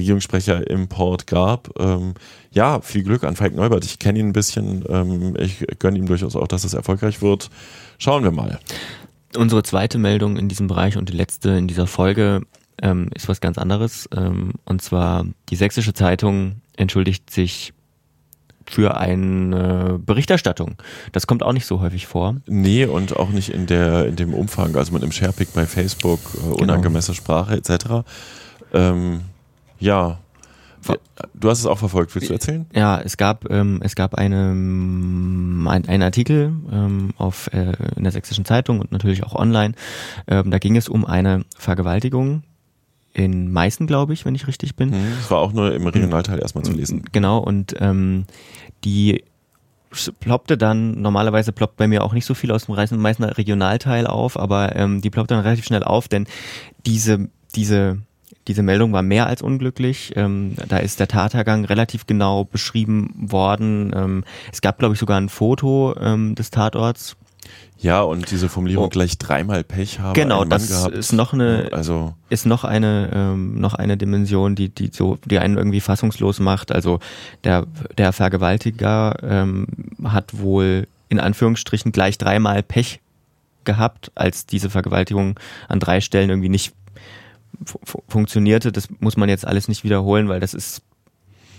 Regierungssprecher 0.00 0.68
im 0.68 0.88
Port 0.88 1.26
gab. 1.26 1.70
Ähm, 1.78 2.14
ja, 2.50 2.80
viel 2.80 3.02
Glück 3.02 3.24
an 3.24 3.36
Falk 3.36 3.54
Neubert. 3.54 3.84
Ich 3.84 3.98
kenne 3.98 4.18
ihn 4.18 4.28
ein 4.28 4.32
bisschen. 4.32 4.84
Ähm, 4.88 5.36
ich 5.38 5.64
gönne 5.78 5.98
ihm 5.98 6.06
durchaus 6.06 6.36
auch, 6.36 6.48
dass 6.48 6.64
es 6.64 6.74
erfolgreich 6.74 7.22
wird. 7.22 7.50
Schauen 7.98 8.24
wir 8.24 8.32
mal. 8.32 8.58
Unsere 9.36 9.62
zweite 9.62 9.98
Meldung 9.98 10.36
in 10.36 10.48
diesem 10.48 10.66
Bereich 10.66 10.96
und 10.96 11.08
die 11.08 11.16
letzte 11.16 11.50
in 11.50 11.68
dieser 11.68 11.86
Folge 11.86 12.42
ähm, 12.82 13.10
ist 13.14 13.28
was 13.28 13.40
ganz 13.40 13.58
anderes. 13.58 14.08
Ähm, 14.16 14.54
und 14.64 14.82
zwar 14.82 15.26
die 15.48 15.56
Sächsische 15.56 15.94
Zeitung 15.94 16.56
entschuldigt 16.76 17.30
sich 17.30 17.72
für 18.66 18.96
eine 18.96 20.00
Berichterstattung. 20.04 20.76
Das 21.12 21.26
kommt 21.26 21.42
auch 21.42 21.52
nicht 21.52 21.66
so 21.66 21.80
häufig 21.80 22.06
vor. 22.06 22.36
Nee, 22.46 22.84
und 22.86 23.16
auch 23.16 23.30
nicht 23.30 23.50
in 23.50 23.66
der 23.66 24.06
in 24.06 24.16
dem 24.16 24.32
Umfang, 24.32 24.76
also 24.76 24.92
mit 24.92 25.02
einem 25.02 25.12
Sharepick 25.12 25.52
bei 25.52 25.66
Facebook, 25.66 26.20
äh, 26.34 26.40
genau. 26.42 26.56
unangemessene 26.56 27.16
Sprache 27.16 27.54
etc. 27.54 28.06
Ähm, 28.72 29.22
ja. 29.80 30.18
Du 31.34 31.50
hast 31.50 31.58
es 31.58 31.66
auch 31.66 31.78
verfolgt, 31.78 32.14
willst 32.14 32.30
du 32.30 32.32
erzählen? 32.32 32.66
Ja, 32.74 32.98
es 33.00 33.18
gab 33.18 33.50
ähm, 33.50 33.80
es 33.84 33.94
gab 33.94 34.14
eine, 34.14 34.50
ein, 34.52 35.66
einen 35.66 36.02
Artikel 36.02 36.54
ähm, 36.72 37.10
auf 37.18 37.52
äh, 37.52 37.74
in 37.96 38.04
der 38.04 38.12
Sächsischen 38.12 38.46
Zeitung 38.46 38.80
und 38.80 38.90
natürlich 38.90 39.24
auch 39.24 39.34
online. 39.34 39.74
Ähm, 40.26 40.50
da 40.50 40.58
ging 40.58 40.76
es 40.76 40.88
um 40.88 41.04
eine 41.04 41.44
Vergewaltigung 41.58 42.44
in 43.12 43.52
Meißen, 43.52 43.86
glaube 43.86 44.14
ich, 44.14 44.24
wenn 44.24 44.34
ich 44.34 44.46
richtig 44.46 44.76
bin. 44.76 44.90
Mhm, 44.90 45.12
das 45.18 45.30
war 45.30 45.38
auch 45.38 45.52
nur 45.52 45.74
im 45.74 45.86
Regionalteil 45.86 46.38
erstmal 46.38 46.64
zu 46.64 46.72
lesen. 46.72 47.04
Genau 47.12 47.38
und 47.38 47.74
ähm, 47.78 48.24
die 48.84 49.24
ploppte 50.20 50.56
dann, 50.56 51.00
normalerweise 51.00 51.52
ploppt 51.52 51.76
bei 51.76 51.88
mir 51.88 52.04
auch 52.04 52.12
nicht 52.12 52.24
so 52.24 52.34
viel 52.34 52.52
aus 52.52 52.66
dem 52.66 52.76
Meißner 52.76 53.36
Regionalteil 53.36 54.06
auf, 54.06 54.38
aber 54.38 54.76
ähm, 54.76 55.00
die 55.00 55.10
ploppte 55.10 55.34
dann 55.34 55.42
relativ 55.42 55.64
schnell 55.64 55.82
auf, 55.82 56.08
denn 56.08 56.26
diese, 56.86 57.28
diese 57.54 57.98
diese 58.50 58.64
Meldung 58.64 58.92
war 58.92 59.02
mehr 59.02 59.28
als 59.28 59.42
unglücklich. 59.42 60.12
Ähm, 60.16 60.56
da 60.68 60.78
ist 60.78 60.98
der 60.98 61.06
Tatergang 61.06 61.64
relativ 61.64 62.08
genau 62.08 62.44
beschrieben 62.44 63.14
worden. 63.16 63.92
Ähm, 63.94 64.24
es 64.52 64.60
gab, 64.60 64.80
glaube 64.80 64.94
ich, 64.94 64.98
sogar 64.98 65.20
ein 65.20 65.28
Foto 65.28 65.94
ähm, 66.00 66.34
des 66.34 66.50
Tatorts. 66.50 67.16
Ja, 67.78 68.02
und 68.02 68.28
diese 68.32 68.48
Formulierung 68.48 68.86
oh. 68.86 68.88
gleich 68.88 69.18
dreimal 69.18 69.62
Pech 69.62 70.00
haben. 70.00 70.14
Genau, 70.14 70.44
das 70.44 70.68
gehabt. 70.68 70.96
ist 70.96 71.12
noch 71.12 71.32
eine, 71.32 71.68
also 71.70 72.12
ist 72.28 72.44
noch 72.44 72.64
eine, 72.64 73.10
ähm, 73.14 73.60
noch 73.60 73.74
eine 73.74 73.96
Dimension, 73.96 74.56
die, 74.56 74.68
die 74.68 74.90
so, 74.92 75.18
die 75.24 75.38
einen 75.38 75.56
irgendwie 75.56 75.80
fassungslos 75.80 76.40
macht. 76.40 76.72
Also 76.72 76.98
der, 77.44 77.68
der 77.96 78.12
Vergewaltiger 78.12 79.14
ähm, 79.22 79.68
hat 80.02 80.36
wohl 80.36 80.88
in 81.08 81.20
Anführungsstrichen 81.20 81.92
gleich 81.92 82.18
dreimal 82.18 82.64
Pech 82.64 82.98
gehabt, 83.62 84.10
als 84.16 84.44
diese 84.46 84.70
Vergewaltigung 84.70 85.38
an 85.68 85.78
drei 85.78 86.00
Stellen 86.00 86.30
irgendwie 86.30 86.48
nicht 86.48 86.72
funktionierte. 88.08 88.72
Das 88.72 88.88
muss 89.00 89.16
man 89.16 89.28
jetzt 89.28 89.46
alles 89.46 89.68
nicht 89.68 89.84
wiederholen, 89.84 90.28
weil 90.28 90.40
das 90.40 90.54
ist, 90.54 90.82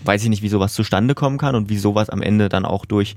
weiß 0.04 0.22
ich 0.22 0.28
nicht, 0.28 0.42
wie 0.42 0.48
sowas 0.48 0.74
zustande 0.74 1.14
kommen 1.14 1.38
kann 1.38 1.54
und 1.54 1.68
wie 1.68 1.78
sowas 1.78 2.10
am 2.10 2.22
Ende 2.22 2.48
dann 2.48 2.64
auch 2.64 2.84
durch 2.84 3.16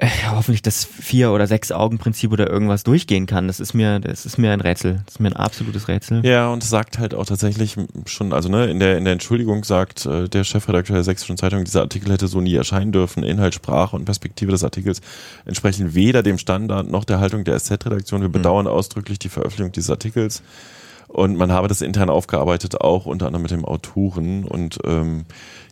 äh, 0.00 0.08
hoffentlich 0.30 0.62
das 0.62 0.86
vier 0.86 1.30
oder 1.30 1.46
sechs 1.46 1.70
Augen-Prinzip 1.70 2.32
oder 2.32 2.48
irgendwas 2.48 2.84
durchgehen 2.84 3.26
kann. 3.26 3.48
Das 3.48 3.60
ist 3.60 3.74
mir, 3.74 4.00
das 4.00 4.24
ist 4.24 4.38
mir 4.38 4.50
ein 4.50 4.62
Rätsel. 4.62 5.02
Das 5.04 5.16
ist 5.16 5.20
mir 5.20 5.28
ein 5.28 5.36
absolutes 5.36 5.88
Rätsel. 5.88 6.24
Ja, 6.24 6.48
und 6.48 6.64
sagt 6.64 6.98
halt 6.98 7.14
auch 7.14 7.26
tatsächlich 7.26 7.76
schon, 8.06 8.32
also 8.32 8.48
ne, 8.48 8.70
in 8.70 8.80
der, 8.80 8.96
in 8.96 9.04
der 9.04 9.12
Entschuldigung 9.12 9.62
sagt 9.62 10.06
äh, 10.06 10.26
der 10.26 10.44
Chefredakteur 10.44 10.94
der 10.94 11.04
Sächsischen 11.04 11.36
Zeitung, 11.36 11.64
dieser 11.64 11.82
Artikel 11.82 12.10
hätte 12.10 12.28
so 12.28 12.40
nie 12.40 12.54
erscheinen 12.54 12.92
dürfen. 12.92 13.22
Inhalt, 13.22 13.54
Sprache 13.54 13.94
und 13.94 14.06
Perspektive 14.06 14.52
des 14.52 14.64
Artikels 14.64 15.02
entsprechen 15.44 15.94
weder 15.94 16.22
dem 16.22 16.38
Standard 16.38 16.90
noch 16.90 17.04
der 17.04 17.20
Haltung 17.20 17.44
der 17.44 17.58
SZ-Redaktion. 17.58 18.22
Wir 18.22 18.28
mhm. 18.28 18.32
bedauern 18.32 18.64
mhm. 18.64 18.72
ausdrücklich 18.72 19.18
die 19.18 19.28
Veröffentlichung 19.28 19.72
dieses 19.72 19.90
Artikels. 19.90 20.42
Und 21.12 21.36
man 21.36 21.50
habe 21.50 21.66
das 21.66 21.80
intern 21.80 22.08
aufgearbeitet, 22.08 22.80
auch 22.80 23.04
unter 23.04 23.26
anderem 23.26 23.42
mit 23.42 23.50
dem 23.50 23.64
Autoren. 23.64 24.44
Und 24.44 24.78
ähm, 24.84 25.24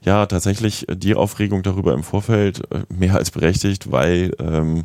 ja, 0.04 0.26
tatsächlich 0.26 0.84
die 0.90 1.14
Aufregung 1.14 1.62
darüber 1.62 1.94
im 1.94 2.02
Vorfeld 2.02 2.62
äh, 2.72 2.82
mehr 2.88 3.14
als 3.14 3.30
berechtigt, 3.30 3.92
weil 3.92 4.34
ähm, 4.40 4.84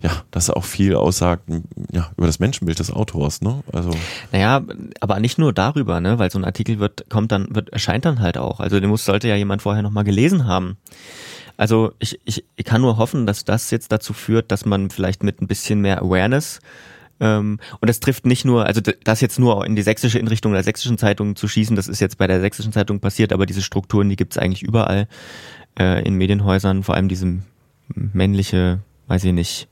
ja, 0.00 0.10
das 0.30 0.48
auch 0.48 0.64
viel 0.64 0.96
aussagt 0.96 1.44
ja, 1.92 2.10
über 2.16 2.26
das 2.26 2.40
Menschenbild 2.40 2.78
des 2.78 2.90
Autors, 2.90 3.42
ne? 3.42 3.62
Also. 3.72 3.90
Naja, 4.32 4.62
aber 5.00 5.20
nicht 5.20 5.38
nur 5.38 5.52
darüber, 5.52 6.00
ne? 6.00 6.18
Weil 6.18 6.30
so 6.30 6.38
ein 6.38 6.44
Artikel 6.44 6.80
wird, 6.80 7.08
kommt 7.10 7.30
dann, 7.30 7.54
wird, 7.54 7.68
erscheint 7.68 8.06
dann 8.06 8.20
halt 8.20 8.38
auch. 8.38 8.60
Also 8.60 8.80
den 8.80 8.88
muss, 8.88 9.04
sollte 9.04 9.28
ja 9.28 9.36
jemand 9.36 9.62
vorher 9.62 9.82
nochmal 9.82 10.04
gelesen 10.04 10.46
haben. 10.46 10.78
Also 11.56 11.92
ich, 11.98 12.18
ich, 12.24 12.44
ich 12.56 12.64
kann 12.64 12.80
nur 12.80 12.96
hoffen, 12.96 13.26
dass 13.26 13.44
das 13.44 13.70
jetzt 13.70 13.92
dazu 13.92 14.14
führt, 14.14 14.50
dass 14.50 14.64
man 14.64 14.90
vielleicht 14.90 15.22
mit 15.22 15.40
ein 15.42 15.46
bisschen 15.46 15.80
mehr 15.80 16.00
Awareness 16.02 16.60
und 17.22 17.60
das 17.80 18.00
trifft 18.00 18.26
nicht 18.26 18.44
nur, 18.44 18.66
also 18.66 18.80
das 18.80 19.20
jetzt 19.20 19.38
nur 19.38 19.64
in 19.64 19.76
die 19.76 19.82
sächsische 19.82 20.18
Inrichtung 20.18 20.52
der 20.52 20.64
sächsischen 20.64 20.98
Zeitung 20.98 21.36
zu 21.36 21.46
schießen, 21.46 21.76
das 21.76 21.86
ist 21.86 22.00
jetzt 22.00 22.18
bei 22.18 22.26
der 22.26 22.40
sächsischen 22.40 22.72
Zeitung 22.72 22.98
passiert, 22.98 23.32
aber 23.32 23.46
diese 23.46 23.62
Strukturen, 23.62 24.08
die 24.08 24.16
gibt 24.16 24.32
es 24.32 24.38
eigentlich 24.38 24.62
überall 24.62 25.06
äh, 25.78 26.04
in 26.04 26.14
Medienhäusern, 26.14 26.82
vor 26.82 26.96
allem 26.96 27.08
diese 27.08 27.38
männliche, 27.94 28.80
weiß 29.06 29.22
ich 29.24 29.32
nicht, 29.32 29.68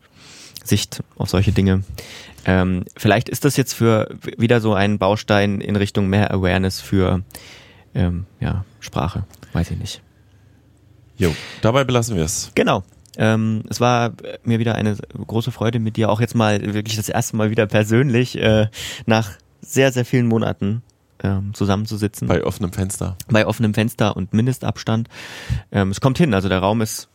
Sicht 0.62 1.02
auf 1.16 1.28
solche 1.30 1.52
Dinge. 1.52 1.82
Ähm, 2.44 2.84
vielleicht 2.96 3.28
ist 3.28 3.44
das 3.44 3.56
jetzt 3.56 3.74
für 3.74 4.08
wieder 4.38 4.60
so 4.60 4.74
ein 4.74 4.98
Baustein 4.98 5.60
in 5.60 5.76
Richtung 5.76 6.08
mehr 6.08 6.32
Awareness 6.32 6.80
für 6.80 7.22
ähm, 7.94 8.26
ja, 8.38 8.64
Sprache, 8.78 9.24
weiß 9.52 9.72
ich 9.72 9.78
nicht. 9.78 10.02
Jo, 11.16 11.34
dabei 11.62 11.84
belassen 11.84 12.16
wir 12.16 12.24
es. 12.24 12.52
Genau. 12.54 12.84
Ähm, 13.16 13.64
es 13.68 13.80
war 13.80 14.12
mir 14.44 14.58
wieder 14.58 14.74
eine 14.74 14.96
große 15.26 15.50
Freude 15.50 15.78
mit 15.78 15.96
dir, 15.96 16.10
auch 16.10 16.20
jetzt 16.20 16.34
mal 16.34 16.60
wirklich 16.74 16.96
das 16.96 17.08
erste 17.08 17.36
Mal 17.36 17.50
wieder 17.50 17.66
persönlich 17.66 18.38
äh, 18.38 18.68
nach 19.06 19.32
sehr, 19.60 19.92
sehr 19.92 20.04
vielen 20.04 20.26
Monaten 20.26 20.82
ähm, 21.22 21.52
zusammenzusitzen. 21.54 22.28
Bei 22.28 22.44
offenem 22.44 22.72
Fenster. 22.72 23.16
Bei 23.28 23.46
offenem 23.46 23.74
Fenster 23.74 24.16
und 24.16 24.32
Mindestabstand. 24.32 25.08
Ähm, 25.72 25.90
es 25.90 26.00
kommt 26.00 26.18
hin, 26.18 26.34
also 26.34 26.48
der 26.48 26.60
Raum 26.60 26.80
ist 26.80 27.08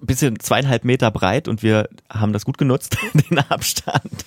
ein 0.00 0.06
bisschen 0.06 0.38
zweieinhalb 0.38 0.84
Meter 0.84 1.10
breit 1.10 1.48
und 1.48 1.62
wir 1.62 1.88
haben 2.08 2.32
das 2.32 2.44
gut 2.44 2.58
genutzt, 2.58 2.98
den 3.30 3.38
Abstand. 3.38 4.24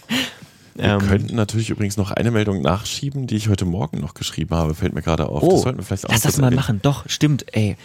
Wir 0.75 0.85
ähm, 0.85 0.99
könnten 0.99 1.35
natürlich 1.35 1.69
übrigens 1.69 1.97
noch 1.97 2.11
eine 2.11 2.31
Meldung 2.31 2.61
nachschieben, 2.61 3.27
die 3.27 3.35
ich 3.35 3.49
heute 3.49 3.65
Morgen 3.65 3.99
noch 3.99 4.13
geschrieben 4.13 4.55
habe, 4.55 4.73
fällt 4.73 4.93
mir 4.93 5.01
gerade 5.01 5.27
auf. 5.27 5.43
Oh, 5.43 5.51
das 5.51 5.61
sollten 5.61 5.79
wir 5.79 5.85
vielleicht 5.85 6.05
auch 6.07 6.11
lass 6.11 6.21
das 6.21 6.37
mal 6.37 6.51
machen. 6.51 6.79
Doch, 6.81 7.07
stimmt, 7.07 7.45
ey. 7.53 7.75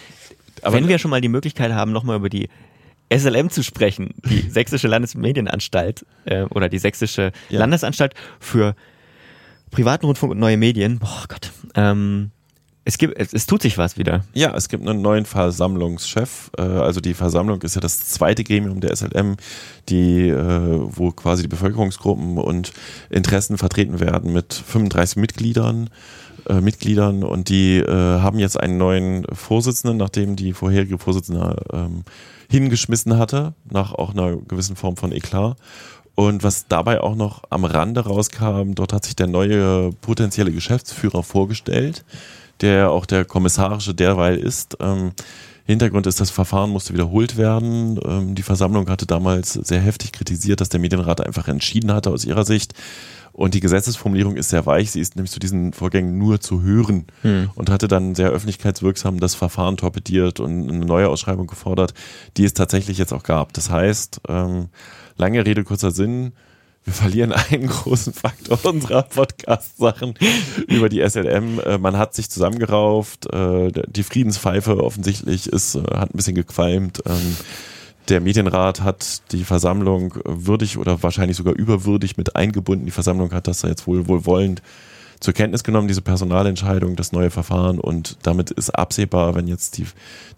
Aber 0.63 0.75
Wenn 0.75 0.87
wir 0.87 0.97
schon 0.97 1.11
mal 1.11 1.21
die 1.21 1.29
Möglichkeit 1.29 1.71
haben, 1.71 1.91
nochmal 1.91 2.15
über 2.15 2.29
die 2.29 2.49
SLM 3.11 3.49
zu 3.49 3.63
sprechen, 3.63 4.13
die 4.25 4.41
Sächsische 4.49 4.87
Landesmedienanstalt 4.87 6.05
äh, 6.25 6.43
oder 6.43 6.69
die 6.69 6.79
Sächsische 6.79 7.31
ja. 7.49 7.59
Landesanstalt 7.59 8.13
für 8.39 8.75
privaten 9.71 10.05
Rundfunk 10.05 10.31
und 10.31 10.39
neue 10.39 10.57
Medien. 10.57 10.99
Boah 10.99 11.25
Gott. 11.27 11.51
Ähm, 11.75 12.31
es 12.87 12.97
gibt, 12.97 13.19
es, 13.19 13.33
es, 13.33 13.45
tut 13.45 13.61
sich 13.61 13.77
was 13.77 13.97
wieder. 13.97 14.23
Ja, 14.33 14.55
es 14.55 14.69
gibt 14.69 14.87
einen 14.87 15.01
neuen 15.01 15.25
Versammlungschef. 15.25 16.51
Äh, 16.57 16.61
also 16.61 17.01
die 17.01 17.13
Versammlung 17.13 17.61
ist 17.61 17.75
ja 17.75 17.81
das 17.81 17.99
zweite 17.99 18.45
Gremium 18.45 18.79
der 18.79 18.95
SLM, 18.95 19.35
die, 19.89 20.29
äh, 20.29 20.79
wo 20.87 21.11
quasi 21.11 21.41
die 21.41 21.49
Bevölkerungsgruppen 21.49 22.37
und 22.37 22.71
Interessen 23.09 23.57
vertreten 23.57 23.99
werden 23.99 24.31
mit 24.31 24.53
35 24.53 25.17
Mitgliedern. 25.17 25.89
Äh, 26.47 26.61
Mitgliedern 26.61 27.23
und 27.23 27.49
die 27.49 27.79
äh, 27.79 27.91
haben 27.91 28.39
jetzt 28.39 28.57
einen 28.57 28.77
neuen 28.77 29.25
Vorsitzenden, 29.33 29.97
nachdem 29.97 30.37
die 30.37 30.53
vorherige 30.53 30.97
Vorsitzende 30.97 31.57
ähm, 31.73 32.03
hingeschmissen 32.49 33.17
hatte, 33.17 33.53
nach 33.69 33.91
auch 33.91 34.13
einer 34.13 34.37
gewissen 34.37 34.77
Form 34.77 34.95
von 34.95 35.11
Eklat. 35.11 35.57
Und 36.15 36.41
was 36.41 36.67
dabei 36.67 37.01
auch 37.01 37.15
noch 37.15 37.43
am 37.49 37.65
Rande 37.65 37.99
rauskam, 37.99 38.75
dort 38.75 38.93
hat 38.93 39.03
sich 39.03 39.17
der 39.17 39.27
neue 39.27 39.91
potenzielle 40.01 40.53
Geschäftsführer 40.53 41.21
vorgestellt, 41.21 42.05
der 42.61 42.91
auch 42.91 43.05
der 43.05 43.25
kommissarische 43.25 43.93
derweil 43.93 44.37
ist. 44.37 44.77
Ähm, 44.79 45.11
Hintergrund 45.65 46.07
ist, 46.07 46.21
das 46.21 46.29
Verfahren 46.29 46.69
musste 46.69 46.93
wiederholt 46.93 47.35
werden. 47.35 47.99
Ähm, 48.05 48.35
die 48.35 48.43
Versammlung 48.43 48.89
hatte 48.89 49.05
damals 49.05 49.53
sehr 49.53 49.81
heftig 49.81 50.13
kritisiert, 50.13 50.61
dass 50.61 50.69
der 50.69 50.79
Medienrat 50.79 51.19
einfach 51.19 51.49
entschieden 51.49 51.91
hatte 51.91 52.09
aus 52.09 52.23
ihrer 52.23 52.45
Sicht. 52.45 52.73
Und 53.33 53.53
die 53.53 53.59
Gesetzesformulierung 53.59 54.37
ist 54.37 54.49
sehr 54.49 54.65
weich. 54.65 54.91
Sie 54.91 55.01
ist 55.01 55.15
nämlich 55.15 55.31
zu 55.31 55.39
diesen 55.39 55.73
Vorgängen 55.73 56.17
nur 56.17 56.39
zu 56.39 56.63
hören 56.63 57.05
hm. 57.21 57.51
und 57.53 57.69
hatte 57.69 57.87
dann 57.87 58.15
sehr 58.15 58.29
öffentlichkeitswirksam 58.29 59.19
das 59.19 59.35
Verfahren 59.35 59.77
torpediert 59.77 60.39
und 60.39 60.69
eine 60.69 60.85
neue 60.85 61.09
Ausschreibung 61.09 61.47
gefordert, 61.47 61.93
die 62.37 62.45
es 62.45 62.53
tatsächlich 62.53 62.97
jetzt 62.97 63.13
auch 63.13 63.23
gab. 63.23 63.53
Das 63.53 63.69
heißt, 63.69 64.21
ähm, 64.29 64.69
lange 65.17 65.45
Rede, 65.45 65.63
kurzer 65.65 65.91
Sinn, 65.91 66.31
wir 66.87 66.93
verlieren 66.93 67.33
einen 67.33 67.67
großen 67.67 68.13
Faktor 68.13 68.57
unserer 68.63 69.03
Podcast-Sachen 69.03 70.13
über 70.67 70.87
die 70.87 71.07
SLM. 71.07 71.59
Äh, 71.59 71.77
man 71.77 71.97
hat 71.97 72.15
sich 72.15 72.29
zusammengerauft, 72.29 73.31
äh, 73.33 73.73
die 73.87 74.03
Friedenspfeife 74.03 74.81
offensichtlich 74.81 75.47
ist, 75.47 75.75
äh, 75.75 75.81
hat 75.81 76.13
ein 76.13 76.15
bisschen 76.15 76.35
gequalmt. 76.35 77.03
Ähm, 77.05 77.35
der 78.07 78.21
Medienrat 78.21 78.81
hat 78.83 79.33
die 79.33 79.43
Versammlung 79.43 80.13
würdig 80.23 80.77
oder 80.77 81.03
wahrscheinlich 81.03 81.35
sogar 81.35 81.55
überwürdig 81.55 82.15
mit 82.15 82.37
eingebunden. 82.37 82.85
Die 82.85 82.91
Versammlung 82.91 83.33
hat 83.33 83.49
das 83.49 83.63
jetzt 83.63 83.85
wohl 83.85 84.07
wohlwollend 84.07 84.61
zur 85.19 85.33
Kenntnis 85.33 85.63
genommen, 85.63 85.87
diese 85.87 86.01
Personalentscheidung, 86.01 86.95
das 86.95 87.11
neue 87.11 87.29
Verfahren 87.29 87.79
und 87.79 88.17
damit 88.23 88.51
ist 88.51 88.69
absehbar, 88.69 89.35
wenn 89.35 89.47
jetzt 89.47 89.77
die, 89.77 89.85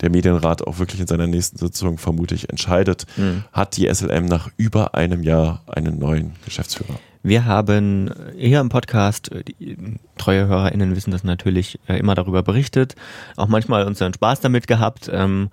der 0.01 0.09
Medienrat 0.09 0.65
auch 0.65 0.80
wirklich 0.80 1.01
in 1.01 1.07
seiner 1.07 1.27
nächsten 1.27 1.57
Sitzung 1.57 1.97
vermutlich 1.97 2.49
entscheidet, 2.49 3.05
mhm. 3.17 3.43
hat 3.51 3.77
die 3.77 3.93
SLM 3.93 4.25
nach 4.25 4.49
über 4.57 4.95
einem 4.95 5.23
Jahr 5.23 5.61
einen 5.67 5.99
neuen 5.99 6.34
Geschäftsführer. 6.45 6.99
Wir 7.21 7.43
haben 7.43 8.13
hier 8.38 8.61
im 8.61 8.69
Podcast, 8.69 9.30
die 9.59 9.75
treue 10.17 10.47
HörerInnen 10.47 10.95
wissen 10.95 11.11
das 11.11 11.25
natürlich, 11.25 11.77
äh, 11.88 11.99
immer 11.99 12.15
darüber 12.15 12.43
berichtet, 12.43 12.95
auch 13.36 13.49
manchmal 13.49 13.86
unseren 13.86 14.13
Spaß 14.13 14.39
damit 14.39 14.67
gehabt. 14.67 15.09
Ähm, 15.11 15.49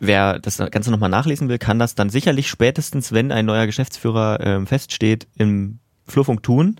wer 0.00 0.40
das 0.40 0.58
Ganze 0.58 0.90
nochmal 0.90 1.10
nachlesen 1.10 1.48
will, 1.48 1.58
kann 1.58 1.78
das 1.78 1.94
dann 1.94 2.10
sicherlich 2.10 2.48
spätestens, 2.48 3.12
wenn 3.12 3.30
ein 3.30 3.46
neuer 3.46 3.66
Geschäftsführer 3.66 4.40
äh, 4.40 4.66
feststeht, 4.66 5.28
im 5.36 5.78
Flurfunk 6.06 6.42
tun, 6.42 6.76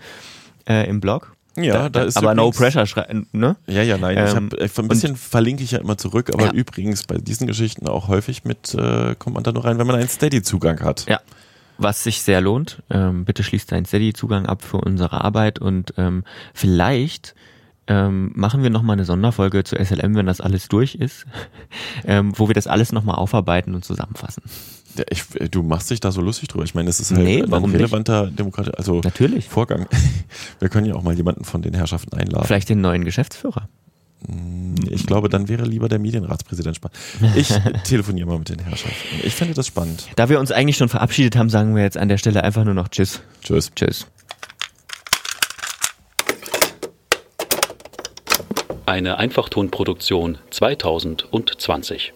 äh, 0.69 0.89
im 0.89 1.01
Blog. 1.01 1.33
Ja, 1.57 1.75
da, 1.75 1.89
da 1.89 2.03
ist 2.05 2.17
aber 2.17 2.35
no 2.35 2.51
pressure 2.51 2.87
schreiben, 2.87 3.27
ne? 3.33 3.57
Ja, 3.67 3.83
ja, 3.83 3.99
nein. 3.99 4.17
Ähm, 4.17 4.25
ich 4.25 4.35
hab, 4.35 4.79
äh, 4.79 4.83
ein 4.83 4.89
bisschen 4.89 5.17
verlinke 5.17 5.65
ich 5.65 5.73
ja 5.73 5.79
immer 5.79 5.99
zurück, 5.99 6.31
aber 6.33 6.47
ja. 6.47 6.53
übrigens 6.53 7.05
bei 7.05 7.19
diesen 7.19 7.47
Geschichten 7.47 7.89
auch 7.89 8.09
häufig 8.09 8.45
mit 8.45 8.75
äh, 8.75 9.15
kommt 9.17 9.35
man 9.35 9.43
da 9.43 9.53
nur 9.53 9.65
rein, 9.65 9.79
wenn 9.79 9.87
man 9.87 9.97
einen 9.97 10.09
Steady-Zugang 10.09 10.81
hat. 10.81 11.07
Ja. 11.09 11.21
Was 11.79 12.05
sich 12.05 12.23
sehr 12.23 12.41
lohnt. 12.41 12.83
Ähm, 12.91 13.25
bitte 13.25 13.43
schließt 13.43 13.73
einen 13.73 13.87
Steady-Zugang 13.87 14.47
ab 14.47 14.63
für 14.63 14.79
unsere 14.79 15.21
Arbeit 15.25 15.59
und 15.59 15.95
ähm, 15.97 16.25
vielleicht 16.55 17.35
ähm, 17.89 18.33
machen 18.35 18.63
wir 18.63 18.71
nochmal 18.71 18.95
eine 18.95 19.05
Sonderfolge 19.05 19.65
zu 19.65 19.77
SLM, 19.77 20.15
wenn 20.15 20.27
das 20.27 20.41
alles 20.41 20.69
durch 20.69 20.95
ist, 20.95 21.27
ähm, 22.05 22.33
wo 22.37 22.49
wir 22.49 22.55
das 22.55 22.67
alles 22.67 22.93
nochmal 22.93 23.17
aufarbeiten 23.17 23.75
und 23.75 23.85
zusammenfassen. 23.85 24.43
Ja, 24.99 25.05
ich, 25.11 25.25
du 25.51 25.63
machst 25.63 25.91
dich 25.91 26.01
da 26.01 26.13
so 26.13 26.21
lustig 26.21 26.49
drüber. 26.49 26.65
Ich 26.65 26.75
meine, 26.75 26.91
es 26.91 27.01
ist 27.01 27.13
halt 27.13 27.23
nee, 27.23 27.43
ein 27.43 27.65
relevanter 27.65 28.27
Demokratie, 28.27 28.73
also 28.77 29.01
Natürlich. 29.01 29.49
Vorgang. 29.49 29.87
Wir 30.59 30.69
können 30.69 30.87
ja 30.87 30.95
auch 30.95 31.03
mal 31.03 31.15
jemanden 31.15 31.45
von 31.45 31.63
den 31.63 31.75
Herrschaften 31.75 32.17
einladen. 32.17 32.47
Vielleicht 32.47 32.69
den 32.69 32.81
neuen 32.81 33.05
Geschäftsführer. 33.05 33.69
Hm, 34.27 34.75
ich 34.91 35.07
glaube, 35.07 35.29
dann 35.29 35.49
wäre 35.49 35.65
lieber 35.65 35.89
der 35.89 35.99
Medienratspräsident 35.99 36.77
spannend. 36.77 36.99
Ich 37.37 37.49
telefoniere 37.85 38.27
mal 38.27 38.39
mit 38.39 38.49
den 38.49 38.59
Herrschaften. 38.59 39.21
Ich 39.23 39.35
finde 39.35 39.55
das 39.55 39.67
spannend. 39.69 40.09
Da 40.17 40.29
wir 40.29 40.41
uns 40.41 40.51
eigentlich 40.51 40.77
schon 40.77 40.89
verabschiedet 40.89 41.37
haben, 41.37 41.51
sagen 41.51 41.77
wir 41.77 41.83
jetzt 41.83 41.97
an 41.97 42.09
der 42.09 42.19
Stelle 42.19 42.43
einfach 42.43 42.65
nur 42.65 42.75
noch 42.75 42.89
Tschüss. 42.89 43.21
Tschüss. 43.43 43.71
Tschüss. 43.75 44.07
Eine 48.87 49.19
Einfachtonproduktion 49.19 50.39
2020. 50.51 52.15